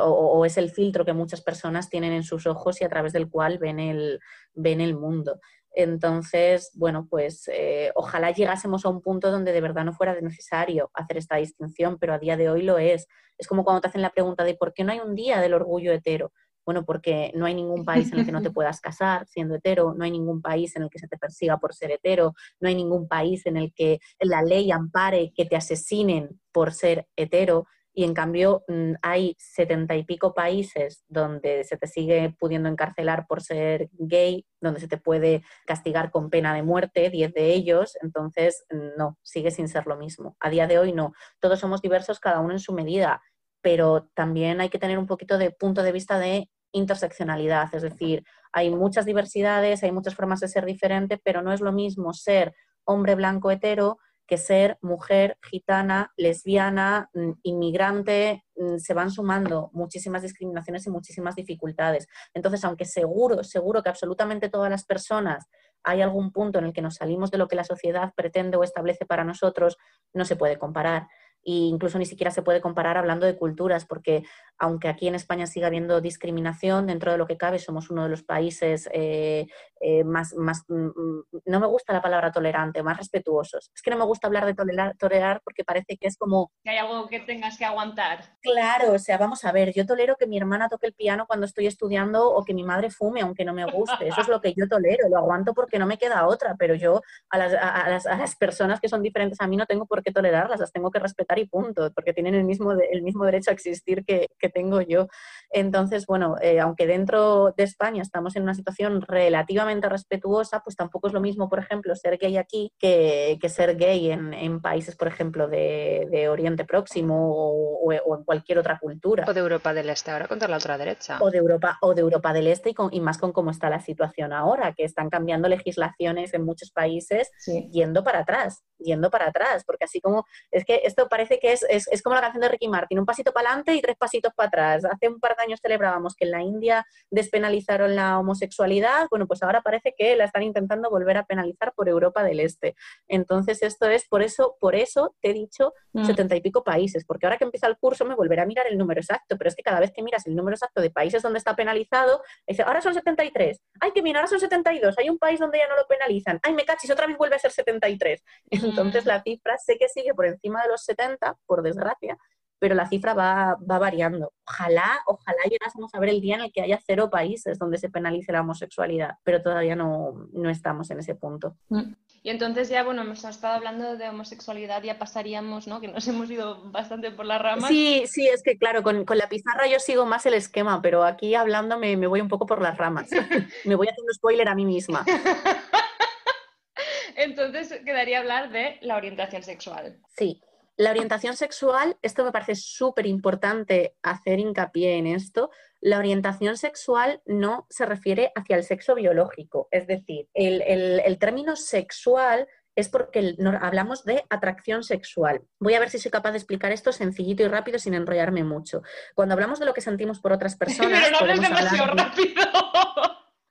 o, 0.00 0.44
es 0.44 0.58
el 0.58 0.70
filtro 0.70 1.04
que 1.04 1.12
muchas 1.12 1.40
personas 1.40 1.88
tienen 1.88 2.12
en 2.12 2.22
sus 2.22 2.46
ojos 2.46 2.80
y 2.80 2.84
a 2.84 2.88
través 2.88 3.12
del 3.12 3.28
cual 3.28 3.58
ven 3.58 3.80
el, 3.80 4.20
ven 4.54 4.80
el 4.80 4.94
mundo. 4.94 5.40
Entonces, 5.74 6.70
bueno, 6.74 7.06
pues 7.08 7.48
eh, 7.52 7.90
ojalá 7.94 8.30
llegásemos 8.30 8.84
a 8.84 8.90
un 8.90 9.00
punto 9.00 9.30
donde 9.30 9.52
de 9.52 9.60
verdad 9.60 9.84
no 9.84 9.94
fuera 9.94 10.18
necesario 10.20 10.90
hacer 10.94 11.16
esta 11.16 11.36
distinción, 11.36 11.98
pero 11.98 12.12
a 12.12 12.18
día 12.18 12.36
de 12.36 12.50
hoy 12.50 12.62
lo 12.62 12.78
es. 12.78 13.06
Es 13.38 13.46
como 13.46 13.64
cuando 13.64 13.80
te 13.80 13.88
hacen 13.88 14.02
la 14.02 14.10
pregunta 14.10 14.44
de 14.44 14.54
por 14.54 14.74
qué 14.74 14.84
no 14.84 14.92
hay 14.92 15.00
un 15.00 15.14
día 15.14 15.40
del 15.40 15.54
orgullo 15.54 15.92
hetero. 15.92 16.32
Bueno, 16.64 16.84
porque 16.84 17.32
no 17.34 17.46
hay 17.46 17.54
ningún 17.54 17.84
país 17.84 18.12
en 18.12 18.20
el 18.20 18.26
que 18.26 18.32
no 18.32 18.42
te 18.42 18.50
puedas 18.52 18.80
casar 18.80 19.26
siendo 19.26 19.54
hetero, 19.56 19.94
no 19.94 20.04
hay 20.04 20.10
ningún 20.10 20.42
país 20.42 20.76
en 20.76 20.82
el 20.82 20.90
que 20.90 20.98
se 20.98 21.08
te 21.08 21.16
persiga 21.16 21.58
por 21.58 21.74
ser 21.74 21.90
hetero, 21.90 22.34
no 22.60 22.68
hay 22.68 22.74
ningún 22.74 23.08
país 23.08 23.46
en 23.46 23.56
el 23.56 23.72
que 23.74 23.98
la 24.20 24.42
ley 24.42 24.70
ampare 24.70 25.32
que 25.34 25.46
te 25.46 25.56
asesinen 25.56 26.40
por 26.52 26.72
ser 26.72 27.08
hetero 27.16 27.66
y 27.94 28.04
en 28.04 28.14
cambio 28.14 28.64
mm, 28.68 28.94
hay 29.02 29.36
setenta 29.38 29.94
y 29.96 30.04
pico 30.04 30.34
países 30.34 31.04
donde 31.08 31.64
se 31.64 31.76
te 31.76 31.86
sigue 31.86 32.34
pudiendo 32.38 32.68
encarcelar 32.68 33.26
por 33.26 33.42
ser 33.42 33.90
gay, 33.92 34.46
donde 34.60 34.80
se 34.80 34.88
te 34.88 34.96
puede 34.96 35.42
castigar 35.66 36.10
con 36.10 36.30
pena 36.30 36.54
de 36.54 36.62
muerte, 36.62 37.10
diez 37.10 37.32
de 37.34 37.52
ellos, 37.52 37.96
entonces 38.02 38.64
mm, 38.70 38.96
no, 38.98 39.18
sigue 39.22 39.50
sin 39.50 39.68
ser 39.68 39.86
lo 39.86 39.96
mismo. 39.96 40.36
A 40.40 40.50
día 40.50 40.66
de 40.66 40.78
hoy 40.78 40.92
no, 40.92 41.12
todos 41.40 41.60
somos 41.60 41.82
diversos, 41.82 42.20
cada 42.20 42.40
uno 42.40 42.52
en 42.52 42.60
su 42.60 42.72
medida, 42.72 43.22
pero 43.60 44.08
también 44.14 44.60
hay 44.60 44.70
que 44.70 44.78
tener 44.78 44.98
un 44.98 45.06
poquito 45.06 45.38
de 45.38 45.50
punto 45.50 45.82
de 45.82 45.92
vista 45.92 46.18
de 46.18 46.48
interseccionalidad, 46.72 47.74
es 47.74 47.82
decir, 47.82 48.24
hay 48.52 48.70
muchas 48.70 49.04
diversidades, 49.04 49.82
hay 49.82 49.92
muchas 49.92 50.14
formas 50.14 50.40
de 50.40 50.48
ser 50.48 50.64
diferente, 50.64 51.20
pero 51.22 51.42
no 51.42 51.52
es 51.52 51.60
lo 51.60 51.72
mismo 51.72 52.14
ser 52.14 52.54
hombre 52.84 53.14
blanco 53.14 53.50
hetero 53.50 53.98
que 54.26 54.38
ser 54.38 54.78
mujer, 54.80 55.36
gitana, 55.42 56.12
lesbiana, 56.16 57.10
mm, 57.12 57.32
inmigrante, 57.42 58.44
mm, 58.56 58.78
se 58.78 58.94
van 58.94 59.10
sumando 59.10 59.70
muchísimas 59.72 60.22
discriminaciones 60.22 60.86
y 60.86 60.90
muchísimas 60.90 61.34
dificultades. 61.36 62.06
Entonces, 62.34 62.64
aunque 62.64 62.84
seguro, 62.84 63.44
seguro 63.44 63.82
que 63.82 63.90
absolutamente 63.90 64.48
todas 64.48 64.70
las 64.70 64.84
personas 64.84 65.46
hay 65.84 66.00
algún 66.00 66.32
punto 66.32 66.58
en 66.58 66.66
el 66.66 66.72
que 66.72 66.82
nos 66.82 66.96
salimos 66.96 67.30
de 67.30 67.38
lo 67.38 67.48
que 67.48 67.56
la 67.56 67.64
sociedad 67.64 68.12
pretende 68.16 68.56
o 68.56 68.62
establece 68.62 69.04
para 69.04 69.24
nosotros, 69.24 69.76
no 70.14 70.24
se 70.24 70.36
puede 70.36 70.58
comparar 70.58 71.08
e 71.44 71.52
incluso 71.52 71.98
ni 71.98 72.06
siquiera 72.06 72.30
se 72.30 72.42
puede 72.42 72.60
comparar 72.60 72.96
hablando 72.96 73.26
de 73.26 73.36
culturas, 73.36 73.84
porque 73.84 74.24
aunque 74.58 74.88
aquí 74.88 75.08
en 75.08 75.14
España 75.14 75.46
siga 75.46 75.66
habiendo 75.66 76.00
discriminación, 76.00 76.86
dentro 76.86 77.10
de 77.10 77.18
lo 77.18 77.26
que 77.26 77.36
cabe 77.36 77.58
somos 77.58 77.90
uno 77.90 78.04
de 78.04 78.08
los 78.08 78.22
países 78.22 78.88
eh, 78.92 79.46
eh, 79.80 80.04
más, 80.04 80.34
más, 80.34 80.64
mm, 80.68 80.86
mm, 80.86 81.24
no 81.46 81.60
me 81.60 81.66
gusta 81.66 81.92
la 81.92 82.02
palabra 82.02 82.30
tolerante, 82.30 82.82
más 82.82 82.96
respetuosos. 82.96 83.70
Es 83.74 83.82
que 83.82 83.90
no 83.90 83.98
me 83.98 84.04
gusta 84.04 84.28
hablar 84.28 84.46
de 84.46 84.54
tolerar, 84.54 84.96
tolerar 84.96 85.40
porque 85.44 85.64
parece 85.64 85.96
que 85.96 86.06
es 86.06 86.16
como... 86.16 86.52
Que 86.62 86.70
hay 86.70 86.78
algo 86.78 87.08
que 87.08 87.20
tengas 87.20 87.58
que 87.58 87.64
aguantar. 87.64 88.20
Claro, 88.40 88.92
o 88.92 88.98
sea, 88.98 89.18
vamos 89.18 89.44
a 89.44 89.52
ver, 89.52 89.72
yo 89.72 89.84
tolero 89.84 90.16
que 90.16 90.26
mi 90.26 90.38
hermana 90.38 90.68
toque 90.68 90.86
el 90.86 90.94
piano 90.94 91.26
cuando 91.26 91.46
estoy 91.46 91.66
estudiando 91.66 92.30
o 92.30 92.44
que 92.44 92.54
mi 92.54 92.62
madre 92.62 92.90
fume, 92.90 93.22
aunque 93.22 93.44
no 93.44 93.52
me 93.52 93.64
guste. 93.70 94.06
Eso 94.06 94.20
es 94.20 94.28
lo 94.28 94.40
que 94.40 94.54
yo 94.54 94.68
tolero, 94.68 95.08
lo 95.08 95.18
aguanto 95.18 95.54
porque 95.54 95.78
no 95.78 95.86
me 95.86 95.98
queda 95.98 96.26
otra, 96.28 96.54
pero 96.56 96.74
yo 96.76 97.00
a 97.30 97.38
las, 97.38 97.52
a 97.54 97.88
las, 97.88 98.06
a 98.06 98.16
las 98.16 98.36
personas 98.36 98.80
que 98.80 98.88
son 98.88 99.02
diferentes 99.02 99.40
a 99.40 99.46
mí 99.48 99.56
no 99.56 99.66
tengo 99.66 99.86
por 99.86 100.02
qué 100.02 100.12
tolerarlas, 100.12 100.60
las 100.60 100.72
tengo 100.72 100.90
que 100.90 100.98
respetar 100.98 101.31
y 101.38 101.46
punto, 101.46 101.90
porque 101.94 102.12
tienen 102.12 102.34
el 102.34 102.44
mismo, 102.44 102.72
el 102.72 103.02
mismo 103.02 103.24
derecho 103.24 103.50
a 103.50 103.54
existir 103.54 104.04
que, 104.04 104.28
tengo 104.52 104.82
yo. 104.82 105.06
Entonces, 105.50 106.04
bueno, 106.06 106.36
eh, 106.42 106.60
aunque 106.60 106.86
dentro 106.86 107.54
de 107.56 107.64
España 107.64 108.02
estamos 108.02 108.36
en 108.36 108.42
una 108.42 108.54
situación 108.54 109.00
relativamente 109.00 109.88
respetuosa, 109.88 110.60
pues 110.60 110.76
tampoco 110.76 111.06
es 111.06 111.14
lo 111.14 111.20
mismo, 111.20 111.48
por 111.48 111.58
ejemplo, 111.58 111.94
ser 111.94 112.18
gay 112.18 112.36
aquí 112.36 112.72
que, 112.78 113.38
ser 113.48 113.76
gay 113.76 114.10
en, 114.10 114.60
países, 114.60 114.96
por 114.96 115.08
ejemplo, 115.08 115.48
de, 115.48 116.28
Oriente 116.28 116.64
Próximo 116.64 117.32
o, 117.32 117.92
en 117.92 118.24
cualquier 118.24 118.58
otra 118.58 118.78
cultura. 118.78 119.24
O 119.26 119.32
de 119.32 119.40
Europa 119.40 119.72
del 119.72 119.90
Este, 119.90 120.10
ahora 120.10 120.28
contra 120.28 120.48
la 120.48 120.56
otra 120.56 120.76
derecha. 120.76 121.18
O 121.20 121.30
de 121.30 121.38
Europa, 121.38 121.78
o 121.80 121.94
de 121.94 122.02
Europa 122.02 122.32
del 122.32 122.46
Este 122.48 122.70
y, 122.70 122.74
y 122.90 123.00
más 123.00 123.18
con 123.18 123.32
cómo 123.32 123.50
está 123.50 123.70
la 123.70 123.80
situación 123.80 124.32
ahora, 124.32 124.72
que 124.74 124.84
están 124.84 125.08
cambiando 125.08 125.48
legislaciones 125.48 126.34
en 126.34 126.44
muchos 126.44 126.70
países 126.70 127.30
yendo 127.70 128.04
para 128.04 128.20
atrás, 128.20 128.62
yendo 128.78 129.10
para 129.10 129.28
atrás, 129.28 129.64
porque 129.64 129.84
así 129.84 130.00
como 130.00 130.24
es 130.50 130.64
que 130.64 130.82
esto 130.84 131.08
parece 131.08 131.21
parece 131.22 131.38
que 131.38 131.52
es, 131.52 131.64
es, 131.68 131.86
es, 131.88 132.02
como 132.02 132.16
la 132.16 132.20
canción 132.22 132.40
de 132.40 132.48
Ricky 132.48 132.66
Martin, 132.66 132.98
un 132.98 133.06
pasito 133.06 133.32
para 133.32 133.50
adelante 133.50 133.74
y 133.74 133.80
tres 133.80 133.96
pasitos 133.96 134.32
para 134.34 134.48
atrás. 134.48 134.84
Hace 134.84 135.08
un 135.08 135.20
par 135.20 135.36
de 135.36 135.44
años 135.44 135.60
celebrábamos 135.62 136.16
que 136.16 136.24
en 136.24 136.32
la 136.32 136.42
India 136.42 136.84
despenalizaron 137.10 137.94
la 137.94 138.18
homosexualidad, 138.18 139.06
bueno, 139.08 139.26
pues 139.28 139.42
ahora 139.42 139.62
parece 139.62 139.94
que 139.96 140.16
la 140.16 140.24
están 140.24 140.42
intentando 140.42 140.90
volver 140.90 141.16
a 141.18 141.24
penalizar 141.24 141.72
por 141.74 141.88
Europa 141.88 142.24
del 142.24 142.40
Este. 142.40 142.74
Entonces, 143.06 143.62
esto 143.62 143.88
es, 143.88 144.08
por 144.08 144.22
eso, 144.22 144.56
por 144.58 144.74
eso 144.74 145.14
te 145.20 145.30
he 145.30 145.32
dicho 145.32 145.74
mm. 145.92 146.04
setenta 146.06 146.34
y 146.34 146.40
pico 146.40 146.64
países, 146.64 147.04
porque 147.04 147.26
ahora 147.26 147.38
que 147.38 147.44
empieza 147.44 147.68
el 147.68 147.76
curso 147.76 148.04
me 148.04 148.16
volveré 148.16 148.42
a 148.42 148.46
mirar 148.46 148.66
el 148.66 148.76
número 148.76 149.00
exacto, 149.00 149.38
pero 149.38 149.48
es 149.48 149.54
que 149.54 149.62
cada 149.62 149.78
vez 149.78 149.92
que 149.92 150.02
miras 150.02 150.26
el 150.26 150.34
número 150.34 150.56
exacto 150.56 150.80
de 150.80 150.90
países 150.90 151.22
donde 151.22 151.38
está 151.38 151.54
penalizado, 151.54 152.22
dice, 152.48 152.62
ahora 152.62 152.80
son 152.80 152.94
73, 152.94 153.60
ay, 153.80 153.92
que 153.92 154.02
mirar, 154.02 154.22
ahora 154.22 154.28
son 154.28 154.40
72, 154.40 154.98
hay 154.98 155.08
un 155.08 155.18
país 155.18 155.38
donde 155.38 155.58
ya 155.58 155.68
no 155.68 155.76
lo 155.76 155.86
penalizan, 155.86 156.40
ay, 156.42 156.52
me 156.52 156.64
cachis, 156.64 156.90
otra 156.90 157.06
vez 157.06 157.16
vuelve 157.16 157.36
a 157.36 157.38
ser 157.38 157.52
73. 157.52 158.24
Entonces, 158.50 159.06
la 159.06 159.22
cifra 159.22 159.56
sé 159.58 159.78
que 159.78 159.88
sigue 159.88 160.14
por 160.14 160.26
encima 160.26 160.62
de 160.62 160.68
los 160.68 160.82
70 160.82 161.11
por 161.46 161.62
desgracia, 161.62 162.18
pero 162.62 162.76
la 162.76 162.86
cifra 162.86 163.12
va, 163.12 163.56
variando. 163.60 164.32
Ojalá, 164.46 165.00
ojalá 165.06 165.42
llegásemos 165.50 165.92
a 165.92 165.98
ver 165.98 166.10
el 166.10 166.20
día 166.20 166.36
en 166.36 166.42
el 166.42 166.52
que 166.52 166.62
haya 166.62 166.78
cero 166.86 167.10
países 167.10 167.58
donde 167.58 167.76
se 167.76 167.90
penalice 167.90 168.30
la 168.30 168.42
homosexualidad, 168.42 169.16
pero 169.24 169.42
todavía 169.42 169.74
no, 169.74 170.28
estamos 170.48 170.88
en 170.92 171.00
ese 171.00 171.16
punto. 171.16 171.56
Mm. 171.70 171.94
Y 172.22 172.30
entonces 172.30 172.68
ya, 172.68 172.84
bueno, 172.84 173.02
hemos 173.02 173.24
estado 173.24 173.54
hablando 173.54 173.96
de 173.96 174.08
homosexualidad, 174.08 174.80
ya 174.84 174.96
pasaríamos, 174.96 175.66
¿no? 175.66 175.80
Que 175.80 175.88
nos 175.88 176.06
hemos 176.22 176.30
ido 176.30 176.70
bastante 176.70 177.10
por 177.10 177.26
las 177.26 177.42
ramas. 177.42 177.68
Sí, 177.68 178.04
sí, 178.06 178.28
es 178.28 178.44
que 178.44 178.56
claro, 178.56 178.84
con, 178.84 179.04
la 179.08 179.28
pizarra 179.28 179.66
yo 179.66 179.80
sigo 179.80 180.06
más 180.06 180.24
el 180.26 180.34
esquema, 180.34 180.80
pero 180.80 181.02
aquí 181.02 181.34
hablando 181.34 181.80
me, 181.80 181.96
me 181.96 182.06
voy 182.06 182.20
un 182.20 182.28
poco 182.28 182.46
por 182.46 182.62
las 182.62 182.78
ramas. 182.78 183.10
me 183.64 183.74
voy 183.74 183.88
haciendo 183.88 184.12
spoiler 184.12 184.48
a 184.48 184.54
mí 184.54 184.64
misma. 184.64 185.04
Entonces 187.16 187.80
quedaría 187.84 188.20
hablar 188.20 188.52
de 188.52 188.78
la 188.82 188.96
orientación 188.96 189.42
sexual. 189.42 189.98
Sí, 190.16 190.40
la 190.82 190.90
orientación 190.90 191.36
sexual, 191.36 191.96
esto 192.02 192.24
me 192.24 192.32
parece 192.32 192.56
súper 192.56 193.06
importante 193.06 193.94
hacer 194.02 194.40
hincapié 194.40 194.96
en 194.96 195.06
esto, 195.06 195.50
la 195.80 195.98
orientación 195.98 196.56
sexual 196.56 197.22
no 197.24 197.66
se 197.70 197.86
refiere 197.86 198.32
hacia 198.34 198.56
el 198.56 198.64
sexo 198.64 198.96
biológico, 198.96 199.68
es 199.70 199.86
decir, 199.86 200.28
el, 200.34 201.18
término 201.20 201.54
sexual 201.54 202.48
es 202.74 202.88
porque 202.88 203.36
hablamos 203.60 204.04
de 204.04 204.24
atracción 204.28 204.82
sexual. 204.82 205.42
Voy 205.60 205.74
a 205.74 205.80
ver 205.80 205.90
si 205.90 205.98
soy 205.98 206.10
capaz 206.10 206.32
de 206.32 206.38
explicar 206.38 206.72
esto 206.72 206.90
sencillito 206.90 207.44
y 207.44 207.48
rápido 207.48 207.78
sin 207.78 207.94
enrollarme 207.94 208.42
mucho. 208.42 208.82
Cuando 209.14 209.34
hablamos 209.34 209.60
de 209.60 209.66
lo 209.66 209.74
que 209.74 209.82
sentimos 209.82 210.18
por 210.18 210.32
otras 210.32 210.56
personas... 210.56 211.00
Pero 211.20 211.26
no 211.26 211.42
demasiado 211.42 211.94
rápido. 211.94 212.42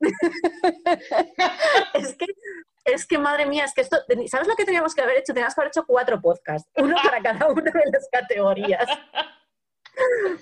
es 1.93 2.16
que 2.16 2.26
es 2.86 3.06
que 3.06 3.18
madre 3.18 3.45
mía, 3.45 3.66
es 3.66 3.74
que 3.74 3.82
esto, 3.82 3.97
¿sabes 4.28 4.47
lo 4.47 4.56
que 4.56 4.66
teníamos 4.66 4.95
que 4.95 5.02
haber 5.02 5.18
hecho? 5.18 5.34
Teníamos 5.34 5.54
que 5.54 5.62
haber 5.62 5.70
hecho 5.70 5.86
cuatro 5.86 6.20
podcasts, 6.20 6.70
uno 6.76 6.95
para 7.04 7.22
cada 7.24 7.47
una 7.52 7.72
de 7.72 7.91
las 7.91 8.08
categorías. 8.12 8.88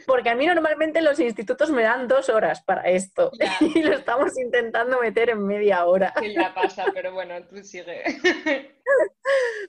Porque 0.05 0.29
a 0.29 0.35
mí 0.35 0.45
normalmente 0.45 1.01
los 1.01 1.19
institutos 1.19 1.71
me 1.71 1.83
dan 1.83 2.07
dos 2.07 2.29
horas 2.29 2.63
para 2.63 2.83
esto 2.83 3.31
y 3.59 3.81
lo 3.83 3.95
estamos 3.95 4.37
intentando 4.37 4.99
meter 5.01 5.31
en 5.31 5.45
media 5.45 5.85
hora. 5.85 6.13
Sí, 6.19 6.33
ya 6.33 6.53
pasa, 6.53 6.85
pero 6.93 7.13
bueno, 7.13 7.43
tú 7.45 7.57
sigue. 7.63 8.03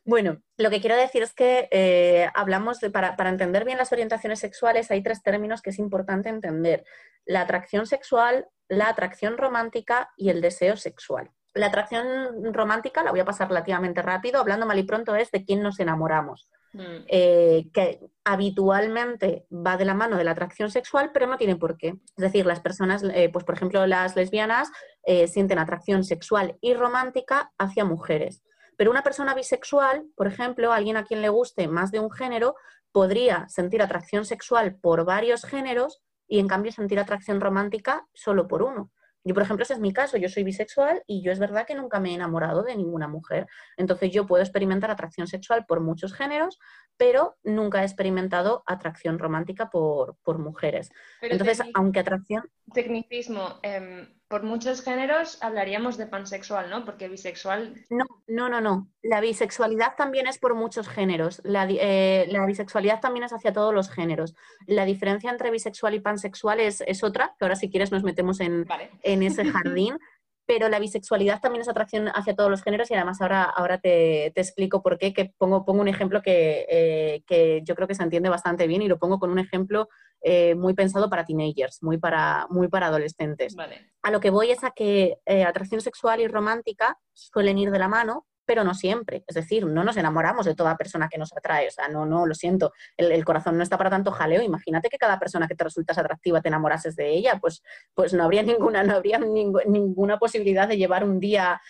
Bueno, 0.04 0.40
lo 0.56 0.70
que 0.70 0.80
quiero 0.80 0.96
decir 0.96 1.22
es 1.22 1.34
que 1.34 1.68
eh, 1.70 2.28
hablamos 2.34 2.80
de, 2.80 2.90
para, 2.90 3.16
para 3.16 3.30
entender 3.30 3.64
bien 3.64 3.78
las 3.78 3.92
orientaciones 3.92 4.38
sexuales, 4.38 4.90
hay 4.90 5.02
tres 5.02 5.22
términos 5.22 5.60
que 5.62 5.70
es 5.70 5.78
importante 5.78 6.28
entender. 6.28 6.84
La 7.24 7.42
atracción 7.42 7.86
sexual, 7.86 8.48
la 8.70 8.88
atracción 8.88 9.36
romántica 9.36 10.10
y 10.16 10.30
el 10.30 10.40
deseo 10.40 10.76
sexual. 10.76 11.30
La 11.54 11.66
atracción 11.66 12.54
romántica, 12.54 13.02
la 13.02 13.10
voy 13.10 13.20
a 13.20 13.24
pasar 13.24 13.48
relativamente 13.48 14.00
rápido, 14.00 14.40
hablando 14.40 14.64
mal 14.64 14.78
y 14.78 14.84
pronto, 14.84 15.16
es 15.16 15.30
de 15.32 15.44
quién 15.44 15.62
nos 15.62 15.80
enamoramos. 15.80 16.48
Mm. 16.72 17.02
Eh, 17.08 17.68
que 17.74 17.98
habitualmente 18.24 19.44
va 19.50 19.76
de 19.76 19.84
la 19.84 19.94
mano 19.94 20.16
de 20.16 20.22
la 20.22 20.30
atracción 20.30 20.70
sexual, 20.70 21.10
pero 21.12 21.26
no 21.26 21.36
tiene 21.36 21.56
por 21.56 21.76
qué. 21.76 21.88
Es 21.88 22.22
decir, 22.22 22.46
las 22.46 22.60
personas, 22.60 23.02
eh, 23.02 23.28
pues 23.32 23.44
por 23.44 23.56
ejemplo, 23.56 23.84
las 23.88 24.14
lesbianas 24.14 24.70
eh, 25.02 25.26
sienten 25.26 25.58
atracción 25.58 26.04
sexual 26.04 26.56
y 26.60 26.74
romántica 26.74 27.52
hacia 27.58 27.84
mujeres. 27.84 28.44
Pero 28.76 28.92
una 28.92 29.02
persona 29.02 29.34
bisexual, 29.34 30.06
por 30.14 30.28
ejemplo, 30.28 30.72
alguien 30.72 30.96
a 30.96 31.04
quien 31.04 31.22
le 31.22 31.28
guste 31.28 31.66
más 31.66 31.90
de 31.90 31.98
un 31.98 32.12
género, 32.12 32.54
podría 32.92 33.48
sentir 33.48 33.82
atracción 33.82 34.24
sexual 34.24 34.76
por 34.76 35.04
varios 35.04 35.44
géneros 35.44 36.00
y 36.30 36.38
en 36.38 36.46
cambio 36.46 36.70
sentir 36.70 36.98
atracción 36.98 37.40
romántica 37.40 38.06
solo 38.14 38.46
por 38.46 38.62
uno. 38.62 38.90
Yo, 39.22 39.34
por 39.34 39.42
ejemplo, 39.42 39.64
ese 39.64 39.74
es 39.74 39.80
mi 39.80 39.92
caso, 39.92 40.16
yo 40.16 40.30
soy 40.30 40.44
bisexual 40.44 41.02
y 41.06 41.22
yo 41.22 41.30
es 41.30 41.38
verdad 41.38 41.66
que 41.66 41.74
nunca 41.74 42.00
me 42.00 42.10
he 42.10 42.14
enamorado 42.14 42.62
de 42.62 42.74
ninguna 42.74 43.06
mujer. 43.06 43.46
Entonces 43.76 44.10
yo 44.12 44.26
puedo 44.26 44.42
experimentar 44.42 44.90
atracción 44.90 45.26
sexual 45.26 45.66
por 45.66 45.80
muchos 45.80 46.14
géneros, 46.14 46.58
pero 46.96 47.36
nunca 47.42 47.82
he 47.82 47.84
experimentado 47.84 48.62
atracción 48.64 49.18
romántica 49.18 49.68
por, 49.68 50.16
mujeres. 50.38 50.90
Entonces, 51.20 51.60
aunque 51.74 52.00
atracción... 52.00 52.44
Tecnicismo, 52.72 53.58
em, 53.62 54.08
por 54.30 54.44
muchos 54.44 54.82
géneros 54.82 55.38
hablaríamos 55.42 55.98
de 55.98 56.06
pansexual, 56.06 56.70
¿no? 56.70 56.84
Porque 56.84 57.08
bisexual. 57.08 57.84
No, 57.90 58.04
no, 58.28 58.48
no, 58.48 58.60
no. 58.60 58.88
La 59.02 59.20
bisexualidad 59.20 59.96
también 59.96 60.28
es 60.28 60.38
por 60.38 60.54
muchos 60.54 60.88
géneros. 60.88 61.40
La, 61.42 61.66
eh, 61.68 62.30
bisexualidad 62.46 63.00
también 63.00 63.24
es 63.24 63.32
hacia 63.32 63.52
todos 63.52 63.74
los 63.74 63.90
géneros. 63.90 64.36
La 64.68 64.84
diferencia 64.84 65.32
entre 65.32 65.50
bisexual 65.50 65.94
y 65.94 66.00
pansexual 66.00 66.60
es, 66.60 67.02
otra, 67.02 67.34
que 67.36 67.44
ahora 67.44 67.56
si 67.56 67.70
quieres 67.70 67.90
nos 67.90 68.04
metemos 68.04 68.38
en, 68.38 68.66
en 69.02 69.22
ese 69.24 69.44
jardín. 69.52 69.98
pero 70.46 70.68
la 70.68 70.78
bisexualidad 70.78 71.40
también 71.40 71.62
es 71.62 71.68
atracción 71.68 72.06
hacia 72.14 72.36
todos 72.36 72.50
los 72.50 72.62
géneros 72.62 72.88
y 72.92 72.94
además 72.94 73.20
ahora, 73.20 73.42
ahora 73.42 73.78
te, 73.78 74.26
explico 74.26 74.80
por 74.80 74.96
qué, 74.96 75.12
que 75.12 75.34
pongo, 75.38 75.64
pongo 75.64 75.80
un 75.80 75.88
ejemplo 75.88 76.22
que, 76.22 76.66
eh, 76.70 77.24
que, 77.26 77.62
yo 77.64 77.74
creo 77.74 77.88
que 77.88 77.96
se 77.96 78.04
entiende 78.04 78.28
bastante 78.28 78.68
bien 78.68 78.82
y 78.82 78.88
lo 78.88 79.00
pongo 79.00 79.18
con 79.18 79.30
un 79.30 79.40
ejemplo 79.40 79.88
eh, 80.22 80.54
muy 80.54 80.74
pensado 80.74 81.08
para 81.08 81.24
teenagers, 81.24 81.82
muy 81.82 81.98
para, 81.98 82.46
muy 82.50 82.68
para 82.68 82.86
adolescentes. 82.86 83.56
A 84.02 84.10
lo 84.10 84.20
que 84.20 84.30
voy 84.30 84.50
es 84.50 84.64
a 84.64 84.70
que 84.70 85.18
eh, 85.26 85.44
atracción 85.44 85.80
sexual 85.80 86.20
y 86.20 86.28
romántica 86.28 86.98
suelen 87.12 87.58
ir 87.58 87.70
de 87.70 87.78
la 87.78 87.88
mano, 87.88 88.26
pero 88.50 88.64
no 88.64 88.74
siempre. 88.74 89.22
Es 89.28 89.36
decir, 89.36 89.64
no 89.64 89.84
nos 89.84 89.96
enamoramos 89.96 90.44
de 90.44 90.56
toda 90.56 90.76
persona 90.76 91.08
que 91.08 91.18
nos 91.18 91.32
atrae. 91.32 91.68
O 91.68 91.70
sea, 91.70 91.86
no, 91.86 92.04
no, 92.04 92.26
lo 92.26 92.34
siento. 92.34 92.72
El, 92.96 93.24
corazón 93.24 93.56
no 93.56 93.62
está 93.62 93.78
para 93.78 93.90
tanto 93.90 94.10
jaleo. 94.10 94.42
Imagínate 94.42 94.88
que 94.88 94.98
cada 94.98 95.20
persona 95.20 95.46
que 95.46 95.54
te 95.54 95.62
resultas 95.62 95.98
atractiva 95.98 96.40
te 96.40 96.48
enamorases 96.48 96.96
de 96.96 97.10
ella. 97.10 97.38
Pues, 97.40 97.62
pues 97.94 98.12
no 98.12 98.24
habría 98.24 98.42
ninguna, 98.72 98.82
no 98.82 98.96
habría 98.96 99.20
ninguna 99.20 100.18
posibilidad 100.18 100.66
de 100.66 100.78
llevar 100.78 101.04
un 101.04 101.20
día 101.20 101.60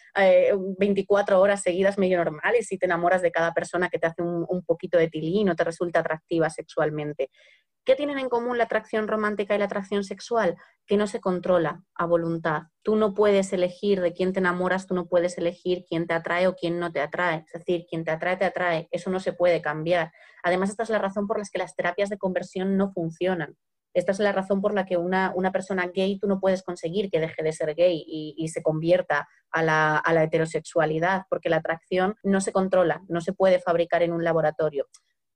24 0.79 1.37
eh, 1.37 1.39
horas 1.39 1.63
seguidas 1.63 1.99
medio 1.99 2.17
normales 2.17 2.69
si 2.69 2.79
te 2.79 2.87
enamoras 2.87 3.21
de 3.21 3.31
cada 3.31 3.53
persona 3.53 3.91
que 3.91 3.99
te 3.99 4.07
hace 4.07 4.23
un, 4.23 4.47
un 4.49 4.65
poquito 4.65 4.97
de 4.97 5.09
tilín 5.09 5.51
o 5.51 5.55
te 5.55 5.65
resulta 5.65 6.01
atractiva 6.01 6.49
sexualmente. 6.49 7.29
¿Qué 7.85 7.97
tienen 7.97 8.19
en 8.19 8.29
común 8.29 8.59
la 8.59 8.65
atracción 8.65 9.09
romántica 9.09 9.55
y 9.55 9.59
la 9.59 9.65
atracción 9.65 10.05
sexual? 10.05 10.57
Que 10.87 10.99
no 10.99 11.07
se 11.07 11.21
controla 11.21 11.83
a 11.95 12.05
voluntad. 12.05 12.65
Tú 12.83 12.95
no 12.95 13.15
puedes 13.15 13.53
elegir 13.55 14.03
de 14.03 14.13
quién 14.13 14.35
te 14.35 14.41
enamoras, 14.41 14.87
tú 14.87 14.95
no 14.95 15.07
puedes 15.07 15.39
elegir 15.39 15.87
quién 15.89 16.07
te 16.07 16.13
atrae 16.13 16.47
o 16.47 16.55
quién 16.55 16.79
no 16.79 16.93
te 16.93 17.01
atrae. 17.01 17.45
Es 17.47 17.65
decir, 17.65 17.87
quien 17.89 18.05
te 18.05 18.11
atrae, 18.11 18.37
te 18.37 18.45
atrae. 18.45 18.87
Eso 18.91 19.09
no 19.09 19.19
se 19.19 19.33
puede 19.33 19.63
cambiar. 19.63 20.13
Además, 20.43 20.69
esta 20.69 20.83
es 20.83 20.91
la 20.91 20.99
razón 20.99 21.27
por 21.27 21.39
la 21.39 21.45
que 21.51 21.59
las 21.59 21.75
terapias 21.75 22.11
de 22.11 22.19
conversión 22.19 22.77
no 22.77 22.93
funcionan. 22.93 23.57
Esta 23.95 24.13
es 24.13 24.21
la 24.21 24.33
razón 24.33 24.61
por 24.61 24.75
la 24.75 24.85
que 24.85 24.99
una, 24.99 25.33
persona 25.53 25.91
gay 25.93 26.19
tú 26.19 26.29
no 26.29 26.39
puedes 26.39 26.63
conseguir 26.63 27.11
que 27.11 27.19
deje 27.19 27.43
de 27.43 27.53
ser 27.53 27.75
gay 27.75 28.05
y, 28.07 28.49
se 28.49 28.63
convierta 28.63 29.27
a 29.51 29.63
la, 29.63 29.97
a 29.97 30.13
la 30.13 30.23
heterosexualidad, 30.23 31.25
porque 31.29 31.49
la 31.49 31.57
atracción 31.57 32.15
no 32.23 32.41
se 32.41 32.53
controla, 32.53 33.03
no 33.09 33.21
se 33.21 33.33
puede 33.33 33.59
fabricar 33.59 34.03
en 34.03 34.13
un 34.13 34.23
laboratorio. 34.23 34.87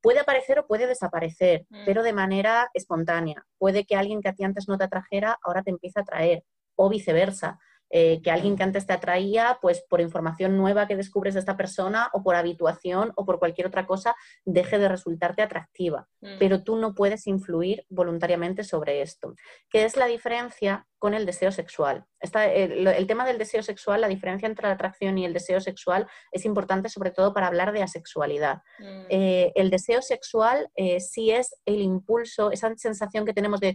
Puede 0.05 0.21
aparecer 0.21 0.59
o 0.59 0.67
puede 0.67 0.87
desaparecer, 0.87 1.65
mm. 1.71 1.85
pero 1.87 2.03
de 2.03 2.13
manera 2.13 2.69
espontánea. 2.75 3.47
Puede 3.57 3.87
que 3.87 3.97
alguien 3.97 4.21
que 4.21 4.29
a 4.29 4.35
ti 4.35 4.45
antes 4.45 4.69
no 4.69 4.77
te 4.77 4.85
atrajera 4.85 5.39
ahora 5.43 5.63
te 5.63 5.71
empiece 5.71 5.99
a 5.99 6.03
atraer, 6.03 6.45
o 6.77 6.91
viceversa. 6.91 7.59
Eh, 7.91 8.21
que 8.23 8.31
alguien 8.31 8.57
que 8.57 8.65
antes 8.65 8.87
te 8.87 8.93
atraía, 8.93 9.59
pues 9.63 9.85
por 9.89 10.01
información 10.01 10.57
nueva 10.57 10.89
que 10.89 10.97
descubres 10.97 11.35
de 11.35 11.41
esta 11.41 11.57
persona 11.57 12.09
o 12.13 12.25
por 12.25 12.35
habituación 12.35 13.13
o 13.15 13.25
por 13.25 13.39
cualquier 13.39 13.69
otra 13.69 13.87
cosa, 13.87 14.17
deje 14.45 14.79
de 14.79 14.89
resultarte 14.89 15.43
atractiva. 15.43 16.09
Mm. 16.21 16.39
Pero 16.41 16.65
tú 16.65 16.77
no 16.77 16.95
puedes 16.95 17.27
influir 17.29 17.87
voluntariamente 17.89 18.65
sobre 18.65 19.01
esto. 19.01 19.35
¿Qué 19.71 19.85
es 19.85 19.97
la 19.97 20.07
diferencia 20.07 20.87
con 21.05 21.13
el 21.13 21.27
deseo 21.27 21.53
sexual. 21.53 22.07
El, 22.33 23.07
tema 23.07 23.27
del 23.27 23.39
deseo 23.39 23.63
sexual, 23.63 24.01
la 24.01 24.09
diferencia 24.09 24.47
entre 24.47 24.67
la 24.67 24.75
atracción 24.75 25.19
y 25.19 25.25
el 25.25 25.33
deseo 25.33 25.61
sexual 25.61 26.07
es 26.33 26.45
importante 26.45 26.89
sobre 26.89 27.11
todo 27.11 27.33
para 27.33 27.47
hablar 27.47 27.73
de 27.73 27.83
asexualidad. 27.83 28.63
Mm. 28.79 29.07
Eh, 29.09 29.53
el 29.55 29.71
deseo 29.71 30.03
sexual 30.03 30.71
eh, 30.77 31.01
sí 31.01 31.31
es 31.31 31.55
el 31.65 31.81
impulso, 31.81 32.51
esa 32.51 32.75
sensación 32.77 33.25
que 33.25 33.35
tenemos 33.35 33.61
de 33.61 33.75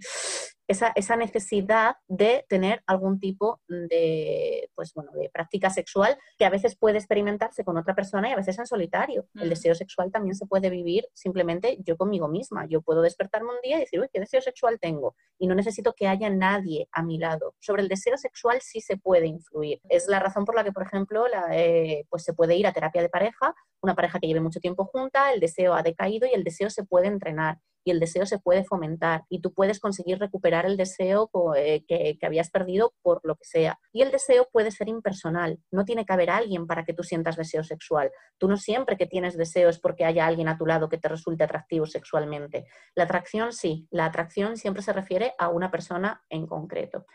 esa, 0.69 1.15
necesidad 1.15 1.95
de 2.07 2.45
tener 2.47 2.83
algún 2.85 3.19
tipo 3.19 3.59
de, 3.67 4.69
pues, 4.75 4.93
bueno, 4.93 5.11
de 5.13 5.29
práctica 5.33 5.71
sexual 5.71 6.15
que 6.37 6.45
a 6.45 6.51
veces 6.51 6.77
puede 6.77 6.99
experimentarse 6.99 7.63
con 7.63 7.75
otra 7.77 7.95
persona 7.95 8.29
y 8.29 8.33
a 8.33 8.35
veces 8.35 8.59
en 8.59 8.67
solitario. 8.67 9.25
El 9.33 9.47
mm. 9.47 9.49
deseo 9.49 9.73
sexual 9.73 10.11
también 10.11 10.35
se 10.35 10.45
puede 10.45 10.69
vivir 10.69 11.07
simplemente 11.13 11.79
yo 11.83 11.97
conmigo 11.97 12.27
misma. 12.27 12.67
Yo 12.67 12.81
puedo 12.81 13.01
despertarme 13.01 13.49
un 13.49 13.61
día 13.63 13.77
y 13.77 13.79
decir, 13.81 13.99
uy, 13.99 14.09
¿qué 14.13 14.19
deseo 14.19 14.41
sexual 14.41 14.79
tengo? 14.79 15.15
Y 15.39 15.47
no 15.47 15.55
necesito 15.55 15.93
que 15.93 16.07
haya 16.07 16.29
nadie 16.29 16.87
a 16.91 17.01
mi 17.01 17.17
lado. 17.17 17.55
Sobre 17.59 17.81
el 17.81 17.87
deseo 17.87 18.15
sexual 18.17 18.38
sí 18.61 18.81
se 18.81 18.97
puede 18.97 19.27
influir. 19.27 19.79
Es 19.89 20.07
la 20.07 20.19
razón 20.19 20.45
por 20.45 20.55
la 20.55 20.63
que, 20.63 20.71
por 20.71 20.83
ejemplo, 20.83 21.25
eh, 21.51 22.05
pues 22.09 22.23
se 22.23 22.33
puede 22.33 22.55
ir 22.55 22.67
a 22.67 22.73
terapia 22.73 23.01
de 23.01 23.09
pareja, 23.09 23.53
una 23.81 23.95
pareja 23.95 24.19
que 24.19 24.27
lleve 24.27 24.41
mucho 24.41 24.59
tiempo 24.59 24.85
junta, 24.85 25.33
el 25.33 25.39
deseo 25.39 25.73
ha 25.73 25.83
decaído 25.83 26.27
y 26.27 26.33
el 26.33 26.43
deseo 26.43 26.69
se 26.69 26.83
puede 26.83 27.07
entrenar 27.07 27.57
y 27.83 27.91
el 27.91 27.99
deseo 27.99 28.25
se 28.25 28.39
puede 28.39 28.63
fomentar 28.63 29.23
y 29.29 29.41
tú 29.41 29.53
puedes 29.53 29.79
conseguir 29.79 30.19
recuperar 30.19 30.65
el 30.65 30.77
deseo 30.77 31.29
eh, 31.55 31.83
que, 31.87 32.17
habías 32.21 32.49
perdido 32.49 32.93
por 33.01 33.21
lo 33.23 33.35
que 33.35 33.45
sea. 33.45 33.79
Y 33.91 34.01
el 34.01 34.11
deseo 34.11 34.47
puede 34.51 34.71
ser 34.71 34.89
impersonal, 34.89 35.59
no 35.71 35.85
tiene 35.85 36.05
que 36.05 36.13
haber 36.13 36.29
alguien 36.29 36.67
para 36.67 36.85
que 36.85 36.93
tú 36.93 37.03
sientas 37.03 37.35
deseo 37.35 37.63
sexual. 37.63 38.11
Tú 38.37 38.47
no 38.47 38.57
siempre 38.57 38.97
que 38.97 39.07
tienes 39.07 39.37
deseo 39.37 39.69
es 39.69 39.79
porque 39.79 40.05
haya 40.05 40.27
alguien 40.27 40.47
a 40.49 40.57
tu 40.57 40.65
lado 40.65 40.89
que 40.89 40.97
te 40.97 41.07
resulte 41.07 41.43
atractivo 41.43 41.85
sexualmente. 41.85 42.65
La 42.95 43.05
atracción 43.05 43.53
sí, 43.53 43.87
la 43.91 44.05
atracción 44.05 44.57
siempre 44.57 44.83
se 44.83 44.93
refiere 44.93 45.33
a 45.37 45.49
una 45.49 45.71
persona 45.71 46.21
en 46.29 46.47
concreto. 46.47 47.05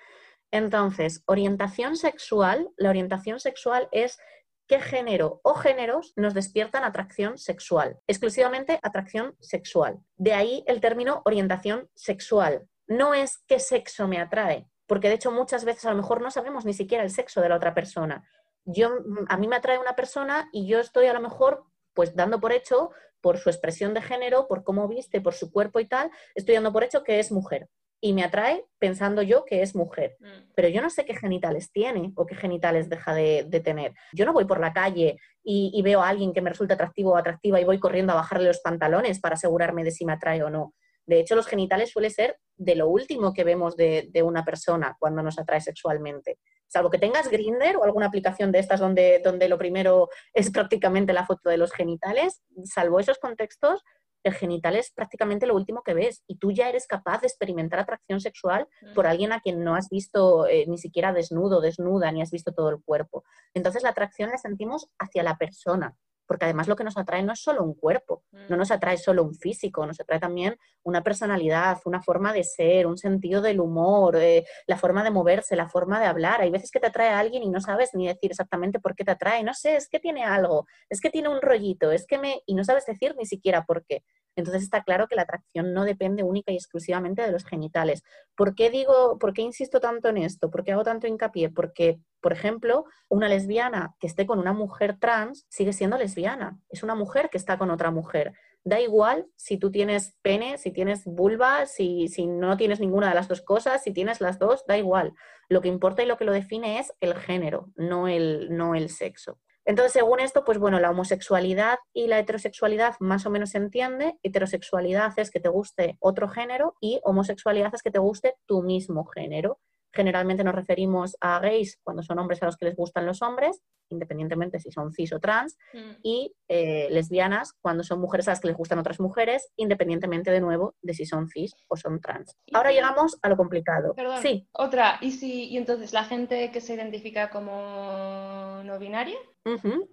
Entonces, 0.54 1.24
orientación 1.26 1.96
sexual, 1.96 2.70
la 2.76 2.90
orientación 2.90 3.40
sexual 3.40 3.88
es 3.90 4.20
qué 4.68 4.78
género 4.78 5.40
o 5.42 5.54
géneros 5.54 6.12
nos 6.14 6.32
despiertan 6.32 6.84
atracción 6.84 7.38
sexual, 7.38 7.98
exclusivamente 8.06 8.78
atracción 8.84 9.34
sexual. 9.40 9.98
De 10.14 10.32
ahí 10.32 10.62
el 10.68 10.80
término 10.80 11.22
orientación 11.24 11.90
sexual. 11.96 12.68
No 12.86 13.14
es 13.14 13.42
qué 13.48 13.58
sexo 13.58 14.06
me 14.06 14.20
atrae, 14.20 14.68
porque 14.86 15.08
de 15.08 15.14
hecho 15.14 15.32
muchas 15.32 15.64
veces 15.64 15.86
a 15.86 15.90
lo 15.90 15.96
mejor 15.96 16.20
no 16.20 16.30
sabemos 16.30 16.64
ni 16.64 16.72
siquiera 16.72 17.02
el 17.02 17.10
sexo 17.10 17.40
de 17.40 17.48
la 17.48 17.56
otra 17.56 17.74
persona. 17.74 18.24
Yo, 18.64 19.00
a 19.26 19.36
mí 19.36 19.48
me 19.48 19.56
atrae 19.56 19.80
una 19.80 19.96
persona 19.96 20.48
y 20.52 20.68
yo 20.68 20.78
estoy 20.78 21.06
a 21.06 21.14
lo 21.14 21.20
mejor 21.20 21.64
pues 21.94 22.14
dando 22.14 22.38
por 22.38 22.52
hecho, 22.52 22.92
por 23.20 23.38
su 23.38 23.50
expresión 23.50 23.92
de 23.92 24.02
género, 24.02 24.46
por 24.46 24.62
cómo 24.62 24.86
viste, 24.86 25.20
por 25.20 25.34
su 25.34 25.50
cuerpo 25.50 25.80
y 25.80 25.88
tal, 25.88 26.12
estoy 26.36 26.54
dando 26.54 26.72
por 26.72 26.84
hecho 26.84 27.02
que 27.02 27.18
es 27.18 27.32
mujer 27.32 27.68
y 28.04 28.12
me 28.12 28.22
atrae 28.22 28.62
pensando 28.78 29.22
yo 29.22 29.46
que 29.46 29.62
es 29.62 29.74
mujer. 29.74 30.18
Mm. 30.20 30.52
Pero 30.54 30.68
yo 30.68 30.82
no 30.82 30.90
sé 30.90 31.06
qué 31.06 31.14
genitales 31.14 31.72
tiene 31.72 32.12
o 32.16 32.26
qué 32.26 32.34
genitales 32.34 32.90
deja 32.90 33.14
de, 33.14 33.62
tener. 33.64 33.94
Yo 34.12 34.26
no 34.26 34.34
voy 34.34 34.44
por 34.44 34.60
la 34.60 34.74
calle 34.74 35.16
y, 35.42 35.80
veo 35.80 36.02
a 36.02 36.10
alguien 36.10 36.34
que 36.34 36.42
me 36.42 36.50
resulta 36.50 36.74
atractivo 36.74 37.12
o 37.12 37.16
atractiva 37.16 37.58
y 37.58 37.64
voy 37.64 37.80
corriendo 37.80 38.12
a 38.12 38.16
bajarle 38.16 38.48
los 38.48 38.60
pantalones 38.60 39.20
para 39.20 39.36
asegurarme 39.36 39.84
de 39.84 39.90
si 39.90 40.04
me 40.04 40.12
atrae 40.12 40.42
o 40.42 40.50
no. 40.50 40.74
De 41.06 41.18
hecho, 41.18 41.34
los 41.34 41.46
genitales 41.46 41.92
suele 41.92 42.10
ser 42.10 42.36
de 42.56 42.74
lo 42.74 42.88
último 42.88 43.32
que 43.32 43.42
vemos 43.42 43.74
de, 43.74 44.10
una 44.22 44.44
persona 44.44 44.98
cuando 45.00 45.22
nos 45.22 45.38
atrae 45.38 45.62
sexualmente. 45.62 46.38
Salvo 46.66 46.90
que 46.90 46.98
tengas 46.98 47.30
Grinder 47.30 47.78
o 47.78 47.84
alguna 47.84 48.06
aplicación 48.06 48.52
de 48.52 48.58
estas 48.58 48.80
donde, 48.80 49.22
donde 49.24 49.48
lo 49.48 49.56
primero 49.56 50.10
es 50.34 50.50
prácticamente 50.50 51.14
la 51.14 51.24
foto 51.24 51.48
de 51.48 51.56
los 51.56 51.72
genitales, 51.72 52.42
salvo 52.64 53.00
esos 53.00 53.18
contextos, 53.18 53.82
el 54.24 54.34
genital 54.34 54.74
es 54.76 54.90
prácticamente 54.90 55.46
lo 55.46 55.54
último 55.54 55.82
que 55.82 55.94
ves 55.94 56.22
y 56.26 56.38
tú 56.38 56.50
ya 56.50 56.68
eres 56.68 56.86
capaz 56.86 57.20
de 57.20 57.26
experimentar 57.26 57.78
atracción 57.78 58.20
sexual 58.20 58.66
por 58.94 59.06
alguien 59.06 59.32
a 59.32 59.40
quien 59.40 59.62
no 59.62 59.74
has 59.76 59.88
visto 59.90 60.46
eh, 60.46 60.64
ni 60.66 60.78
siquiera 60.78 61.12
desnudo, 61.12 61.60
desnuda, 61.60 62.10
ni 62.10 62.22
has 62.22 62.30
visto 62.30 62.52
todo 62.52 62.70
el 62.70 62.82
cuerpo. 62.82 63.24
Entonces 63.52 63.82
la 63.82 63.90
atracción 63.90 64.30
la 64.30 64.38
sentimos 64.38 64.88
hacia 64.98 65.22
la 65.22 65.36
persona, 65.36 65.94
porque 66.26 66.44
además 66.46 66.68
lo 66.68 66.76
que 66.76 66.84
nos 66.84 66.96
atrae 66.96 67.22
no 67.22 67.32
es 67.32 67.40
solo 67.40 67.62
un 67.62 67.74
cuerpo, 67.74 68.24
no 68.48 68.56
nos 68.56 68.70
atrae 68.70 68.96
solo 68.96 69.22
un 69.22 69.34
físico, 69.34 69.86
nos 69.86 70.00
atrae 70.00 70.18
también 70.18 70.56
una 70.82 71.02
personalidad, 71.02 71.78
una 71.84 72.02
forma 72.02 72.32
de 72.32 72.44
ser, 72.44 72.86
un 72.86 72.98
sentido 72.98 73.42
del 73.42 73.60
humor, 73.60 74.16
eh, 74.16 74.44
la 74.66 74.76
forma 74.76 75.02
de 75.02 75.10
moverse, 75.10 75.56
la 75.56 75.68
forma 75.68 76.00
de 76.00 76.06
hablar. 76.06 76.40
Hay 76.40 76.50
veces 76.50 76.70
que 76.70 76.80
te 76.80 76.86
atrae 76.86 77.08
a 77.08 77.18
alguien 77.18 77.42
y 77.42 77.50
no 77.50 77.60
sabes 77.60 77.90
ni 77.94 78.06
decir 78.06 78.30
exactamente 78.30 78.80
por 78.80 78.94
qué 78.94 79.04
te 79.04 79.12
atrae, 79.12 79.42
no 79.42 79.54
sé, 79.54 79.76
es 79.76 79.88
que 79.88 80.00
tiene 80.00 80.24
algo, 80.24 80.66
es 80.88 81.00
que 81.00 81.10
tiene 81.10 81.28
un 81.28 81.40
rollito, 81.40 81.90
es 81.90 82.06
que 82.06 82.18
me... 82.18 82.42
y 82.46 82.54
no 82.54 82.64
sabes 82.64 82.86
decir 82.86 83.14
ni 83.16 83.26
siquiera 83.26 83.64
por 83.64 83.84
qué. 83.84 84.02
Entonces 84.36 84.62
está 84.62 84.82
claro 84.82 85.06
que 85.06 85.14
la 85.14 85.22
atracción 85.22 85.72
no 85.72 85.84
depende 85.84 86.22
única 86.22 86.52
y 86.52 86.56
exclusivamente 86.56 87.22
de 87.22 87.32
los 87.32 87.44
genitales. 87.44 88.02
¿Por 88.34 88.54
qué 88.54 88.70
digo, 88.70 89.18
por 89.18 89.32
qué 89.32 89.42
insisto 89.42 89.80
tanto 89.80 90.08
en 90.08 90.18
esto? 90.18 90.50
¿Por 90.50 90.64
qué 90.64 90.72
hago 90.72 90.82
tanto 90.82 91.06
hincapié? 91.06 91.50
Porque, 91.50 92.00
por 92.20 92.32
ejemplo, 92.32 92.84
una 93.08 93.28
lesbiana 93.28 93.94
que 94.00 94.06
esté 94.06 94.26
con 94.26 94.38
una 94.38 94.52
mujer 94.52 94.98
trans 94.98 95.46
sigue 95.48 95.72
siendo 95.72 95.96
lesbiana. 95.96 96.58
Es 96.68 96.82
una 96.82 96.94
mujer 96.94 97.30
que 97.30 97.38
está 97.38 97.58
con 97.58 97.70
otra 97.70 97.90
mujer. 97.90 98.32
Da 98.64 98.80
igual 98.80 99.26
si 99.36 99.58
tú 99.58 99.70
tienes 99.70 100.16
pene, 100.22 100.58
si 100.58 100.72
tienes 100.72 101.04
vulva, 101.04 101.66
si, 101.66 102.08
si 102.08 102.26
no 102.26 102.56
tienes 102.56 102.80
ninguna 102.80 103.10
de 103.10 103.14
las 103.14 103.28
dos 103.28 103.42
cosas, 103.42 103.82
si 103.82 103.92
tienes 103.92 104.20
las 104.20 104.38
dos, 104.38 104.64
da 104.66 104.78
igual. 104.78 105.14
Lo 105.48 105.60
que 105.60 105.68
importa 105.68 106.02
y 106.02 106.06
lo 106.06 106.16
que 106.16 106.24
lo 106.24 106.32
define 106.32 106.78
es 106.78 106.92
el 107.00 107.14
género, 107.14 107.70
no 107.76 108.08
el, 108.08 108.56
no 108.56 108.74
el 108.74 108.88
sexo. 108.88 109.38
Entonces, 109.66 109.92
según 109.92 110.20
esto, 110.20 110.44
pues 110.44 110.58
bueno, 110.58 110.78
la 110.78 110.90
homosexualidad 110.90 111.78
y 111.92 112.06
la 112.06 112.18
heterosexualidad 112.18 112.96
más 113.00 113.24
o 113.24 113.30
menos 113.30 113.50
se 113.50 113.58
entiende. 113.58 114.18
Heterosexualidad 114.22 115.12
es 115.16 115.30
que 115.30 115.40
te 115.40 115.48
guste 115.48 115.96
otro 116.00 116.28
género 116.28 116.76
y 116.80 117.00
homosexualidad 117.02 117.74
es 117.74 117.82
que 117.82 117.90
te 117.90 117.98
guste 117.98 118.34
tu 118.46 118.62
mismo 118.62 119.06
género. 119.06 119.58
Generalmente 119.92 120.44
nos 120.44 120.54
referimos 120.54 121.16
a 121.20 121.38
gays 121.38 121.78
cuando 121.82 122.02
son 122.02 122.18
hombres 122.18 122.42
a 122.42 122.46
los 122.46 122.56
que 122.56 122.66
les 122.66 122.76
gustan 122.76 123.06
los 123.06 123.22
hombres, 123.22 123.62
independientemente 123.94 124.60
si 124.60 124.70
son 124.70 124.92
cis 124.92 125.12
o 125.12 125.20
trans, 125.20 125.56
mm. 125.72 125.92
y 126.02 126.34
eh, 126.48 126.88
lesbianas 126.90 127.54
cuando 127.60 127.82
son 127.82 128.00
mujeres 128.00 128.28
a 128.28 128.32
las 128.32 128.40
que 128.40 128.48
les 128.48 128.56
gustan 128.56 128.78
otras 128.78 129.00
mujeres, 129.00 129.48
independientemente 129.56 130.30
de 130.30 130.40
nuevo 130.40 130.74
de 130.82 130.94
si 130.94 131.06
son 131.06 131.28
cis 131.28 131.54
o 131.68 131.76
son 131.76 132.00
trans. 132.00 132.36
Ahora 132.52 132.72
llegamos 132.72 133.18
a 133.22 133.28
lo 133.28 133.36
complicado. 133.36 133.94
Perdón, 133.94 134.20
sí. 134.20 134.46
Otra, 134.52 134.98
¿y 135.00 135.12
si 135.12 135.48
y 135.48 135.56
entonces 135.56 135.92
la 135.92 136.04
gente 136.04 136.50
que 136.50 136.60
se 136.60 136.74
identifica 136.74 137.30
como 137.30 138.62
no 138.64 138.78
binaria? 138.78 139.16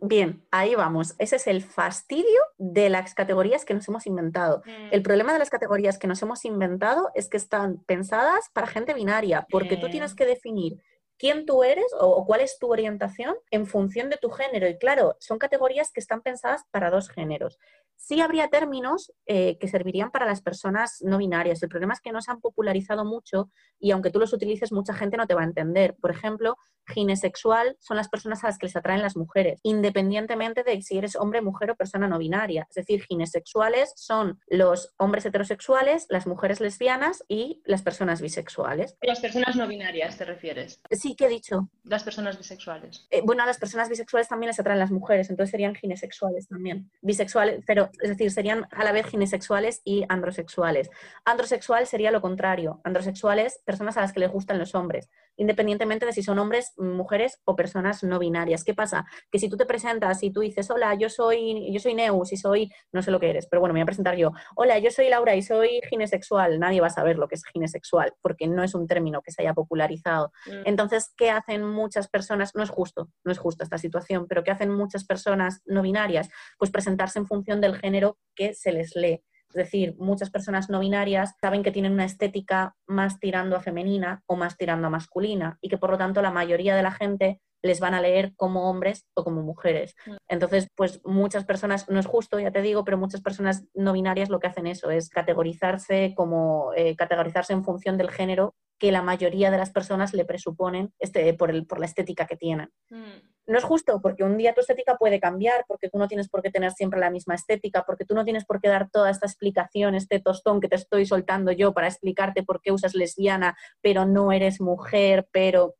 Bien, 0.02 0.45
ahí 0.49 0.76
vamos. 0.76 1.14
Ese 1.18 1.36
es 1.36 1.45
el 1.47 1.62
fastidio 1.62 2.39
de 2.58 2.89
las 2.89 3.14
categorías 3.14 3.66
que 3.66 3.74
nos 3.74 3.88
hemos 3.89 4.08
inventado. 4.08 4.62
Mm. 4.66 4.93
El 4.93 5.02
problema 5.02 5.34
de 5.34 5.39
las 5.39 5.49
categorías 5.49 5.97
que 5.97 6.08
nos 6.08 6.22
hemos 6.22 6.45
inventado 6.45 7.12
es 7.16 7.28
que 7.28 7.36
están 7.36 7.84
pensadas 7.86 8.49
para 8.54 8.68
gente 8.68 8.93
binaria, 8.93 9.45
porque 9.49 9.76
tú 9.76 9.89
tienes 9.89 10.16
que 10.16 10.26
definir 10.26 10.82
quién 11.22 11.45
tú 11.45 11.63
eres 11.63 11.86
o, 11.99 12.26
cuál 12.26 12.41
es 12.41 12.57
tu 12.57 12.72
orientación 12.72 13.36
en 13.51 13.67
función 13.67 14.09
de 14.09 14.17
tu 14.17 14.32
género. 14.32 14.67
Y 14.67 14.80
claro, 14.80 15.15
son 15.19 15.38
categorías 15.38 15.91
que 15.93 15.99
están 15.99 16.22
pensadas 16.22 16.63
para 16.72 16.89
dos 16.89 17.09
géneros. 17.09 17.59
Sí 17.95 18.22
habría 18.22 18.47
términos 18.47 19.13
eh, 19.28 19.59
que 19.59 19.67
servirían 19.67 20.09
para 20.09 20.26
las 20.26 20.41
personas 20.41 20.97
no 21.01 21.19
binarias. 21.19 21.61
El 21.61 21.69
problema 21.69 21.93
es 21.93 22.01
que 22.01 22.11
no 22.11 22.24
se 22.24 22.32
han 22.32 22.41
popularizado 22.41 23.05
mucho 23.05 23.51
y 23.80 23.91
aunque 23.91 24.09
tú 24.09 24.17
los 24.17 24.34
utilices, 24.34 24.72
mucha 24.72 24.95
gente 24.95 25.15
no 25.15 25.28
te 25.28 25.36
va 25.36 25.41
a 25.41 25.45
entender. 25.45 25.95
Por 26.01 26.09
ejemplo, 26.09 26.57
ginesexual 26.88 27.78
son 27.80 27.97
las 27.97 28.09
personas 28.09 28.43
a 28.43 28.47
las 28.47 28.57
que 28.57 28.65
les 28.65 28.76
atraen 28.76 29.01
las 29.01 29.15
mujeres, 29.15 29.59
independientemente 29.63 30.63
de 30.63 30.82
si 30.82 30.97
eres 30.97 31.15
hombre, 31.15 31.41
mujer 31.41 31.72
o 31.72 31.76
persona 31.76 32.07
no 32.07 32.17
binaria. 32.17 32.65
Es 32.69 32.76
decir, 32.76 33.03
ginesexuales 33.03 33.93
son 33.95 34.39
los 34.47 34.93
hombres 34.97 35.26
heterosexuales, 35.26 36.07
las 36.09 36.28
mujeres 36.28 36.59
lesbianas 36.59 37.24
y 37.28 37.61
las 37.65 37.84
personas 37.84 38.22
bisexuales. 38.22 38.97
Las 39.01 39.19
personas 39.19 39.55
no 39.55 39.67
binarias, 39.67 40.17
¿te 40.17 40.26
refieres? 40.26 40.82
Sí, 40.89 41.11
¿qué 41.16 41.26
he 41.26 41.30
dicho? 41.30 41.70
Las 41.84 42.03
personas 42.03 42.38
bisexuales. 42.38 43.07
Eh, 43.09 43.22
bueno, 43.24 43.43
a 43.43 43.45
las 43.45 43.57
personas 43.57 43.89
bisexuales 43.89 44.28
también 44.28 44.49
les 44.49 44.59
atraen 44.59 44.80
las 44.80 44.91
mujeres, 44.91 45.30
entonces 45.30 45.51
serían 45.51 45.76
ginesexuales 45.76 46.47
también. 46.47 46.91
Bisexuales, 47.01 47.64
pero 47.66 47.89
es 48.01 48.09
decir, 48.09 48.32
serían 48.32 48.68
a 48.72 48.84
la 48.84 48.91
vez 48.91 49.07
ginesexuales 49.07 49.82
y 49.84 50.05
androsexuales. 50.09 50.89
Androsexual 51.26 51.88
sería 51.88 52.12
lo 52.12 52.22
contrario. 52.22 52.82
Androsexuales, 52.84 53.62
personas 53.66 53.97
a 53.97 54.01
las 54.01 54.14
que 54.14 54.20
les 54.20 54.32
gustan 54.32 54.59
los 54.59 54.76
hombres. 54.76 55.09
Independientemente 55.38 56.05
de 56.05 56.13
si 56.13 56.23
son 56.23 56.39
hombres, 56.39 56.73
mujeres 56.77 57.39
o 57.45 57.55
personas 57.55 58.03
no 58.03 58.19
binarias. 58.19 58.63
¿Qué 58.63 58.73
pasa? 58.73 59.05
Que 59.32 59.39
si 59.39 59.49
tú 59.49 59.57
te 59.57 59.65
presentas 59.65 60.21
y 60.23 60.32
tú 60.32 60.41
dices, 60.41 60.69
hola, 60.69 60.93
yo 60.95 61.09
soy, 61.09 61.71
yo 61.73 61.79
soy 61.79 61.93
Neus 61.93 62.32
y 62.32 62.38
soy, 62.38 62.71
no 62.91 63.01
sé 63.01 63.11
lo 63.11 63.19
que 63.19 63.29
eres, 63.29 63.47
pero 63.47 63.59
bueno, 63.59 63.73
me 63.73 63.79
voy 63.79 63.84
a 63.84 63.86
presentar 63.86 64.15
yo. 64.15 64.32
Hola, 64.55 64.79
yo 64.79 64.91
soy 64.91 65.09
Laura 65.09 65.36
y 65.36 65.41
soy 65.41 65.82
ginesexual. 65.89 66.59
Nadie 66.59 66.82
va 66.82 66.88
a 66.88 66.91
saber 66.91 67.17
lo 67.17 67.27
que 67.27 67.36
es 67.36 67.43
ginesexual 67.45 68.13
porque 68.21 68.47
no 68.47 68.63
es 68.63 68.75
un 68.75 68.88
término 68.88 69.21
que 69.21 69.32
se 69.32 69.41
haya 69.41 69.53
popularizado. 69.53 70.32
Mm. 70.45 70.61
Entonces, 70.65 71.13
¿qué 71.17 71.32
hacen 71.32 71.65
muchas 71.65 72.07
personas? 72.07 72.55
No 72.55 72.63
es 72.63 72.69
justo, 72.69 73.09
no 73.23 73.32
es 73.32 73.39
justo 73.39 73.63
esta 73.63 73.77
situación, 73.77 74.27
pero 74.27 74.43
¿qué 74.43 74.51
hacen 74.51 74.71
muchas 74.71 75.05
personas 75.05 75.61
no 75.65 75.82
binarias? 75.82 76.29
Pues 76.57 76.71
presentarse 76.71 77.19
en 77.19 77.27
función 77.27 77.61
del 77.61 77.77
género 77.77 78.17
que 78.36 78.53
se 78.53 78.71
les 78.71 78.95
lee. 78.95 79.23
Es 79.52 79.66
decir, 79.66 79.95
muchas 79.99 80.30
personas 80.30 80.70
no 80.70 80.80
binarias 80.80 81.36
saben 81.41 81.62
que 81.62 81.72
tienen 81.72 81.91
una 81.91 82.06
estética 82.06 82.76
más 82.88 83.20
tirando 83.20 83.58
a 83.58 83.62
femenina 83.62 84.24
o 84.26 84.38
más 84.38 84.56
tirando 84.58 84.88
a 84.88 84.89
masculina 84.89 85.58
y 85.62 85.68
que 85.68 85.78
por 85.78 85.91
lo 85.91 85.97
tanto 85.97 86.22
la 86.22 86.32
mayoría 86.32 86.76
de 86.76 86.84
la 86.84 86.91
gente 86.91 87.41
les 87.62 87.80
van 87.80 87.93
a 87.93 88.01
leer 88.01 88.34
como 88.36 88.70
hombres 88.70 89.05
o 89.14 89.24
como 89.24 89.41
mujeres. 89.41 89.95
Mm. 90.05 90.16
Entonces, 90.28 90.68
pues 90.76 91.01
muchas 91.05 91.45
personas, 91.45 91.89
no 91.89 91.99
es 91.99 92.05
justo, 92.05 92.39
ya 92.39 92.51
te 92.51 92.62
digo, 92.62 92.84
pero 92.84 92.97
muchas 92.97 93.22
personas 93.22 93.66
no 93.74 93.93
binarias 93.93 94.30
lo 94.30 94.39
que 94.39 94.47
hacen 94.47 94.68
eso 94.68 94.89
es 94.89 95.09
categorizarse 95.09 96.14
como 96.16 96.72
eh, 96.76 96.95
categorizarse 96.95 97.53
en 97.53 97.64
función 97.64 97.97
del 97.97 98.12
género 98.12 98.55
que 98.80 98.91
la 98.91 99.03
mayoría 99.03 99.51
de 99.51 99.59
las 99.59 99.70
personas 99.70 100.12
le 100.14 100.26
presuponen 100.26 100.91
este, 100.97 101.34
por, 101.36 101.51
el, 101.51 101.68
por 101.68 101.80
la 101.80 101.86
estética 101.86 102.26
que 102.26 102.36
tienen. 102.36 102.72
Mm. 102.89 103.32
No 103.47 103.57
es 103.57 103.64
justo 103.64 103.99
porque 104.01 104.24
un 104.24 104.38
día 104.38 104.53
tu 104.53 104.62
estética 104.62 104.97
puede 104.97 105.20
cambiar, 105.20 105.66
porque 105.68 105.89
tú 105.89 105.97
no 105.97 106.07
tienes 106.07 106.30
por 106.30 106.41
qué 106.41 106.49
tener 106.49 106.72
siempre 106.72 106.99
la 106.99 107.09
misma 107.09 107.36
estética, 107.36 107.84
porque 107.86 108.05
tú 108.05 108.16
no 108.16 108.24
tienes 108.24 108.45
por 108.45 108.62
qué 108.62 108.70
dar 108.70 108.89
toda 108.89 109.09
esta 109.09 109.26
explicación, 109.26 109.93
este 109.93 110.20
tostón 110.20 110.62
que 110.62 110.68
te 110.68 110.78
estoy 110.78 111.05
soltando 111.05 111.51
yo 111.51 111.74
para 111.74 111.88
explicarte 111.88 112.43
por 112.43 112.62
qué 112.62 112.72
usas 112.72 112.95
lesbiana, 112.95 113.57
pero 113.82 114.05
no 114.05 114.32
eres 114.32 114.62
mujer, 114.62 115.28
pero 115.32 115.76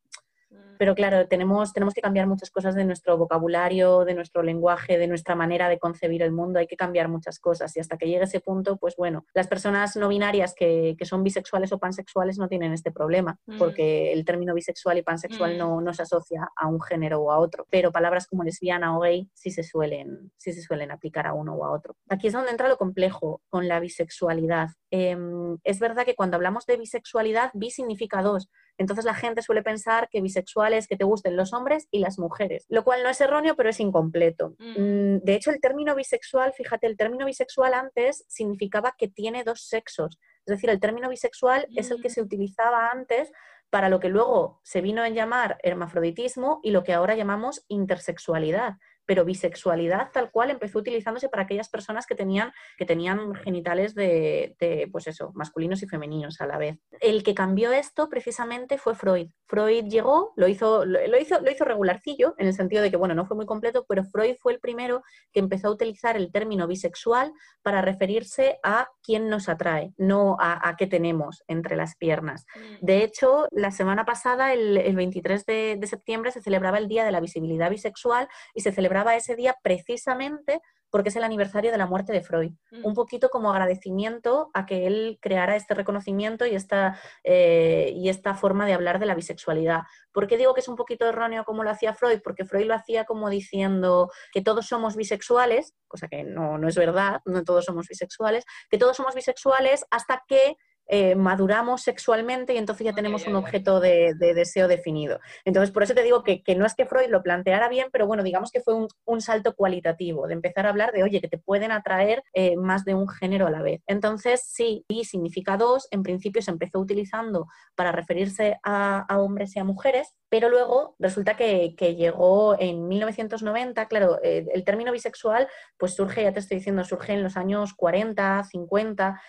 pero 0.82 0.96
claro, 0.96 1.28
tenemos, 1.28 1.74
tenemos 1.74 1.94
que 1.94 2.02
cambiar 2.02 2.26
muchas 2.26 2.50
cosas 2.50 2.74
de 2.74 2.86
nuestro 2.86 3.16
vocabulario, 3.16 4.04
de 4.04 4.16
nuestro 4.16 4.42
lenguaje, 4.42 4.98
de 4.98 5.08
nuestra 5.08 5.36
manera 5.36 5.70
de 5.70 5.78
concebir 5.78 6.24
el 6.24 6.32
mundo, 6.32 6.58
hay 6.58 6.66
que 6.66 6.76
cambiar 6.76 7.08
muchas 7.08 7.40
cosas 7.40 7.78
y 7.78 7.80
hasta 7.80 7.98
que 7.98 8.08
llegue 8.08 8.24
ese 8.24 8.40
punto, 8.40 8.78
pues 8.78 8.96
bueno, 8.96 9.24
las 9.36 9.48
personas 9.48 9.96
no 9.96 10.08
binarias 10.08 10.56
que, 10.56 10.98
son 11.04 11.22
bisexuales 11.22 11.72
o 11.72 11.78
pansexuales 11.78 12.40
no 12.40 12.48
tienen 12.48 12.74
este 12.74 12.92
problema, 12.92 13.38
mm. 13.46 13.60
porque 13.60 14.12
el 14.12 14.26
término 14.26 14.56
bisexual 14.56 14.98
y 14.98 15.04
pansexual 15.04 15.54
mm. 15.54 15.84
no, 15.84 15.94
se 15.94 16.02
asocia 16.02 16.50
a 16.56 16.68
un 16.68 16.82
género 16.82 17.22
o 17.22 17.32
a 17.32 17.38
otro, 17.38 17.68
pero 17.70 17.92
palabras 17.92 18.26
como 18.26 18.44
lesbiana 18.44 18.98
o 18.98 19.02
gay 19.02 19.30
sí 19.36 19.52
se 19.52 19.62
suelen, 19.62 20.32
sí 20.38 20.52
se 20.52 20.64
suelen 20.64 20.90
aplicar 20.90 21.28
a 21.28 21.34
uno 21.34 21.54
o 21.54 21.64
a 21.64 21.72
otro. 21.72 21.96
Aquí 22.10 22.26
es 22.26 22.34
donde 22.34 22.50
entra 22.50 22.68
lo 22.68 22.78
complejo 22.78 23.44
con 23.50 23.68
la 23.68 23.80
bisexualidad. 23.80 24.70
Em, 24.90 25.60
es 25.64 25.80
verdad 25.80 26.06
que 26.06 26.16
cuando 26.16 26.38
hablamos 26.38 26.66
de 26.66 26.78
bisexualidad, 26.78 27.52
bi 27.54 27.70
significa 27.70 28.24
dos, 28.24 28.50
entonces 28.82 29.06
la 29.06 29.14
gente 29.14 29.42
suele 29.42 29.62
pensar 29.62 30.10
que 30.10 30.22
bisexual 30.22 30.74
es 30.74 30.88
que 30.88 30.98
te 30.98 31.06
gusten 31.06 31.38
los 31.38 31.54
hombres 31.54 31.88
y 31.92 32.00
las 32.00 32.20
mujeres, 32.20 32.66
lo 32.68 32.84
cual 32.84 33.04
no 33.04 33.10
es 33.10 33.22
erróneo, 33.22 33.56
pero 33.56 33.70
es 33.70 33.80
incompleto. 33.80 34.56
Mm. 34.58 34.82
Mm, 34.82 35.20
de 35.24 35.36
hecho, 35.36 35.52
el 35.52 35.62
término 35.62 35.96
bisexual, 35.96 36.52
fíjate, 36.54 36.88
el 36.88 36.98
término 36.98 37.26
bisexual 37.26 37.74
antes 37.74 38.26
significaba 38.28 38.96
que 38.98 39.08
tiene 39.08 39.44
dos 39.44 39.62
sexos. 39.68 40.20
Es 40.46 40.56
decir, 40.56 40.70
el 40.70 40.80
término 40.80 41.10
bisexual 41.10 41.68
es 41.76 41.92
el 41.92 42.02
que 42.02 42.10
mm. 42.10 42.12
se 42.12 42.22
utilizaba 42.22 42.90
antes 42.90 43.32
para 43.70 43.88
lo 43.88 44.00
que 44.00 44.10
luego 44.10 44.60
se 44.64 44.82
vino 44.82 45.02
a 45.02 45.10
llamar 45.10 45.58
hermafroditismo 45.64 46.60
y 46.64 46.72
lo 46.72 46.84
que 46.84 46.94
ahora 46.94 47.16
llamamos 47.16 47.64
intersexualidad 47.70 48.74
pero 49.12 49.26
bisexualidad 49.26 50.10
tal 50.14 50.32
cual 50.32 50.52
empezó 50.52 50.80
utilizándose 50.80 51.28
para 51.28 51.44
aquellas 51.44 51.68
personas 51.68 52.06
que 52.06 52.16
tenían, 52.16 52.54
que 52.78 52.86
tenían 52.86 53.36
genitales 53.36 53.94
de, 53.94 54.56
pues 54.90 55.06
eso, 55.06 55.34
masculinos 55.36 55.84
y 55.84 55.88
femeninos 55.88 56.40
a 56.40 56.48
la 56.48 56.58
vez. 56.58 56.78
El 57.02 57.22
que 57.22 57.36
cambió 57.36 57.74
esto 57.74 58.08
precisamente 58.08 58.78
fue 58.78 58.96
Freud. 58.96 59.28
Freud 59.48 59.84
llegó, 59.90 60.32
lo 60.38 60.48
hizo, 60.48 60.86
lo 60.86 61.20
hizo, 61.20 61.42
lo 61.42 61.52
hizo 61.52 61.66
regularcillo, 61.66 62.36
en 62.38 62.48
el 62.48 62.54
sentido 62.54 62.82
de 62.82 62.90
que, 62.90 62.96
bueno, 62.96 63.14
no 63.14 63.26
fue 63.26 63.36
muy 63.36 63.46
completo, 63.46 63.86
pero 63.86 64.06
Freud 64.06 64.38
fue 64.40 64.54
el 64.54 64.62
primero 64.62 65.04
que 65.34 65.42
empezó 65.42 65.68
a 65.68 65.72
utilizar 65.72 66.16
el 66.16 66.32
término 66.32 66.66
bisexual 66.66 67.34
para 67.64 67.82
referirse 67.82 68.60
a 68.64 68.88
quién 69.04 69.28
nos 69.28 69.50
atrae, 69.50 69.94
no 69.98 70.38
a, 70.40 70.74
qué 70.78 70.88
tenemos 70.88 71.44
entre 71.50 71.76
las 71.76 71.98
piernas. 71.98 72.46
Mm. 72.56 72.86
De 72.86 73.04
hecho, 73.04 73.48
la 73.52 73.72
semana 73.72 74.06
pasada, 74.06 74.54
el, 74.54 74.96
23 74.96 75.46
de, 75.46 75.76
de 75.78 75.88
septiembre, 75.88 76.32
se 76.32 76.42
celebraba 76.42 76.78
el 76.78 76.88
Día 76.88 77.04
de 77.04 77.12
la 77.12 77.20
Visibilidad 77.20 77.70
Bisexual 77.70 78.30
y 78.54 78.62
se 78.62 78.72
celebraba 78.72 79.01
ese 79.10 79.36
día 79.36 79.56
precisamente 79.62 80.62
porque 80.92 81.10
es 81.10 81.16
el 81.16 81.24
aniversario 81.24 81.72
de 81.72 81.78
la 81.78 81.88
muerte 81.88 82.12
de 82.12 82.22
Freud. 82.22 82.52
Mm. 82.70 82.86
Un 82.86 82.94
poquito 82.94 83.30
como 83.30 83.50
agradecimiento 83.50 84.52
a 84.54 84.66
que 84.66 84.86
él 84.86 85.18
creara 85.22 85.56
este 85.56 85.74
reconocimiento 85.74 86.46
y 86.46 86.54
esta, 86.54 87.00
eh, 87.24 87.94
y 87.96 88.10
esta 88.10 88.36
forma 88.36 88.66
de 88.66 88.74
hablar 88.74 89.00
de 89.00 89.06
la 89.06 89.16
bisexualidad. 89.16 89.84
¿Por 90.12 90.28
qué 90.28 90.38
digo 90.38 90.54
que 90.54 90.60
es 90.60 90.68
un 90.68 90.76
poquito 90.76 91.08
erróneo 91.08 91.46
como 91.46 91.64
lo 91.64 91.70
hacía 91.70 91.94
Freud? 91.94 92.20
Porque 92.22 92.46
Freud 92.46 92.66
lo 92.66 92.76
hacía 92.76 93.06
como 93.06 93.30
diciendo 93.30 94.12
que 94.34 94.42
todos 94.42 94.68
somos 94.68 94.98
bisexuales, 94.98 95.74
cosa 95.88 96.10
que 96.10 96.24
no, 96.24 96.58
no 96.58 96.68
es 96.68 96.76
verdad, 96.76 97.22
no 97.26 97.44
todos 97.44 97.66
somos 97.66 97.88
bisexuales, 97.88 98.44
que 98.70 98.78
todos 98.78 98.98
somos 98.98 99.16
bisexuales 99.16 99.86
hasta 99.90 100.24
que 100.28 100.58
eh, 100.94 101.16
maduramos 101.16 101.84
sexualmente 101.84 102.54
y 102.54 102.58
entonces 102.58 102.84
ya 102.84 102.92
tenemos 102.92 103.26
un 103.26 103.38
objeto 103.38 103.80
de, 103.80 104.14
deseo 104.14 104.68
definido. 104.68 105.22
Entonces, 105.46 105.72
por 105.72 105.84
eso 105.84 105.94
te 105.94 106.04
digo 106.04 106.22
que, 106.22 106.44
no 106.58 106.66
es 106.66 106.76
que 106.76 106.86
Freud 106.86 107.08
lo 107.08 107.24
planteara 107.24 107.70
bien, 107.70 107.88
pero 107.94 108.08
bueno, 108.08 108.24
digamos 108.24 108.52
que 108.52 108.60
fue 108.60 108.76
un, 109.06 109.22
salto 109.22 109.56
cualitativo, 109.56 110.28
de 110.28 110.34
empezar 110.34 110.66
a 110.66 110.70
hablar 110.70 110.92
de, 110.92 111.04
oye, 111.04 111.22
que 111.22 111.30
te 111.30 111.38
pueden 111.38 111.72
atraer 111.72 112.24
eh, 112.34 112.58
más 112.58 112.84
de 112.84 112.94
un 112.94 113.08
género 113.08 113.48
a 113.48 113.52
la 113.52 113.62
vez. 113.62 113.82
Entonces, 113.88 114.44
sí, 114.44 114.84
y 114.90 115.06
significa 115.06 115.56
dos, 115.56 115.88
en 115.92 116.04
principio 116.04 116.42
se 116.42 116.52
empezó 116.52 116.80
utilizando 116.80 117.48
para 117.76 117.94
referirse 117.94 118.60
a, 118.62 119.06
hombres 119.18 119.56
y 119.56 119.60
a 119.60 119.64
mujeres, 119.64 120.14
pero 120.28 120.50
luego 120.50 120.96
resulta 121.00 121.38
que, 121.38 121.74
llegó 121.96 122.60
en 122.60 122.90
1990, 122.90 123.88
claro, 123.88 124.20
eh, 124.24 124.46
el 124.54 124.66
término 124.66 124.92
bisexual 124.92 125.48
pues 125.78 125.94
surge, 125.94 126.24
ya 126.24 126.34
te 126.34 126.40
estoy 126.40 126.58
diciendo, 126.58 126.84
surge 126.84 127.14
en 127.14 127.24
los 127.24 127.38
años 127.38 127.74
40, 127.76 128.44
50, 128.44 129.22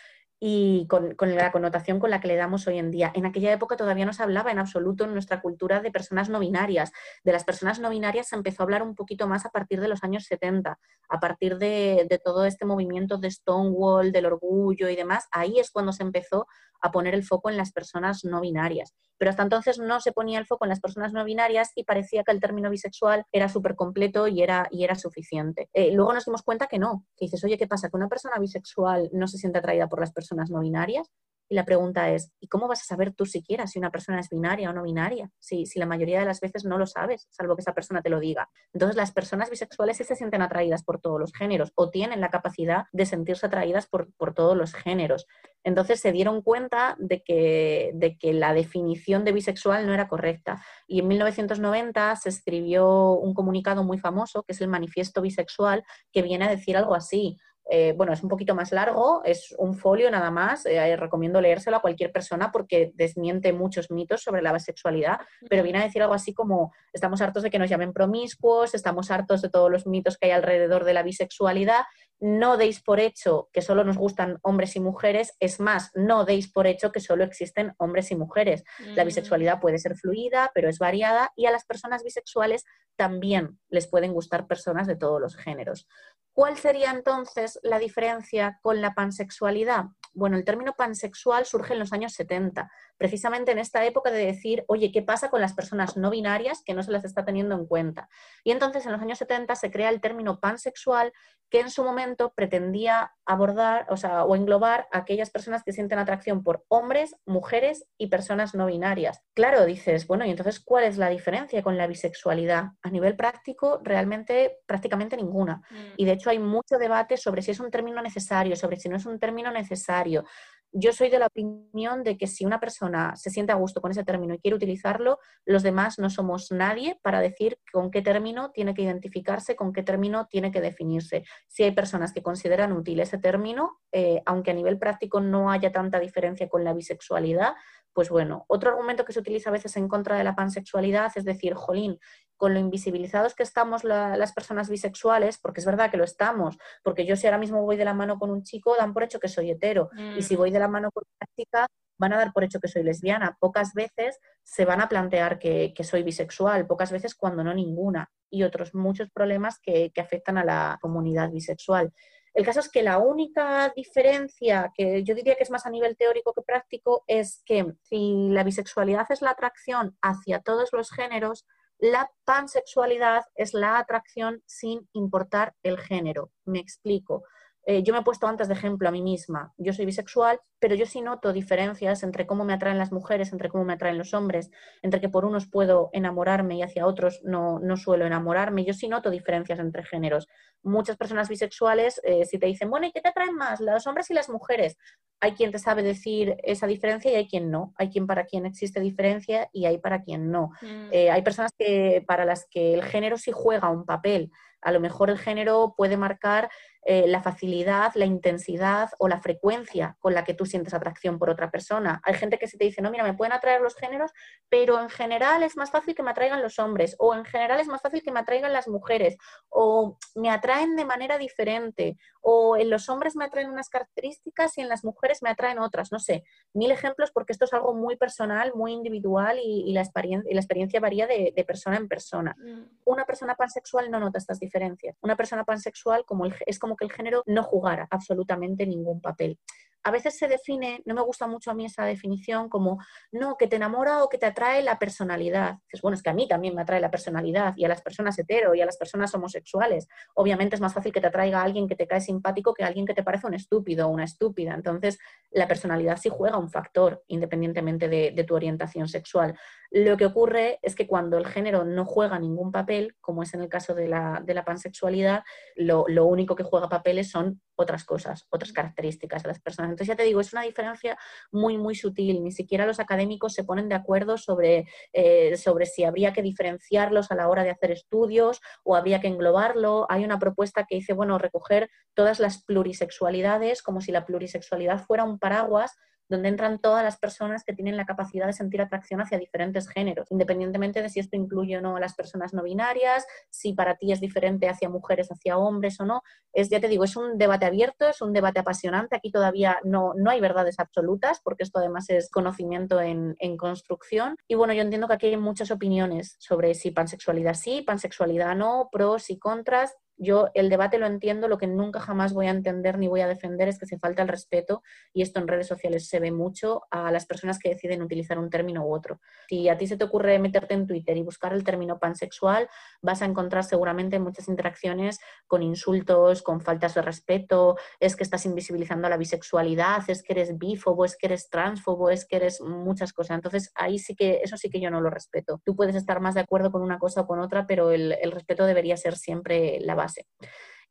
y 0.44 0.88
con, 0.88 1.14
la 1.20 1.52
connotación 1.52 2.00
con 2.00 2.10
la 2.10 2.20
que 2.20 2.26
le 2.26 2.34
damos 2.34 2.66
hoy 2.66 2.76
en 2.76 2.90
día. 2.90 3.12
En 3.14 3.26
aquella 3.26 3.52
época 3.52 3.76
todavía 3.76 4.04
no 4.04 4.12
se 4.12 4.24
hablaba 4.24 4.50
en 4.50 4.58
absoluto 4.58 5.04
en 5.04 5.12
nuestra 5.12 5.40
cultura 5.40 5.80
de 5.80 5.92
personas 5.92 6.28
no 6.28 6.40
binarias. 6.40 6.90
De 7.22 7.30
las 7.30 7.44
personas 7.44 7.78
no 7.78 7.90
binarias 7.90 8.26
se 8.26 8.34
empezó 8.34 8.62
a 8.62 8.64
hablar 8.64 8.82
un 8.82 8.96
poquito 8.96 9.28
más 9.28 9.46
a 9.46 9.50
partir 9.50 9.80
de 9.80 9.86
los 9.86 10.02
años 10.02 10.24
70, 10.24 10.80
a 11.08 11.20
partir 11.20 11.58
de, 11.58 12.08
todo 12.24 12.44
este 12.44 12.64
movimiento 12.64 13.18
de 13.18 13.30
Stonewall, 13.30 14.10
del 14.10 14.26
orgullo 14.26 14.88
y 14.88 14.96
demás. 14.96 15.28
Ahí 15.30 15.60
es 15.60 15.70
cuando 15.70 15.92
se 15.92 16.02
empezó 16.02 16.48
a 16.80 16.90
poner 16.90 17.14
el 17.14 17.22
foco 17.22 17.48
en 17.48 17.56
las 17.56 17.70
personas 17.70 18.24
no 18.24 18.40
binarias. 18.40 18.96
Pero 19.18 19.30
hasta 19.30 19.44
entonces 19.44 19.78
no 19.78 20.00
se 20.00 20.10
ponía 20.10 20.40
el 20.40 20.46
foco 20.46 20.64
en 20.64 20.70
las 20.70 20.80
personas 20.80 21.12
no 21.12 21.24
binarias 21.24 21.70
y 21.76 21.84
parecía 21.84 22.24
que 22.24 22.32
el 22.32 22.40
término 22.40 22.68
bisexual 22.70 23.24
era 23.30 23.48
súper 23.48 23.76
completo 23.76 24.26
y 24.26 24.42
era, 24.42 24.66
y 24.72 24.82
era 24.82 24.96
suficiente. 24.96 25.70
Eh, 25.72 25.92
luego 25.92 26.12
nos 26.12 26.24
dimos 26.24 26.42
cuenta 26.42 26.66
que 26.66 26.80
no, 26.80 27.06
que 27.16 27.26
dices, 27.26 27.44
oye, 27.44 27.56
¿qué 27.56 27.68
pasa? 27.68 27.88
¿Que 27.88 27.96
una 27.96 28.08
persona 28.08 28.40
bisexual 28.40 29.10
no 29.12 29.28
se 29.28 29.38
siente 29.38 29.60
atraída 29.60 29.88
por 29.88 30.00
las 30.00 30.10
personas 30.10 30.31
no 30.34 30.60
binarias? 30.60 31.10
Y 31.52 31.54
la 31.54 31.66
pregunta 31.66 32.10
es, 32.10 32.32
¿y 32.40 32.48
cómo 32.48 32.66
vas 32.66 32.80
a 32.80 32.86
saber 32.86 33.12
tú 33.12 33.26
siquiera 33.26 33.66
si 33.66 33.78
una 33.78 33.90
persona 33.90 34.18
es 34.18 34.30
binaria 34.30 34.70
o 34.70 34.72
no 34.72 34.82
binaria? 34.84 35.30
Si, 35.38 35.66
si 35.66 35.78
la 35.78 35.84
mayoría 35.84 36.18
de 36.18 36.24
las 36.24 36.40
veces 36.40 36.64
no 36.64 36.78
lo 36.78 36.86
sabes, 36.86 37.28
salvo 37.28 37.56
que 37.56 37.60
esa 37.60 37.74
persona 37.74 38.00
te 38.00 38.08
lo 38.08 38.20
diga. 38.20 38.48
Entonces, 38.72 38.96
las 38.96 39.12
personas 39.12 39.50
bisexuales 39.50 39.98
se 39.98 40.16
sienten 40.16 40.40
atraídas 40.40 40.82
por 40.82 40.98
todos 40.98 41.20
los 41.20 41.34
géneros 41.34 41.70
o 41.74 41.90
tienen 41.90 42.22
la 42.22 42.30
capacidad 42.30 42.84
de 42.92 43.04
sentirse 43.04 43.44
atraídas 43.44 43.86
por, 43.86 44.10
por 44.14 44.32
todos 44.32 44.56
los 44.56 44.72
géneros. 44.72 45.26
Entonces, 45.62 46.00
se 46.00 46.10
dieron 46.10 46.40
cuenta 46.40 46.96
de 46.98 47.22
que, 47.22 47.90
de 47.96 48.16
que 48.16 48.32
la 48.32 48.54
definición 48.54 49.26
de 49.26 49.32
bisexual 49.32 49.86
no 49.86 49.92
era 49.92 50.08
correcta. 50.08 50.64
Y 50.86 51.00
en 51.00 51.08
1990 51.08 52.16
se 52.16 52.30
escribió 52.30 53.12
un 53.12 53.34
comunicado 53.34 53.84
muy 53.84 53.98
famoso, 53.98 54.42
que 54.44 54.52
es 54.52 54.60
el 54.62 54.68
Manifiesto 54.68 55.20
Bisexual, 55.20 55.84
que 56.12 56.22
viene 56.22 56.46
a 56.46 56.50
decir 56.50 56.78
algo 56.78 56.94
así. 56.94 57.36
Eh, 57.70 57.94
bueno, 57.96 58.12
es 58.12 58.22
un 58.22 58.28
poquito 58.28 58.54
más 58.54 58.72
largo, 58.72 59.22
es 59.24 59.54
un 59.56 59.74
folio 59.74 60.10
nada 60.10 60.30
más, 60.30 60.66
eh, 60.66 60.96
recomiendo 60.96 61.40
leérselo 61.40 61.76
a 61.76 61.80
cualquier 61.80 62.10
persona 62.10 62.50
porque 62.50 62.92
desmiente 62.94 63.52
muchos 63.52 63.90
mitos 63.90 64.22
sobre 64.22 64.42
la 64.42 64.52
bisexualidad, 64.52 65.20
pero 65.48 65.62
viene 65.62 65.78
a 65.78 65.84
decir 65.84 66.02
algo 66.02 66.14
así 66.14 66.34
como, 66.34 66.72
estamos 66.92 67.22
hartos 67.22 67.44
de 67.44 67.50
que 67.50 67.58
nos 67.58 67.70
llamen 67.70 67.92
promiscuos, 67.92 68.74
estamos 68.74 69.10
hartos 69.10 69.42
de 69.42 69.48
todos 69.48 69.70
los 69.70 69.86
mitos 69.86 70.18
que 70.18 70.26
hay 70.26 70.32
alrededor 70.32 70.84
de 70.84 70.92
la 70.92 71.02
bisexualidad, 71.02 71.82
no 72.22 72.56
deis 72.56 72.80
por 72.80 73.00
hecho 73.00 73.48
que 73.52 73.62
solo 73.62 73.82
nos 73.82 73.98
gustan 73.98 74.38
hombres 74.42 74.76
y 74.76 74.80
mujeres, 74.80 75.34
es 75.40 75.58
más, 75.58 75.90
no 75.94 76.24
deis 76.24 76.50
por 76.50 76.68
hecho 76.68 76.92
que 76.92 77.00
solo 77.00 77.24
existen 77.24 77.74
hombres 77.78 78.12
y 78.12 78.14
mujeres. 78.14 78.62
La 78.94 79.02
mm. 79.02 79.06
bisexualidad 79.08 79.60
puede 79.60 79.78
ser 79.78 79.96
fluida, 79.96 80.52
pero 80.54 80.68
es 80.68 80.78
variada 80.78 81.32
y 81.34 81.46
a 81.46 81.50
las 81.50 81.64
personas 81.64 82.04
bisexuales 82.04 82.64
también 82.94 83.58
les 83.70 83.88
pueden 83.88 84.12
gustar 84.12 84.46
personas 84.46 84.86
de 84.86 84.94
todos 84.94 85.20
los 85.20 85.36
géneros. 85.36 85.88
¿Cuál 86.32 86.56
sería 86.56 86.92
entonces 86.92 87.58
la 87.62 87.78
diferencia 87.78 88.58
con 88.62 88.80
la 88.80 88.94
pansexualidad? 88.94 89.86
Bueno, 90.14 90.36
el 90.36 90.44
término 90.44 90.74
pansexual 90.74 91.44
surge 91.44 91.74
en 91.74 91.78
los 91.78 91.92
años 91.92 92.12
70, 92.14 92.70
precisamente 92.96 93.52
en 93.52 93.58
esta 93.58 93.84
época 93.84 94.10
de 94.10 94.26
decir, 94.26 94.64
oye, 94.66 94.92
¿qué 94.92 95.02
pasa 95.02 95.28
con 95.28 95.40
las 95.40 95.54
personas 95.54 95.96
no 95.96 96.10
binarias 96.10 96.62
que 96.64 96.72
no 96.72 96.82
se 96.82 96.90
las 96.90 97.04
está 97.04 97.24
teniendo 97.24 97.54
en 97.54 97.66
cuenta? 97.66 98.08
Y 98.44 98.52
entonces 98.52 98.86
en 98.86 98.92
los 98.92 99.00
años 99.02 99.18
70 99.18 99.56
se 99.56 99.70
crea 99.70 99.90
el 99.90 100.00
término 100.00 100.40
pansexual 100.40 101.12
que 101.50 101.60
en 101.60 101.70
su 101.70 101.84
momento 101.84 102.11
pretendía 102.34 103.12
abordar 103.24 103.86
o, 103.88 103.96
sea, 103.96 104.24
o 104.24 104.34
englobar 104.34 104.88
a 104.90 104.98
aquellas 104.98 105.30
personas 105.30 105.62
que 105.62 105.72
sienten 105.72 105.98
atracción 105.98 106.42
por 106.42 106.64
hombres, 106.68 107.14
mujeres 107.26 107.86
y 107.98 108.08
personas 108.08 108.54
no 108.54 108.66
binarias. 108.66 109.20
Claro, 109.34 109.64
dices, 109.64 110.06
bueno, 110.06 110.24
¿y 110.24 110.30
entonces 110.30 110.60
cuál 110.60 110.84
es 110.84 110.98
la 110.98 111.08
diferencia 111.08 111.62
con 111.62 111.76
la 111.76 111.86
bisexualidad? 111.86 112.70
A 112.82 112.90
nivel 112.90 113.16
práctico, 113.16 113.80
realmente 113.82 114.58
prácticamente 114.66 115.16
ninguna. 115.16 115.62
Mm. 115.70 115.94
Y 115.96 116.04
de 116.04 116.12
hecho 116.12 116.30
hay 116.30 116.38
mucho 116.38 116.78
debate 116.78 117.16
sobre 117.16 117.42
si 117.42 117.52
es 117.52 117.60
un 117.60 117.70
término 117.70 118.02
necesario, 118.02 118.56
sobre 118.56 118.76
si 118.76 118.88
no 118.88 118.96
es 118.96 119.06
un 119.06 119.18
término 119.18 119.50
necesario 119.50 120.24
yo 120.72 120.92
soy 120.92 121.10
de 121.10 121.18
la 121.18 121.26
opinión 121.26 122.02
de 122.02 122.16
que 122.16 122.26
si 122.26 122.44
una 122.44 122.58
persona 122.58 123.14
se 123.14 123.30
siente 123.30 123.52
a 123.52 123.56
gusto 123.56 123.80
con 123.80 123.90
ese 123.90 124.04
término 124.04 124.34
y 124.34 124.38
quiere 124.38 124.56
utilizarlo, 124.56 125.18
los 125.44 125.62
demás 125.62 125.98
no 125.98 126.08
somos 126.08 126.50
nadie 126.50 126.98
para 127.02 127.20
decir 127.20 127.58
con 127.72 127.90
qué 127.90 128.00
término 128.00 128.50
tiene 128.52 128.72
que 128.74 128.82
identificarse, 128.82 129.54
con 129.54 129.72
qué 129.72 129.82
término 129.82 130.26
tiene 130.30 130.50
que 130.50 130.60
definirse. 130.60 131.24
Si 131.46 131.62
hay 131.62 131.72
personas 131.72 132.01
que 132.10 132.24
consideran 132.24 132.72
útil 132.72 132.98
ese 132.98 133.18
término, 133.18 133.78
eh, 133.92 134.20
aunque 134.26 134.50
a 134.50 134.54
nivel 134.54 134.78
práctico 134.78 135.20
no 135.20 135.52
haya 135.52 135.70
tanta 135.70 136.00
diferencia 136.00 136.48
con 136.48 136.64
la 136.64 136.72
bisexualidad, 136.72 137.54
pues 137.92 138.08
bueno, 138.08 138.44
otro 138.48 138.70
argumento 138.70 139.04
que 139.04 139.12
se 139.12 139.20
utiliza 139.20 139.50
a 139.50 139.52
veces 139.52 139.76
en 139.76 139.88
contra 139.88 140.16
de 140.16 140.24
la 140.24 140.34
pansexualidad 140.34 141.12
es 141.14 141.24
decir, 141.24 141.54
jolín, 141.54 141.98
con 142.36 142.54
lo 142.54 142.60
invisibilizados 142.60 143.34
que 143.34 143.42
estamos 143.42 143.84
las 143.84 144.32
personas 144.32 144.68
bisexuales, 144.68 145.38
porque 145.38 145.60
es 145.60 145.66
verdad 145.66 145.90
que 145.90 145.96
lo 145.96 146.04
estamos, 146.04 146.58
porque 146.82 147.06
yo 147.06 147.16
si 147.16 147.26
ahora 147.26 147.38
mismo 147.38 147.62
voy 147.62 147.76
de 147.76 147.84
la 147.84 147.94
mano 147.94 148.18
con 148.18 148.30
un 148.30 148.42
chico, 148.42 148.74
dan 148.76 148.92
por 148.92 149.04
hecho 149.04 149.20
que 149.20 149.28
soy 149.28 149.50
hetero, 149.50 149.90
y 150.16 150.22
si 150.22 150.34
mm. 150.34 150.38
voy 150.38 150.50
de 150.50 150.58
la 150.58 150.68
mano 150.68 150.90
con 150.92 151.04
una 151.06 151.28
chica, 151.36 151.66
van 151.98 152.12
a 152.14 152.16
dar 152.16 152.32
por 152.32 152.42
hecho 152.42 152.58
que 152.58 152.66
soy 152.66 152.82
lesbiana. 152.82 153.36
Pocas 153.38 153.74
veces 153.74 154.18
se 154.42 154.64
van 154.64 154.80
a 154.80 154.88
plantear 154.88 155.38
que, 155.38 155.72
soy 155.84 156.02
bisexual, 156.02 156.66
pocas 156.66 156.90
veces 156.90 157.14
cuando 157.14 157.44
no 157.44 157.54
ninguna, 157.54 158.10
y 158.28 158.42
otros 158.42 158.74
muchos 158.74 159.08
problemas 159.10 159.60
que, 159.60 159.92
que 159.94 160.00
afectan 160.00 160.36
a 160.36 160.44
la 160.44 160.78
comunidad 160.80 161.30
bisexual. 161.30 161.92
El 162.34 162.44
caso 162.46 162.60
es 162.60 162.70
que 162.70 162.82
la 162.82 162.98
única 162.98 163.72
diferencia, 163.76 164.72
que 164.74 165.04
yo 165.04 165.14
diría 165.14 165.34
que 165.34 165.42
es 165.42 165.50
más 165.50 165.66
a 165.66 165.70
nivel 165.70 165.96
teórico 165.96 166.32
que 166.32 166.42
práctico, 166.42 167.04
es 167.06 167.42
que 167.44 167.74
si 167.82 168.28
la 168.30 168.42
bisexualidad 168.42 169.06
es 169.10 169.20
la 169.20 169.30
atracción 169.30 169.96
hacia 170.00 170.40
todos 170.40 170.70
los 170.72 170.90
géneros, 170.90 171.46
la 171.78 172.10
pansexualidad 172.24 173.24
es 173.34 173.54
la 173.54 173.78
atracción 173.78 174.42
sin 174.46 174.88
importar 174.92 175.54
el 175.62 175.78
género. 175.78 176.30
Me 176.44 176.60
explico. 176.60 177.24
Eh, 177.64 177.82
yo 177.82 177.92
me 177.92 178.00
he 178.00 178.02
puesto 178.02 178.26
antes 178.26 178.48
de 178.48 178.54
ejemplo 178.54 178.88
a 178.88 178.92
mí 178.92 179.02
misma. 179.02 179.52
Yo 179.56 179.72
soy 179.72 179.86
bisexual, 179.86 180.40
pero 180.58 180.74
yo 180.74 180.84
sí 180.84 181.00
noto 181.00 181.32
diferencias 181.32 182.02
entre 182.02 182.26
cómo 182.26 182.44
me 182.44 182.52
atraen 182.52 182.78
las 182.78 182.90
mujeres, 182.90 183.32
entre 183.32 183.48
cómo 183.48 183.64
me 183.64 183.74
atraen 183.74 183.98
los 183.98 184.14
hombres, 184.14 184.50
entre 184.82 185.00
que 185.00 185.08
por 185.08 185.24
unos 185.24 185.46
puedo 185.46 185.90
enamorarme 185.92 186.56
y 186.56 186.62
hacia 186.62 186.86
otros 186.86 187.20
no, 187.24 187.60
no 187.60 187.76
suelo 187.76 188.04
enamorarme. 188.04 188.64
Yo 188.64 188.74
sí 188.74 188.88
noto 188.88 189.10
diferencias 189.10 189.60
entre 189.60 189.84
géneros. 189.84 190.28
Muchas 190.62 190.96
personas 190.96 191.28
bisexuales, 191.28 192.00
eh, 192.04 192.24
si 192.24 192.38
te 192.38 192.46
dicen, 192.46 192.68
bueno, 192.68 192.86
¿y 192.86 192.92
qué 192.92 193.00
te 193.00 193.08
atraen 193.08 193.36
más, 193.36 193.60
los 193.60 193.86
hombres 193.86 194.10
y 194.10 194.14
las 194.14 194.28
mujeres? 194.28 194.76
Hay 195.20 195.32
quien 195.32 195.52
te 195.52 195.60
sabe 195.60 195.84
decir 195.84 196.36
esa 196.42 196.66
diferencia 196.66 197.12
y 197.12 197.14
hay 197.14 197.28
quien 197.28 197.50
no. 197.50 197.74
Hay 197.76 197.90
quien 197.90 198.08
para 198.08 198.24
quien 198.24 198.44
existe 198.44 198.80
diferencia 198.80 199.48
y 199.52 199.66
hay 199.66 199.78
para 199.78 200.02
quien 200.02 200.32
no. 200.32 200.50
Mm. 200.62 200.88
Eh, 200.90 201.10
hay 201.10 201.22
personas 201.22 201.52
que, 201.56 202.04
para 202.06 202.24
las 202.24 202.46
que 202.50 202.74
el 202.74 202.82
género 202.82 203.18
sí 203.18 203.30
juega 203.32 203.70
un 203.70 203.86
papel. 203.86 204.32
A 204.60 204.72
lo 204.72 204.80
mejor 204.80 205.10
el 205.10 205.18
género 205.18 205.74
puede 205.76 205.96
marcar 205.96 206.48
eh, 206.84 207.06
la 207.06 207.22
facilidad, 207.22 207.92
la 207.94 208.06
intensidad 208.06 208.90
o 208.98 209.06
la 209.06 209.20
frecuencia 209.20 209.96
con 210.00 210.14
la 210.14 210.24
que 210.24 210.34
tú 210.34 210.46
sientes 210.46 210.74
atracción 210.74 211.16
por 211.16 211.30
otra 211.30 211.48
persona. 211.48 212.00
Hay 212.04 212.14
gente 212.14 212.38
que 212.38 212.48
se 212.48 212.58
te 212.58 212.64
dice, 212.64 212.82
no, 212.82 212.90
mira, 212.90 213.04
me 213.04 213.14
pueden 213.14 213.32
atraer 213.32 213.60
los 213.60 213.76
géneros, 213.76 214.10
pero 214.48 214.80
en 214.80 214.90
general 214.90 215.44
es 215.44 215.56
más 215.56 215.70
fácil 215.70 215.94
que 215.94 216.02
me 216.02 216.10
atraigan 216.10 216.42
los 216.42 216.58
hombres, 216.58 216.96
o 216.98 217.14
en 217.14 217.24
general 217.24 217.60
es 217.60 217.68
más 217.68 217.82
fácil 217.82 218.02
que 218.02 218.10
me 218.10 218.18
atraigan 218.18 218.52
las 218.52 218.66
mujeres, 218.66 219.16
o 219.48 219.96
me 220.16 220.28
atraen 220.28 220.74
de 220.74 220.84
manera 220.84 221.18
diferente, 221.18 221.98
o 222.20 222.56
en 222.56 222.68
los 222.68 222.88
hombres 222.88 223.14
me 223.14 223.26
atraen 223.26 223.50
unas 223.50 223.68
características 223.68 224.58
y 224.58 224.62
en 224.62 224.68
las 224.68 224.84
mujeres 224.84 225.22
me 225.22 225.30
atraen 225.30 225.60
otras, 225.60 225.92
no 225.92 226.00
sé, 226.00 226.24
mil 226.52 226.72
ejemplos 226.72 227.12
porque 227.12 227.32
esto 227.32 227.44
es 227.44 227.52
algo 227.52 227.74
muy 227.74 227.96
personal, 227.96 228.52
muy 228.56 228.72
individual 228.72 229.38
y, 229.40 229.72
la, 229.72 229.82
experiencia, 229.82 230.28
y 230.28 230.34
la 230.34 230.40
experiencia 230.40 230.80
varía 230.80 231.06
de, 231.06 231.32
persona 231.46 231.76
en 231.76 231.88
persona. 231.88 232.36
Mm. 232.38 232.62
Una 232.84 233.04
persona 233.04 233.34
pansexual 233.34 233.90
no 233.90 233.98
nota 233.98 234.18
estas 234.18 234.38
diferencias. 234.38 234.96
Una 235.00 235.16
persona 235.16 235.44
pansexual 235.44 236.04
como 236.04 236.26
es 236.26 236.58
como 236.58 236.71
que 236.76 236.84
el 236.84 236.92
género 236.92 237.22
no 237.26 237.42
jugara 237.42 237.86
absolutamente 237.90 238.66
ningún 238.66 239.00
papel 239.00 239.38
a 239.84 239.90
veces 239.90 240.16
se 240.16 240.28
define, 240.28 240.82
no 240.84 240.94
me 240.94 241.02
gusta 241.02 241.26
mucho 241.26 241.50
a 241.50 241.54
mí 241.54 241.64
esa 241.64 241.84
definición, 241.84 242.48
como 242.48 242.78
no, 243.10 243.36
que 243.36 243.46
te 243.46 243.56
enamora 243.56 244.02
o 244.02 244.08
que 244.08 244.18
te 244.18 244.26
atrae 244.26 244.62
la 244.62 244.78
personalidad. 244.78 245.58
Dices, 245.64 245.82
bueno, 245.82 245.96
es 245.96 246.02
que 246.02 246.10
a 246.10 246.14
mí 246.14 246.28
también 246.28 246.54
me 246.54 246.62
atrae 246.62 246.80
la 246.80 246.90
personalidad 246.90 247.54
y 247.56 247.64
a 247.64 247.68
las 247.68 247.82
personas 247.82 248.18
hetero 248.18 248.54
y 248.54 248.60
a 248.60 248.66
las 248.66 248.76
personas 248.76 249.14
homosexuales. 249.14 249.88
Obviamente 250.14 250.54
es 250.54 250.60
más 250.60 250.74
fácil 250.74 250.92
que 250.92 251.00
te 251.00 251.08
atraiga 251.08 251.42
alguien 251.42 251.68
que 251.68 251.76
te 251.76 251.86
cae 251.86 252.00
simpático 252.00 252.54
que 252.54 252.64
alguien 252.64 252.86
que 252.86 252.94
te 252.94 253.02
parece 253.02 253.26
un 253.26 253.34
estúpido 253.34 253.86
o 253.86 253.90
una 253.90 254.04
estúpida. 254.04 254.54
Entonces, 254.54 254.98
la 255.30 255.48
personalidad 255.48 255.96
sí 255.96 256.08
juega 256.08 256.38
un 256.38 256.50
factor 256.50 257.02
independientemente 257.08 257.88
de, 257.88 258.22
tu 258.22 258.36
orientación 258.36 258.86
sexual. 258.86 259.36
Lo 259.72 259.96
que 259.96 260.06
ocurre 260.06 260.60
es 260.62 260.76
que 260.76 260.86
cuando 260.86 261.18
el 261.18 261.26
género 261.26 261.64
no 261.64 261.84
juega 261.84 262.18
ningún 262.20 262.52
papel, 262.52 262.94
como 263.00 263.24
es 263.24 263.34
en 263.34 263.40
el 263.40 263.48
caso 263.48 263.74
de 263.74 263.88
la, 263.88 264.44
pansexualidad, 264.46 265.24
lo, 265.56 265.86
lo 265.88 266.06
único 266.06 266.36
que 266.36 266.44
juega 266.44 266.68
papeles 266.68 267.10
son 267.10 267.40
otras 267.56 267.84
cosas, 267.84 268.26
otras 268.30 268.52
características 268.52 269.22
de 269.22 269.28
las 269.28 269.40
personas. 269.40 269.71
Entonces 269.72 269.88
ya 269.88 269.96
te 269.96 270.04
digo, 270.04 270.20
es 270.20 270.32
una 270.32 270.42
diferencia 270.42 270.98
muy, 271.30 271.58
muy 271.58 271.74
sutil. 271.74 272.22
Ni 272.22 272.32
siquiera 272.32 272.66
los 272.66 272.80
académicos 272.80 273.34
se 273.34 273.44
ponen 273.44 273.68
de 273.68 273.74
acuerdo 273.74 274.18
sobre, 274.18 274.66
eh, 274.92 275.36
sobre 275.36 275.66
si 275.66 275.84
habría 275.84 276.12
que 276.12 276.22
diferenciarlos 276.22 277.10
a 277.10 277.14
la 277.14 277.28
hora 277.28 277.44
de 277.44 277.50
hacer 277.50 277.70
estudios 277.70 278.40
o 278.62 278.76
habría 278.76 279.00
que 279.00 279.08
englobarlo. 279.08 279.86
Hay 279.88 280.04
una 280.04 280.18
propuesta 280.18 280.64
que 280.64 280.76
dice, 280.76 280.92
bueno, 280.92 281.18
recoger 281.18 281.70
todas 281.94 282.20
las 282.20 282.44
plurisexualidades 282.44 283.62
como 283.62 283.80
si 283.80 283.92
la 283.92 284.04
plurisexualidad 284.04 284.84
fuera 284.84 285.04
un 285.04 285.18
paraguas 285.18 285.76
donde 286.12 286.28
entran 286.28 286.60
todas 286.60 286.84
las 286.84 286.98
personas 286.98 287.42
que 287.42 287.52
tienen 287.52 287.76
la 287.76 287.86
capacidad 287.86 288.26
de 288.26 288.32
sentir 288.32 288.60
atracción 288.62 289.00
hacia 289.00 289.18
diferentes 289.18 289.68
géneros, 289.68 290.06
independientemente 290.10 290.82
de 290.82 290.88
si 290.88 291.00
esto 291.00 291.16
incluye 291.16 291.56
o 291.56 291.60
no 291.60 291.76
a 291.76 291.80
las 291.80 291.94
personas 291.94 292.32
no 292.32 292.42
binarias, 292.42 293.04
si 293.30 293.54
para 293.54 293.76
ti 293.76 293.92
es 293.92 294.00
diferente 294.00 294.48
hacia 294.48 294.68
mujeres, 294.68 295.08
hacia 295.08 295.38
hombres 295.38 295.80
o 295.80 295.86
no. 295.86 296.02
Es, 296.32 296.50
ya 296.50 296.60
te 296.60 296.68
digo, 296.68 296.84
es 296.84 296.96
un 296.96 297.18
debate 297.18 297.46
abierto, 297.46 297.88
es 297.88 298.00
un 298.02 298.12
debate 298.12 298.40
apasionante. 298.40 298.94
Aquí 298.94 299.10
todavía 299.10 299.58
no, 299.64 299.92
no 299.96 300.10
hay 300.10 300.20
verdades 300.20 300.58
absolutas, 300.58 301.20
porque 301.24 301.42
esto 301.42 301.58
además 301.58 301.90
es 301.90 302.10
conocimiento 302.10 302.80
en, 302.80 303.16
en 303.18 303.36
construcción. 303.36 304.16
Y 304.28 304.34
bueno, 304.34 304.52
yo 304.52 304.62
entiendo 304.62 304.86
que 304.86 304.94
aquí 304.94 305.06
hay 305.06 305.16
muchas 305.16 305.50
opiniones 305.50 306.16
sobre 306.18 306.54
si 306.54 306.70
pansexualidad 306.70 307.34
sí, 307.34 307.62
pansexualidad 307.62 308.36
no, 308.36 308.68
pros 308.70 309.10
y 309.10 309.18
contras. 309.18 309.74
Yo 310.02 310.30
el 310.34 310.48
debate 310.48 310.78
lo 310.78 310.86
entiendo, 310.86 311.28
lo 311.28 311.38
que 311.38 311.46
nunca 311.46 311.78
jamás 311.78 312.12
voy 312.12 312.26
a 312.26 312.30
entender 312.30 312.76
ni 312.76 312.88
voy 312.88 313.02
a 313.02 313.06
defender 313.06 313.46
es 313.46 313.60
que 313.60 313.66
se 313.66 313.78
falta 313.78 314.02
el 314.02 314.08
respeto, 314.08 314.64
y 314.92 315.02
esto 315.02 315.20
en 315.20 315.28
redes 315.28 315.46
sociales 315.46 315.88
se 315.88 316.00
ve 316.00 316.10
mucho, 316.10 316.62
a 316.72 316.90
las 316.90 317.06
personas 317.06 317.38
que 317.38 317.50
deciden 317.50 317.82
utilizar 317.82 318.18
un 318.18 318.28
término 318.28 318.66
u 318.66 318.74
otro. 318.74 319.00
Si 319.28 319.48
a 319.48 319.56
ti 319.56 319.68
se 319.68 319.76
te 319.76 319.84
ocurre 319.84 320.18
meterte 320.18 320.54
en 320.54 320.66
Twitter 320.66 320.96
y 320.96 321.02
buscar 321.02 321.32
el 321.32 321.44
término 321.44 321.78
pansexual, 321.78 322.48
vas 322.80 323.00
a 323.00 323.04
encontrar 323.04 323.44
seguramente 323.44 324.00
muchas 324.00 324.26
interacciones 324.26 324.98
con 325.28 325.44
insultos, 325.44 326.22
con 326.22 326.40
faltas 326.40 326.74
de 326.74 326.82
respeto, 326.82 327.56
es 327.78 327.94
que 327.94 328.02
estás 328.02 328.26
invisibilizando 328.26 328.88
la 328.88 328.96
bisexualidad, 328.96 329.88
es 329.88 330.02
que 330.02 330.14
eres 330.14 330.36
bífobo, 330.36 330.84
es 330.84 330.96
que 330.96 331.06
eres 331.06 331.30
transfobo, 331.30 331.90
es 331.90 332.06
que 332.06 332.16
eres 332.16 332.40
muchas 332.40 332.92
cosas. 332.92 333.14
Entonces 333.14 333.52
ahí 333.54 333.78
sí 333.78 333.94
que, 333.94 334.18
eso 334.24 334.36
sí 334.36 334.50
que 334.50 334.60
yo 334.60 334.68
no 334.68 334.80
lo 334.80 334.90
respeto. 334.90 335.40
Tú 335.44 335.54
puedes 335.54 335.76
estar 335.76 336.00
más 336.00 336.16
de 336.16 336.22
acuerdo 336.22 336.50
con 336.50 336.62
una 336.62 336.80
cosa 336.80 337.02
o 337.02 337.06
con 337.06 337.20
otra, 337.20 337.46
pero 337.46 337.70
el 337.70 338.10
respeto 338.10 338.46
debería 338.46 338.76
ser 338.76 338.96
siempre 338.96 339.60
la 339.60 339.76
base 339.76 339.91
hace. 339.92 340.06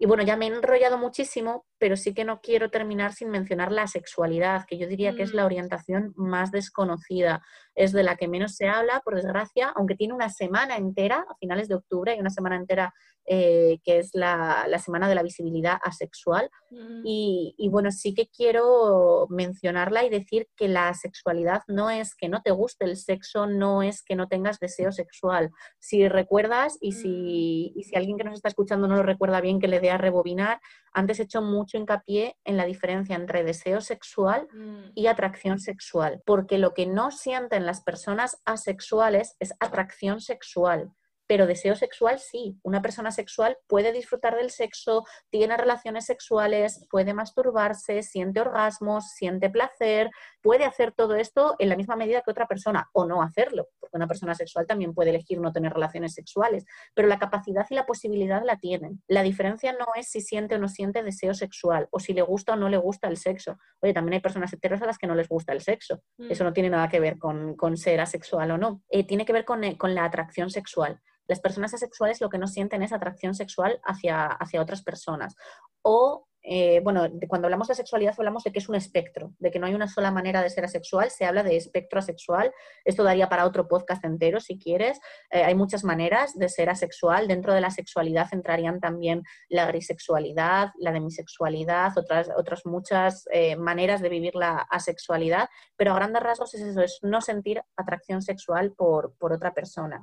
Y 0.02 0.08
bueno, 0.08 0.24
ya 0.24 0.36
me 0.36 0.48
he 0.48 0.48
enrollado 0.48 0.98
muchísimo, 0.98 1.68
pero 1.78 1.96
sí 1.96 2.16
que 2.16 2.26
no 2.26 2.42
quiero 2.42 2.72
terminar 2.72 3.14
sin 3.14 3.30
mencionar 3.30 3.72
la 3.72 3.86
sexualidad, 3.86 4.66
que 4.68 4.80
yo 4.80 4.88
diría 4.88 5.14
que 5.14 5.22
es 5.22 5.36
la 5.36 5.44
mm. 5.44 5.46
orientación 5.46 6.14
más 6.16 6.50
desconocida. 6.50 7.44
Es 7.76 7.92
de 7.92 8.02
la 8.02 8.16
que 8.16 8.28
menos 8.28 8.56
se 8.56 8.68
habla, 8.68 9.02
por 9.06 9.14
desgracia, 9.14 9.72
aunque 9.76 9.94
tiene 9.94 10.16
una 10.16 10.30
semana 10.30 10.78
entera, 10.78 11.24
a 11.30 11.36
finales 11.36 11.68
de 11.68 11.76
octubre, 11.76 12.14
hay 12.14 12.20
una 12.20 12.32
semana 12.32 12.56
entera 12.56 12.92
eh, 13.28 13.78
que 13.84 14.00
es 14.00 14.10
la, 14.14 14.68
semana 14.84 15.08
de 15.08 15.14
la 15.14 15.22
visibilidad 15.22 15.78
asexual. 15.84 16.50
Mm. 16.72 17.02
Y, 17.06 17.70
bueno, 17.70 17.92
sí 17.92 18.16
que 18.16 18.28
quiero 18.28 19.28
mencionarla 19.30 20.04
y 20.04 20.10
decir 20.10 20.48
que 20.58 20.68
la 20.68 20.92
sexualidad 20.96 21.62
no 21.68 21.92
es 21.92 22.16
que 22.16 22.28
no 22.28 22.42
te 22.42 22.50
guste 22.50 22.86
el 22.86 22.98
sexo, 22.98 23.46
no 23.46 23.84
es 23.84 24.02
que 24.02 24.16
no 24.16 24.28
tengas 24.28 24.60
deseo 24.60 24.92
sexual. 24.92 25.52
Si 25.78 26.10
recuerdas 26.10 26.80
y 26.82 26.94
si, 26.94 27.72
y 27.76 27.84
si 27.84 27.96
alguien 27.96 28.18
que 28.18 28.24
nos 28.24 28.34
está 28.34 28.50
escuchando 28.50 28.88
no 28.88 28.96
lo 28.96 29.04
recuerda 29.04 29.40
bien, 29.40 29.60
que 29.60 29.68
le 29.68 29.80
dé 29.80 29.91
a 29.92 29.98
rebobinar, 29.98 30.62
antes 30.94 31.20
he 31.20 31.24
hecho 31.24 31.42
mucho 31.42 31.78
hincapié 31.78 32.38
en 32.44 32.58
la 32.58 32.66
diferencia 32.66 33.16
entre 33.16 33.44
deseo 33.44 33.82
sexual 33.82 34.48
mm. 34.54 34.92
y 34.96 35.08
atracción 35.08 35.60
sexual, 35.60 36.22
porque 36.26 36.58
lo 36.58 36.74
que 36.74 36.86
no 36.86 37.12
sienten 37.12 37.66
las 37.66 37.82
personas 37.82 38.42
asexuales 38.46 39.36
es 39.40 39.54
atracción 39.60 40.22
sexual 40.22 40.92
pero 41.32 41.48
deseo 41.48 41.78
sexual 41.78 42.20
sí. 42.20 42.60
Una 42.62 42.82
persona 42.82 43.10
sexual 43.10 43.58
puede 43.66 43.94
disfrutar 43.94 44.36
del 44.36 44.50
sexo, 44.50 45.06
tiene 45.30 45.56
relaciones 45.56 46.06
sexuales, 46.06 46.86
puede 46.90 47.14
masturbarse, 47.14 48.04
siente 48.04 48.42
orgasmos, 48.42 49.12
siente 49.12 49.50
placer, 49.50 50.12
puede 50.42 50.66
hacer 50.66 50.92
todo 50.92 51.16
esto 51.16 51.56
en 51.60 51.70
la 51.70 51.78
misma 51.78 51.96
medida 51.96 52.22
que 52.22 52.32
otra 52.32 52.48
persona 52.48 52.90
o 52.92 53.06
no 53.06 53.24
hacerlo, 53.24 53.70
porque 53.92 53.98
una 53.98 54.08
persona 54.08 54.34
sexual 54.34 54.66
también 54.66 54.94
puede 54.94 55.10
elegir 55.10 55.40
no 55.40 55.52
tener 55.52 55.74
relaciones 55.74 56.14
sexuales, 56.14 56.66
pero 56.94 57.08
la 57.08 57.20
capacidad 57.20 57.66
y 57.70 57.76
la 57.76 57.86
posibilidad 57.86 58.42
la 58.44 58.58
tienen. 58.58 59.02
La 59.08 59.24
diferencia 59.24 59.74
no 59.74 59.86
es 59.96 60.10
si 60.10 60.22
siente 60.22 60.56
o 60.56 60.60
no 60.60 60.70
siente 60.70 61.04
deseo 61.04 61.34
sexual 61.34 61.88
o 61.92 62.00
si 62.00 62.14
le 62.14 62.22
gusta 62.22 62.54
o 62.54 62.56
no 62.56 62.70
le 62.70 62.78
gusta 62.78 63.08
el 63.08 63.18
sexo. 63.18 63.58
Oye, 63.82 63.94
también 63.94 64.14
hay 64.14 64.20
personas 64.22 64.54
heteros 64.54 64.82
a 64.82 64.86
las 64.86 64.98
que 64.98 65.08
no 65.08 65.16
les 65.16 65.28
gusta 65.28 65.54
el 65.54 65.62
sexo. 65.62 66.02
Mm. 66.18 66.32
Eso 66.32 66.44
no 66.44 66.54
tiene 66.54 66.70
nada 66.70 66.88
que 66.88 67.00
ver 67.00 67.18
con, 67.18 67.56
ser 67.78 68.00
asexual 68.00 68.52
o 68.52 68.58
no. 68.58 68.84
Eh, 68.90 69.06
tiene 69.06 69.26
que 69.26 69.34
ver 69.34 69.46
con, 69.46 69.64
eh, 69.64 69.78
con 69.78 69.94
la 69.94 70.06
atracción 70.06 70.50
sexual. 70.50 71.02
Las 71.28 71.40
personas 71.40 71.74
asexuales 71.74 72.22
lo 72.22 72.30
que 72.30 72.38
no 72.38 72.48
sienten 72.48 72.84
es 72.84 72.92
atracción 72.94 73.36
sexual 73.36 73.80
hacia, 73.84 74.26
hacia 74.26 74.62
otras 74.62 74.84
personas. 74.84 75.36
O 75.82 76.28
eh, 76.44 76.80
bueno, 76.84 77.08
cuando 77.28 77.48
hablamos 77.48 77.68
de 77.68 77.76
sexualidad 77.76 78.16
hablamos 78.18 78.44
de 78.44 78.52
que 78.52 78.60
es 78.60 78.68
un 78.68 78.76
espectro, 78.76 79.34
de 79.40 79.52
que 79.52 79.60
no 79.60 79.68
hay 79.68 79.76
una 79.76 79.88
sola 79.88 80.12
manera 80.12 80.42
de 80.42 80.50
ser 80.50 80.66
asexual, 80.66 81.12
se 81.12 81.26
habla 81.26 81.44
de 81.44 81.56
espectro 81.56 82.00
asexual, 82.00 82.52
esto 82.84 83.04
daría 83.04 83.30
para 83.30 83.46
otro 83.46 83.68
podcast 83.68 84.04
entero 84.06 84.40
si 84.40 84.58
quieres, 84.58 85.00
eh, 85.30 85.44
hay 85.44 85.54
muchas 85.54 85.84
maneras 85.84 86.38
de 86.38 86.50
ser 86.50 86.70
asexual, 86.70 87.28
dentro 87.28 87.54
de 87.54 87.62
la 87.62 87.70
sexualidad 87.70 88.28
entrarían 88.32 88.80
también 88.80 89.24
la 89.50 89.68
grisexualidad, 89.68 90.72
la 90.80 90.92
demisexualidad, 90.92 91.98
otras, 91.98 92.30
otras 92.36 92.66
muchas 92.66 93.26
eh, 93.32 93.56
maneras 93.56 94.02
de 94.02 94.10
vivir 94.10 94.36
la 94.36 94.58
asexualidad, 94.70 95.50
pero 95.76 95.92
a 95.92 95.96
grandes 95.96 96.24
rasgos 96.24 96.54
es 96.56 96.62
eso, 96.62 96.82
es 96.82 97.00
no 97.04 97.22
sentir 97.22 97.62
atracción 97.76 98.22
sexual 98.22 98.74
por, 98.74 99.16
por 99.18 99.32
otra 99.32 99.54
persona. 99.54 100.02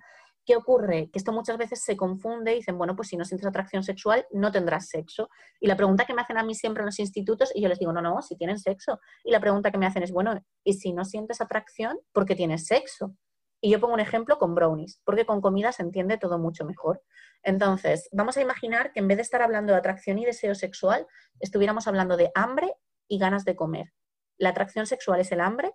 ¿Qué 0.48 0.56
ocurre? 0.56 1.10
Que 1.12 1.18
esto 1.18 1.30
muchas 1.30 1.58
veces 1.58 1.82
se 1.82 1.94
confunde 1.94 2.52
y 2.52 2.56
dicen, 2.56 2.78
bueno, 2.78 2.96
pues 2.96 3.08
si 3.08 3.18
no 3.18 3.26
sientes 3.26 3.46
atracción 3.46 3.82
sexual, 3.82 4.26
no 4.30 4.50
tendrás 4.50 4.88
sexo. 4.88 5.28
Y 5.60 5.66
la 5.66 5.76
pregunta 5.76 6.06
que 6.06 6.14
me 6.14 6.22
hacen 6.22 6.38
a 6.38 6.42
mí 6.42 6.54
siempre 6.54 6.80
en 6.80 6.86
los 6.86 6.98
institutos, 7.00 7.52
y 7.54 7.60
yo 7.60 7.68
les 7.68 7.78
digo, 7.78 7.92
no, 7.92 8.00
no, 8.00 8.22
si 8.22 8.34
tienen 8.34 8.58
sexo. 8.58 8.98
Y 9.24 9.30
la 9.30 9.40
pregunta 9.40 9.70
que 9.70 9.76
me 9.76 9.84
hacen 9.84 10.02
es, 10.04 10.10
bueno, 10.10 10.42
¿y 10.64 10.72
si 10.72 10.94
no 10.94 11.04
sientes 11.04 11.42
atracción, 11.42 11.98
por 12.12 12.24
qué 12.24 12.34
tienes 12.34 12.64
sexo? 12.64 13.14
Y 13.60 13.70
yo 13.70 13.78
pongo 13.78 13.92
un 13.92 14.00
ejemplo 14.00 14.38
con 14.38 14.54
brownies, 14.54 15.02
porque 15.04 15.26
con 15.26 15.42
comida 15.42 15.70
se 15.70 15.82
entiende 15.82 16.16
todo 16.16 16.38
mucho 16.38 16.64
mejor. 16.64 17.02
Entonces, 17.42 18.08
vamos 18.10 18.38
a 18.38 18.40
imaginar 18.40 18.94
que 18.94 19.00
en 19.00 19.08
vez 19.08 19.18
de 19.18 19.24
estar 19.24 19.42
hablando 19.42 19.74
de 19.74 19.80
atracción 19.80 20.18
y 20.18 20.24
deseo 20.24 20.54
sexual, 20.54 21.06
estuviéramos 21.40 21.86
hablando 21.86 22.16
de 22.16 22.30
hambre 22.34 22.72
y 23.06 23.18
ganas 23.18 23.44
de 23.44 23.54
comer. 23.54 23.92
La 24.38 24.48
atracción 24.48 24.86
sexual 24.86 25.20
es 25.20 25.30
el 25.30 25.42
hambre 25.42 25.74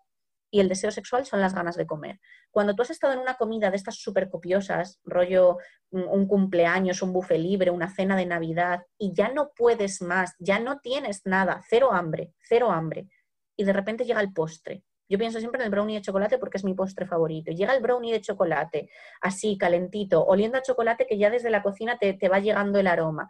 y 0.53 0.59
el 0.59 0.69
deseo 0.69 0.91
sexual 0.91 1.25
son 1.25 1.41
las 1.41 1.55
ganas 1.55 1.75
de 1.75 1.87
comer. 1.87 2.19
Cuando 2.51 2.75
tú 2.75 2.83
has 2.83 2.91
estado 2.91 3.13
en 3.13 3.17
una 3.17 3.33
comida 3.37 3.71
de 3.71 3.75
estas 3.75 3.95
súper 3.95 4.29
copiosas, 4.29 4.99
rollo 5.03 5.57
un 5.89 6.27
cumpleaños, 6.27 7.01
un 7.01 7.11
buffet 7.11 7.39
libre, 7.39 7.71
una 7.71 7.89
cena 7.89 8.15
de 8.15 8.27
Navidad, 8.27 8.83
y 8.99 9.13
ya 9.15 9.29
no 9.29 9.49
puedes 9.55 10.03
más, 10.03 10.35
ya 10.37 10.59
no 10.59 10.79
tienes 10.79 11.25
nada, 11.25 11.63
cero 11.67 11.89
hambre, 11.91 12.33
cero 12.47 12.69
hambre, 12.69 13.07
y 13.57 13.63
de 13.63 13.73
repente 13.73 14.05
llega 14.05 14.21
el 14.21 14.31
postre. 14.31 14.83
Yo 15.09 15.17
pienso 15.17 15.39
siempre 15.39 15.59
en 15.59 15.65
el 15.65 15.71
brownie 15.71 15.95
de 15.95 16.03
chocolate 16.03 16.37
porque 16.37 16.57
es 16.57 16.63
mi 16.63 16.75
postre 16.75 17.07
favorito. 17.07 17.51
Llega 17.51 17.73
el 17.73 17.81
brownie 17.81 18.13
de 18.13 18.21
chocolate, 18.21 18.91
así, 19.21 19.57
calentito, 19.57 20.23
oliendo 20.23 20.59
a 20.59 20.61
chocolate 20.61 21.07
que 21.07 21.17
ya 21.17 21.31
desde 21.31 21.49
la 21.49 21.63
cocina 21.63 21.97
te, 21.97 22.13
te 22.13 22.29
va 22.29 22.37
llegando 22.37 22.77
el 22.77 22.85
aroma. 22.85 23.27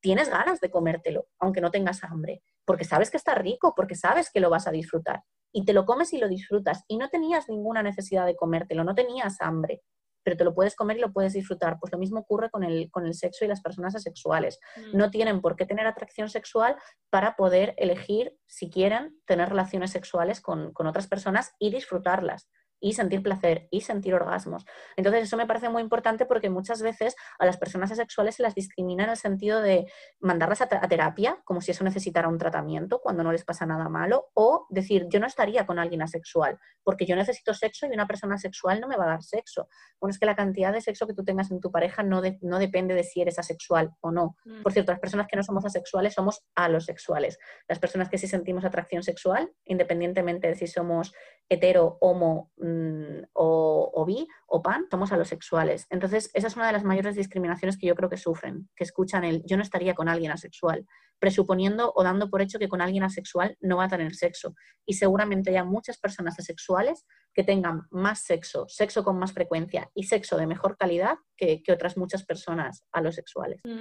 Tienes 0.00 0.28
ganas 0.28 0.60
de 0.60 0.70
comértelo, 0.70 1.28
aunque 1.38 1.62
no 1.62 1.70
tengas 1.70 2.04
hambre, 2.04 2.42
porque 2.66 2.84
sabes 2.84 3.10
que 3.10 3.16
está 3.16 3.34
rico, 3.34 3.72
porque 3.74 3.94
sabes 3.94 4.30
que 4.30 4.40
lo 4.40 4.50
vas 4.50 4.66
a 4.66 4.70
disfrutar 4.70 5.22
y 5.52 5.64
te 5.64 5.72
lo 5.72 5.86
comes 5.86 6.12
y 6.12 6.18
lo 6.18 6.28
disfrutas 6.28 6.84
y 6.88 6.98
no 6.98 7.08
tenías 7.08 7.48
ninguna 7.48 7.82
necesidad 7.82 8.26
de 8.26 8.36
comértelo, 8.36 8.84
no 8.84 8.94
tenías 8.94 9.40
hambre, 9.40 9.82
pero 10.22 10.36
te 10.36 10.44
lo 10.44 10.54
puedes 10.54 10.76
comer 10.76 10.98
y 10.98 11.00
lo 11.00 11.12
puedes 11.12 11.32
disfrutar. 11.32 11.78
Pues 11.80 11.92
lo 11.92 11.98
mismo 11.98 12.20
ocurre 12.20 12.50
con 12.50 12.64
el, 12.64 12.90
con 12.90 13.06
el 13.06 13.14
sexo 13.14 13.44
y 13.44 13.48
las 13.48 13.62
personas 13.62 13.94
asexuales. 13.94 14.58
Mm. 14.76 14.96
No 14.96 15.10
tienen 15.10 15.40
por 15.40 15.56
qué 15.56 15.64
tener 15.64 15.86
atracción 15.86 16.28
sexual 16.28 16.76
para 17.10 17.34
poder 17.34 17.74
elegir, 17.78 18.36
si 18.46 18.68
quieren, 18.68 19.18
tener 19.26 19.48
relaciones 19.48 19.90
sexuales 19.90 20.40
con, 20.40 20.72
con 20.72 20.86
otras 20.86 21.06
personas 21.06 21.52
y 21.58 21.70
disfrutarlas 21.70 22.48
y 22.80 22.92
sentir 22.92 23.22
placer 23.22 23.68
y 23.70 23.80
sentir 23.80 24.14
orgasmos. 24.14 24.64
Entonces, 24.96 25.24
eso 25.24 25.36
me 25.36 25.46
parece 25.46 25.68
muy 25.68 25.82
importante 25.82 26.26
porque 26.26 26.50
muchas 26.50 26.82
veces 26.82 27.16
a 27.38 27.46
las 27.46 27.56
personas 27.56 27.90
asexuales 27.90 28.36
se 28.36 28.42
las 28.42 28.54
discrimina 28.54 29.04
en 29.04 29.10
el 29.10 29.16
sentido 29.16 29.60
de 29.60 29.90
mandarlas 30.20 30.60
a, 30.60 30.66
terapia, 30.66 31.40
como 31.44 31.60
si 31.60 31.70
eso 31.70 31.84
necesitara 31.84 32.28
un 32.28 32.38
tratamiento 32.38 33.00
cuando 33.00 33.22
no 33.22 33.32
les 33.32 33.44
pasa 33.44 33.66
nada 33.66 33.88
malo, 33.88 34.30
o 34.34 34.66
decir, 34.70 35.06
yo 35.08 35.20
no 35.20 35.26
estaría 35.26 35.66
con 35.66 35.78
alguien 35.78 36.02
asexual 36.02 36.58
porque 36.88 37.04
yo 37.04 37.16
necesito 37.16 37.52
sexo 37.52 37.86
y 37.86 37.90
una 37.90 38.06
persona 38.06 38.38
sexual 38.38 38.80
no 38.80 38.88
me 38.88 38.96
va 38.96 39.04
a 39.04 39.08
dar 39.08 39.22
sexo. 39.22 39.68
Bueno, 40.00 40.10
es 40.10 40.18
que 40.18 40.24
la 40.24 40.34
cantidad 40.34 40.72
de 40.72 40.80
sexo 40.80 41.06
que 41.06 41.12
tú 41.12 41.22
tengas 41.22 41.50
en 41.50 41.60
tu 41.60 41.70
pareja 41.70 42.02
no, 42.02 42.22
no 42.40 42.58
depende 42.58 42.94
de 42.94 43.04
si 43.04 43.20
eres 43.20 43.38
asexual 43.38 43.90
o 44.00 44.10
no. 44.10 44.36
Mm. 44.46 44.62
Por 44.62 44.72
cierto, 44.72 44.92
las 44.92 45.00
personas 45.00 45.26
que 45.26 45.36
no 45.36 45.42
somos 45.42 45.66
asexuales 45.66 46.14
somos 46.14 46.42
alosexuales. 46.54 47.38
Las 47.68 47.78
personas 47.78 48.08
que 48.08 48.16
sí 48.16 48.26
sentimos 48.26 48.64
atracción 48.64 49.02
sexual, 49.02 49.52
independientemente 49.66 50.48
de 50.48 50.54
si 50.54 50.66
somos 50.66 51.12
hetero, 51.48 51.98
homo, 52.00 52.50
Mm, 52.60 53.22
o, 53.34 54.04
bi 54.06 54.26
o 54.46 54.62
pan, 54.62 54.86
somos 54.90 55.12
alosexuales. 55.12 55.86
Entonces, 55.90 56.30
esa 56.34 56.48
es 56.48 56.56
una 56.56 56.66
de 56.66 56.72
las 56.72 56.84
mayores 56.84 57.14
discriminaciones 57.14 57.78
que 57.78 57.86
yo 57.86 57.94
creo 57.94 58.08
que 58.08 58.16
sufren, 58.16 58.68
que 58.74 58.84
escuchan 58.84 59.24
el 59.24 59.42
yo 59.46 59.56
no 59.56 59.62
estaría 59.62 59.94
con 59.94 60.08
alguien 60.08 60.32
asexual, 60.32 60.84
presuponiendo 61.18 61.92
o 61.94 62.02
dando 62.02 62.30
por 62.30 62.42
hecho 62.42 62.58
que 62.58 62.68
con 62.68 62.80
alguien 62.80 63.04
asexual 63.04 63.56
no 63.60 63.76
va 63.76 63.84
a 63.84 63.88
tener 63.88 64.14
sexo. 64.14 64.54
Y 64.86 64.94
seguramente 64.94 65.56
hay 65.56 65.64
muchas 65.64 65.98
personas 65.98 66.38
asexuales 66.38 67.06
que 67.34 67.44
tengan 67.44 67.82
más 67.90 68.24
sexo, 68.24 68.66
sexo 68.68 69.04
con 69.04 69.18
más 69.18 69.32
frecuencia 69.32 69.90
y 69.94 70.04
sexo 70.04 70.36
de 70.36 70.46
mejor 70.46 70.76
calidad 70.76 71.16
que, 71.36 71.62
otras 71.68 71.96
muchas 71.96 72.24
personas 72.24 72.84
alosexuales. 72.92 73.60
¡Wow! 73.64 73.74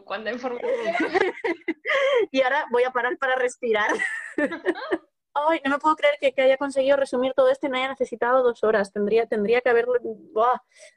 Mm. 0.00 0.04
¡Cuánta 0.04 0.32
información! 0.32 0.70
y 2.32 2.42
ahora 2.42 2.66
voy 2.70 2.82
a 2.84 2.90
parar 2.90 3.16
para 3.18 3.36
respirar. 3.36 3.90
Ay, 5.34 5.60
no 5.64 5.70
me 5.72 5.78
puedo 5.78 5.96
creer 5.96 6.16
que, 6.20 6.40
haya 6.40 6.56
conseguido 6.56 6.96
resumir 6.96 7.34
todo 7.34 7.48
esto 7.48 7.66
y 7.66 7.70
no 7.70 7.76
haya 7.76 7.88
necesitado 7.88 8.44
dos 8.44 8.62
horas. 8.62 8.92
Tendría, 8.92 9.26
tendría 9.26 9.60
que 9.60 9.68
haberlo. 9.68 9.94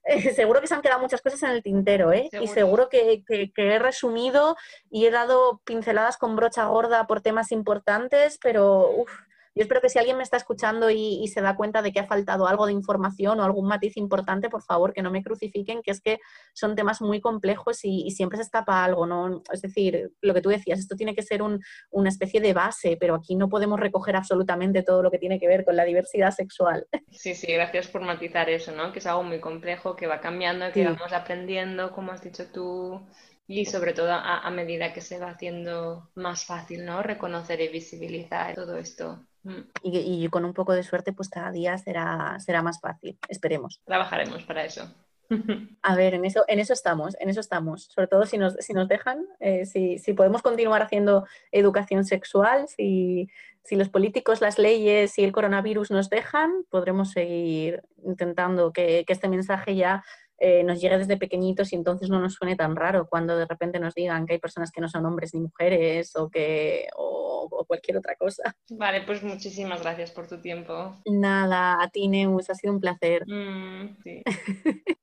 seguro 0.35 0.61
que 0.61 0.67
se 0.67 0.75
han 0.75 0.81
quedado 0.81 0.99
muchas 0.99 1.21
cosas 1.21 1.41
en 1.43 1.49
el 1.49 1.63
tintero, 1.63 2.13
¿eh? 2.13 2.29
Y 2.39 2.47
seguro 2.47 2.87
que, 2.87 3.23
he 3.27 3.79
resumido 3.79 4.55
y 4.91 5.07
he 5.07 5.11
dado 5.11 5.59
pinceladas 5.65 6.17
con 6.17 6.35
brocha 6.35 6.65
gorda 6.65 7.07
por 7.07 7.21
temas 7.21 7.51
importantes, 7.51 8.37
pero 8.41 8.91
uf, 8.91 9.11
yo 9.57 9.63
espero 9.63 9.81
que 9.81 9.89
si 9.89 9.97
alguien 9.97 10.17
me 10.17 10.23
está 10.23 10.37
escuchando 10.37 10.89
y, 10.91 11.27
se 11.27 11.41
da 11.41 11.55
cuenta 11.55 11.81
de 11.81 11.91
que 11.91 11.99
ha 11.99 12.05
faltado 12.05 12.47
algo 12.47 12.67
de 12.67 12.73
información 12.73 13.39
o 13.39 13.43
algún 13.43 13.67
matiz 13.67 13.97
importante, 13.97 14.49
por 14.49 14.61
favor, 14.61 14.93
que 14.93 15.01
no 15.01 15.11
me 15.11 15.23
crucifiquen, 15.23 15.81
que 15.81 15.91
es 15.91 15.99
que 15.99 16.19
son 16.53 16.75
temas 16.75 17.01
muy 17.01 17.19
complejos 17.19 17.79
y, 17.83 18.11
siempre 18.11 18.37
se 18.37 18.43
escapa 18.43 18.83
algo, 18.83 19.05
¿no? 19.05 19.41
Es 19.51 19.61
decir, 19.61 20.11
lo 20.21 20.33
que 20.33 20.41
tú 20.41 20.49
decías, 20.49 20.79
esto 20.79 20.95
tiene 20.95 21.15
que 21.15 21.23
ser 21.23 21.41
una 21.41 22.09
especie 22.09 22.39
de 22.39 22.53
base, 22.53 22.97
pero 22.99 23.15
aquí 23.15 23.35
no 23.35 23.49
podemos 23.49 23.79
recoger 23.79 24.15
absolutamente 24.15 24.83
todo 24.83 25.01
lo 25.03 25.11
que 25.11 25.17
tiene 25.17 25.39
que 25.39 25.47
ver 25.47 25.65
con 25.65 25.75
la 25.75 25.83
diversidad 25.83 26.31
sexual. 26.31 26.85
Sí, 27.11 27.33
sí, 27.33 27.51
gracias 27.51 27.87
por 27.87 28.01
matizar 28.01 28.49
eso, 28.49 28.71
¿no? 28.71 28.91
Que 28.91 28.99
es 28.99 29.07
algo 29.07 29.23
muy 29.23 29.39
complejo, 29.39 29.95
que 29.95 30.07
va 30.07 30.19
cambiando, 30.19 30.71
que 30.71 30.85
vamos 30.85 31.13
aprendiendo, 31.13 31.91
como 31.91 32.11
has 32.11 32.21
dicho 32.21 32.45
tú, 32.51 33.01
y 33.47 33.65
sobre 33.65 33.93
todo 33.93 34.11
a, 34.11 34.49
medida 34.51 34.93
que 34.93 35.01
se 35.01 35.19
va 35.19 35.29
haciendo 35.29 36.09
más 36.15 36.45
fácil, 36.45 36.85
¿no? 36.85 37.01
Reconocer 37.01 37.61
y 37.61 37.69
visibilizar 37.69 38.55
todo 38.55 38.77
esto. 38.77 39.25
Mm. 39.47 39.61
Y, 39.83 40.27
con 40.29 40.43
un 40.43 40.53
poco 40.53 40.73
de 40.73 40.83
suerte, 40.83 41.13
pues 41.13 41.29
cada 41.29 41.51
día 41.51 41.77
será, 41.77 42.37
será 42.39 42.61
más 42.61 42.81
fácil. 42.81 43.17
Esperemos. 43.29 43.81
Trabajaremos 43.85 44.43
para 44.43 44.65
eso. 44.65 44.93
A 45.81 45.95
ver, 45.95 46.13
en 46.13 46.25
eso, 46.25 46.43
en 46.47 46.59
eso 46.59 46.73
estamos, 46.73 47.15
en 47.19 47.29
eso 47.29 47.39
estamos. 47.39 47.85
Sobre 47.85 48.07
todo 48.07 48.25
si 48.25 48.37
nos, 48.37 48.55
si 48.59 48.73
nos 48.73 48.87
dejan, 48.87 49.25
eh, 49.39 49.65
si, 49.65 49.99
si, 49.99 50.13
podemos 50.13 50.41
continuar 50.41 50.81
haciendo 50.81 51.25
educación 51.51 52.03
sexual, 52.03 52.67
si, 52.67 53.29
si 53.63 53.75
los 53.75 53.89
políticos, 53.89 54.41
las 54.41 54.57
leyes 54.57 55.17
y 55.17 55.23
el 55.23 55.31
coronavirus 55.31 55.91
nos 55.91 56.09
dejan, 56.09 56.51
podremos 56.69 57.11
seguir 57.11 57.83
intentando 58.03 58.73
que, 58.73 59.05
que 59.05 59.13
este 59.13 59.29
mensaje 59.29 59.75
ya 59.75 60.03
eh, 60.39 60.63
nos 60.63 60.79
llegue 60.79 60.99
desde 60.99 61.17
pequeñitos 61.17 61.73
y 61.73 61.75
entonces 61.75 62.09
no 62.09 62.19
nos 62.19 62.35
suene 62.35 62.55
tan 62.55 62.75
raro 62.75 63.07
cuando 63.09 63.35
de 63.35 63.45
repente 63.45 63.79
nos 63.79 63.95
digan 63.95 64.25
que 64.25 64.33
hay 64.33 64.39
personas 64.39 64.71
que 64.71 64.81
no 64.81 64.87
son 64.87 65.05
hombres 65.05 65.33
ni 65.33 65.39
mujeres 65.39 66.15
o 66.15 66.29
que 66.29 66.87
o, 66.95 67.65
cualquier 67.67 67.97
otra 67.97 68.15
cosa. 68.15 68.55
Vale, 68.69 69.01
pues 69.01 69.23
muchísimas 69.23 69.81
gracias 69.81 70.11
por 70.11 70.27
tu 70.27 70.39
tiempo. 70.39 70.95
Nada, 71.05 71.81
a 71.81 71.89
ti 71.89 72.07
Neus, 72.07 72.49
ha 72.49 72.55
sido 72.55 72.73
un 72.73 72.79
placer. 72.79 73.23
Mm, 73.27 73.97
sí. 74.03 74.23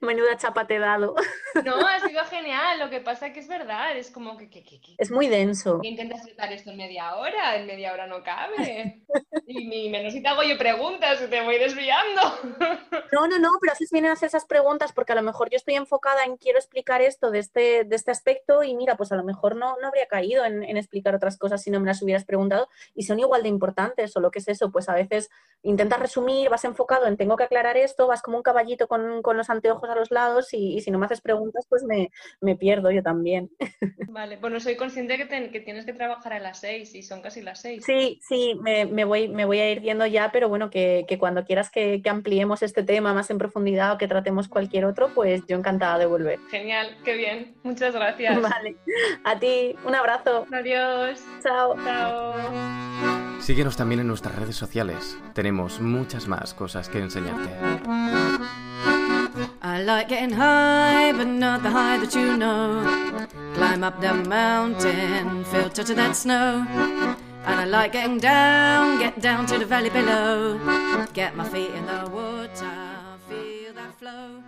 Menuda 0.00 0.36
chapa 0.36 0.66
te 0.66 0.76
he 0.76 0.78
dado. 0.78 1.14
No, 1.64 1.86
ha 1.86 2.00
sido 2.00 2.24
genial. 2.24 2.78
Lo 2.78 2.90
que 2.90 3.00
pasa 3.00 3.32
que 3.32 3.40
es 3.40 3.48
verdad, 3.48 3.96
es 3.96 4.10
como 4.10 4.36
que. 4.36 4.50
Es 4.98 5.10
muy 5.10 5.28
denso. 5.28 5.80
Intentas 5.82 6.22
tratar 6.22 6.52
esto 6.52 6.70
en 6.70 6.76
media 6.76 7.16
hora, 7.16 7.56
en 7.56 7.66
media 7.66 7.92
hora 7.92 8.06
no 8.06 8.22
cabe. 8.22 9.02
Y 9.46 9.66
ni 9.66 9.88
menos 9.88 10.12
si 10.12 10.22
te 10.22 10.28
hago 10.28 10.42
yo 10.42 10.58
preguntas, 10.58 11.18
te 11.28 11.40
voy 11.42 11.58
desviando. 11.58 12.20
No, 13.12 13.28
no, 13.28 13.38
no, 13.38 13.50
pero 13.60 13.74
vienen 13.90 14.10
a 14.10 14.14
hacer 14.14 14.26
esas 14.26 14.44
preguntas 14.44 14.73
porque 14.92 15.12
a 15.12 15.16
lo 15.16 15.22
mejor 15.22 15.50
yo 15.50 15.56
estoy 15.56 15.74
enfocada 15.74 16.24
en 16.24 16.36
quiero 16.36 16.58
explicar 16.58 17.02
esto 17.02 17.30
de 17.30 17.38
este, 17.38 17.84
de 17.84 17.96
este 17.96 18.10
aspecto 18.10 18.62
y 18.62 18.74
mira, 18.74 18.96
pues 18.96 19.12
a 19.12 19.16
lo 19.16 19.24
mejor 19.24 19.56
no, 19.56 19.76
no 19.80 19.88
habría 19.88 20.06
caído 20.06 20.44
en, 20.44 20.62
en 20.62 20.76
explicar 20.76 21.14
otras 21.14 21.38
cosas 21.38 21.62
si 21.62 21.70
no 21.70 21.80
me 21.80 21.86
las 21.86 22.02
hubieras 22.02 22.24
preguntado 22.24 22.68
y 22.94 23.04
son 23.04 23.18
igual 23.18 23.42
de 23.42 23.48
importantes 23.48 24.16
o 24.16 24.20
lo 24.20 24.30
que 24.30 24.38
es 24.38 24.48
eso, 24.48 24.70
pues 24.70 24.88
a 24.88 24.94
veces 24.94 25.30
intentas 25.64 25.98
resumir, 25.98 26.50
vas 26.50 26.64
enfocado 26.64 27.06
en 27.06 27.16
tengo 27.16 27.36
que 27.36 27.44
aclarar 27.44 27.76
esto, 27.76 28.06
vas 28.06 28.22
como 28.22 28.36
un 28.36 28.42
caballito 28.42 28.86
con, 28.86 29.22
con 29.22 29.36
los 29.36 29.50
anteojos 29.50 29.88
a 29.88 29.94
los 29.94 30.10
lados 30.10 30.52
y, 30.52 30.80
si 30.80 30.90
no 30.90 30.98
me 30.98 31.06
haces 31.06 31.20
preguntas, 31.20 31.66
pues 31.68 31.82
me, 31.84 32.10
me 32.40 32.54
pierdo 32.54 32.90
yo 32.90 33.02
también. 33.02 33.50
Vale, 34.08 34.36
bueno, 34.36 34.60
soy 34.60 34.76
consciente 34.76 35.16
que, 35.16 35.50
que 35.50 35.60
tienes 35.60 35.86
que 35.86 35.94
trabajar 35.94 36.34
a 36.34 36.38
las 36.38 36.60
seis 36.60 36.94
y 36.94 37.02
son 37.02 37.22
casi 37.22 37.40
las 37.40 37.60
seis. 37.60 37.82
Sí, 37.84 38.20
sí, 38.22 38.58
me, 38.62 38.84
me, 38.84 39.04
voy, 39.04 39.28
me 39.28 39.44
voy 39.46 39.58
a 39.58 39.70
ir 39.70 39.80
viendo 39.80 40.06
ya, 40.06 40.30
pero 40.32 40.48
bueno, 40.48 40.70
que, 40.70 41.06
que 41.08 41.18
cuando 41.18 41.44
quieras 41.44 41.70
que, 41.70 42.02
que, 42.02 42.10
ampliemos 42.10 42.62
este 42.62 42.82
tema 42.82 43.14
más 43.14 43.30
en 43.30 43.38
profundidad 43.38 43.92
o 43.92 43.98
que 43.98 44.06
tratemos 44.06 44.48
cualquier 44.48 44.63
otro, 44.84 45.08
pues 45.14 45.42
yo 45.46 45.56
encantada 45.56 45.98
de 45.98 46.06
volver. 46.06 46.38
Genial, 46.50 46.96
qué 47.04 47.16
bien. 47.16 47.54
Muchas 47.62 47.94
gracias. 47.94 48.40
Vale. 48.40 48.76
A 49.24 49.38
ti, 49.38 49.76
un 49.84 49.94
abrazo. 49.94 50.46
Adiós. 50.52 51.20
Chao. 51.42 51.76
Chao. 51.84 52.34
Síguenos 53.40 53.76
también 53.76 54.00
en 54.00 54.06
nuestras 54.06 54.36
redes 54.36 54.56
sociales. 54.56 55.18
Tenemos 55.34 55.80
muchas 55.80 56.28
más 56.28 56.54
cosas 56.54 56.88
que 56.88 56.98
enseñarte. 56.98 57.50
I 59.62 59.82
like 59.82 60.08
getting 60.08 60.30
high, 60.30 61.12
but 61.12 61.26
not 61.26 61.62
the 61.62 61.70
high 61.70 61.98
that 61.98 62.14
you 62.14 62.36
know. 62.36 62.84
Climb 63.54 63.82
up 63.82 64.00
the 64.00 64.12
mountain, 64.12 65.44
touch 65.74 65.90
of 65.90 65.96
that 65.96 66.14
snow. 66.14 66.66
And 67.46 67.60
I 67.60 67.64
like 67.64 67.92
getting 67.92 68.18
down, 68.18 68.98
get 68.98 69.20
down 69.20 69.46
to 69.46 69.58
the 69.58 69.66
valley 69.66 69.90
below. 69.90 70.58
Get 71.12 71.36
my 71.36 71.44
feet 71.48 71.70
in 71.70 71.84
the 71.86 72.08
water, 72.10 72.48
feel 73.28 73.74
that 73.74 73.98
flow. 73.98 74.42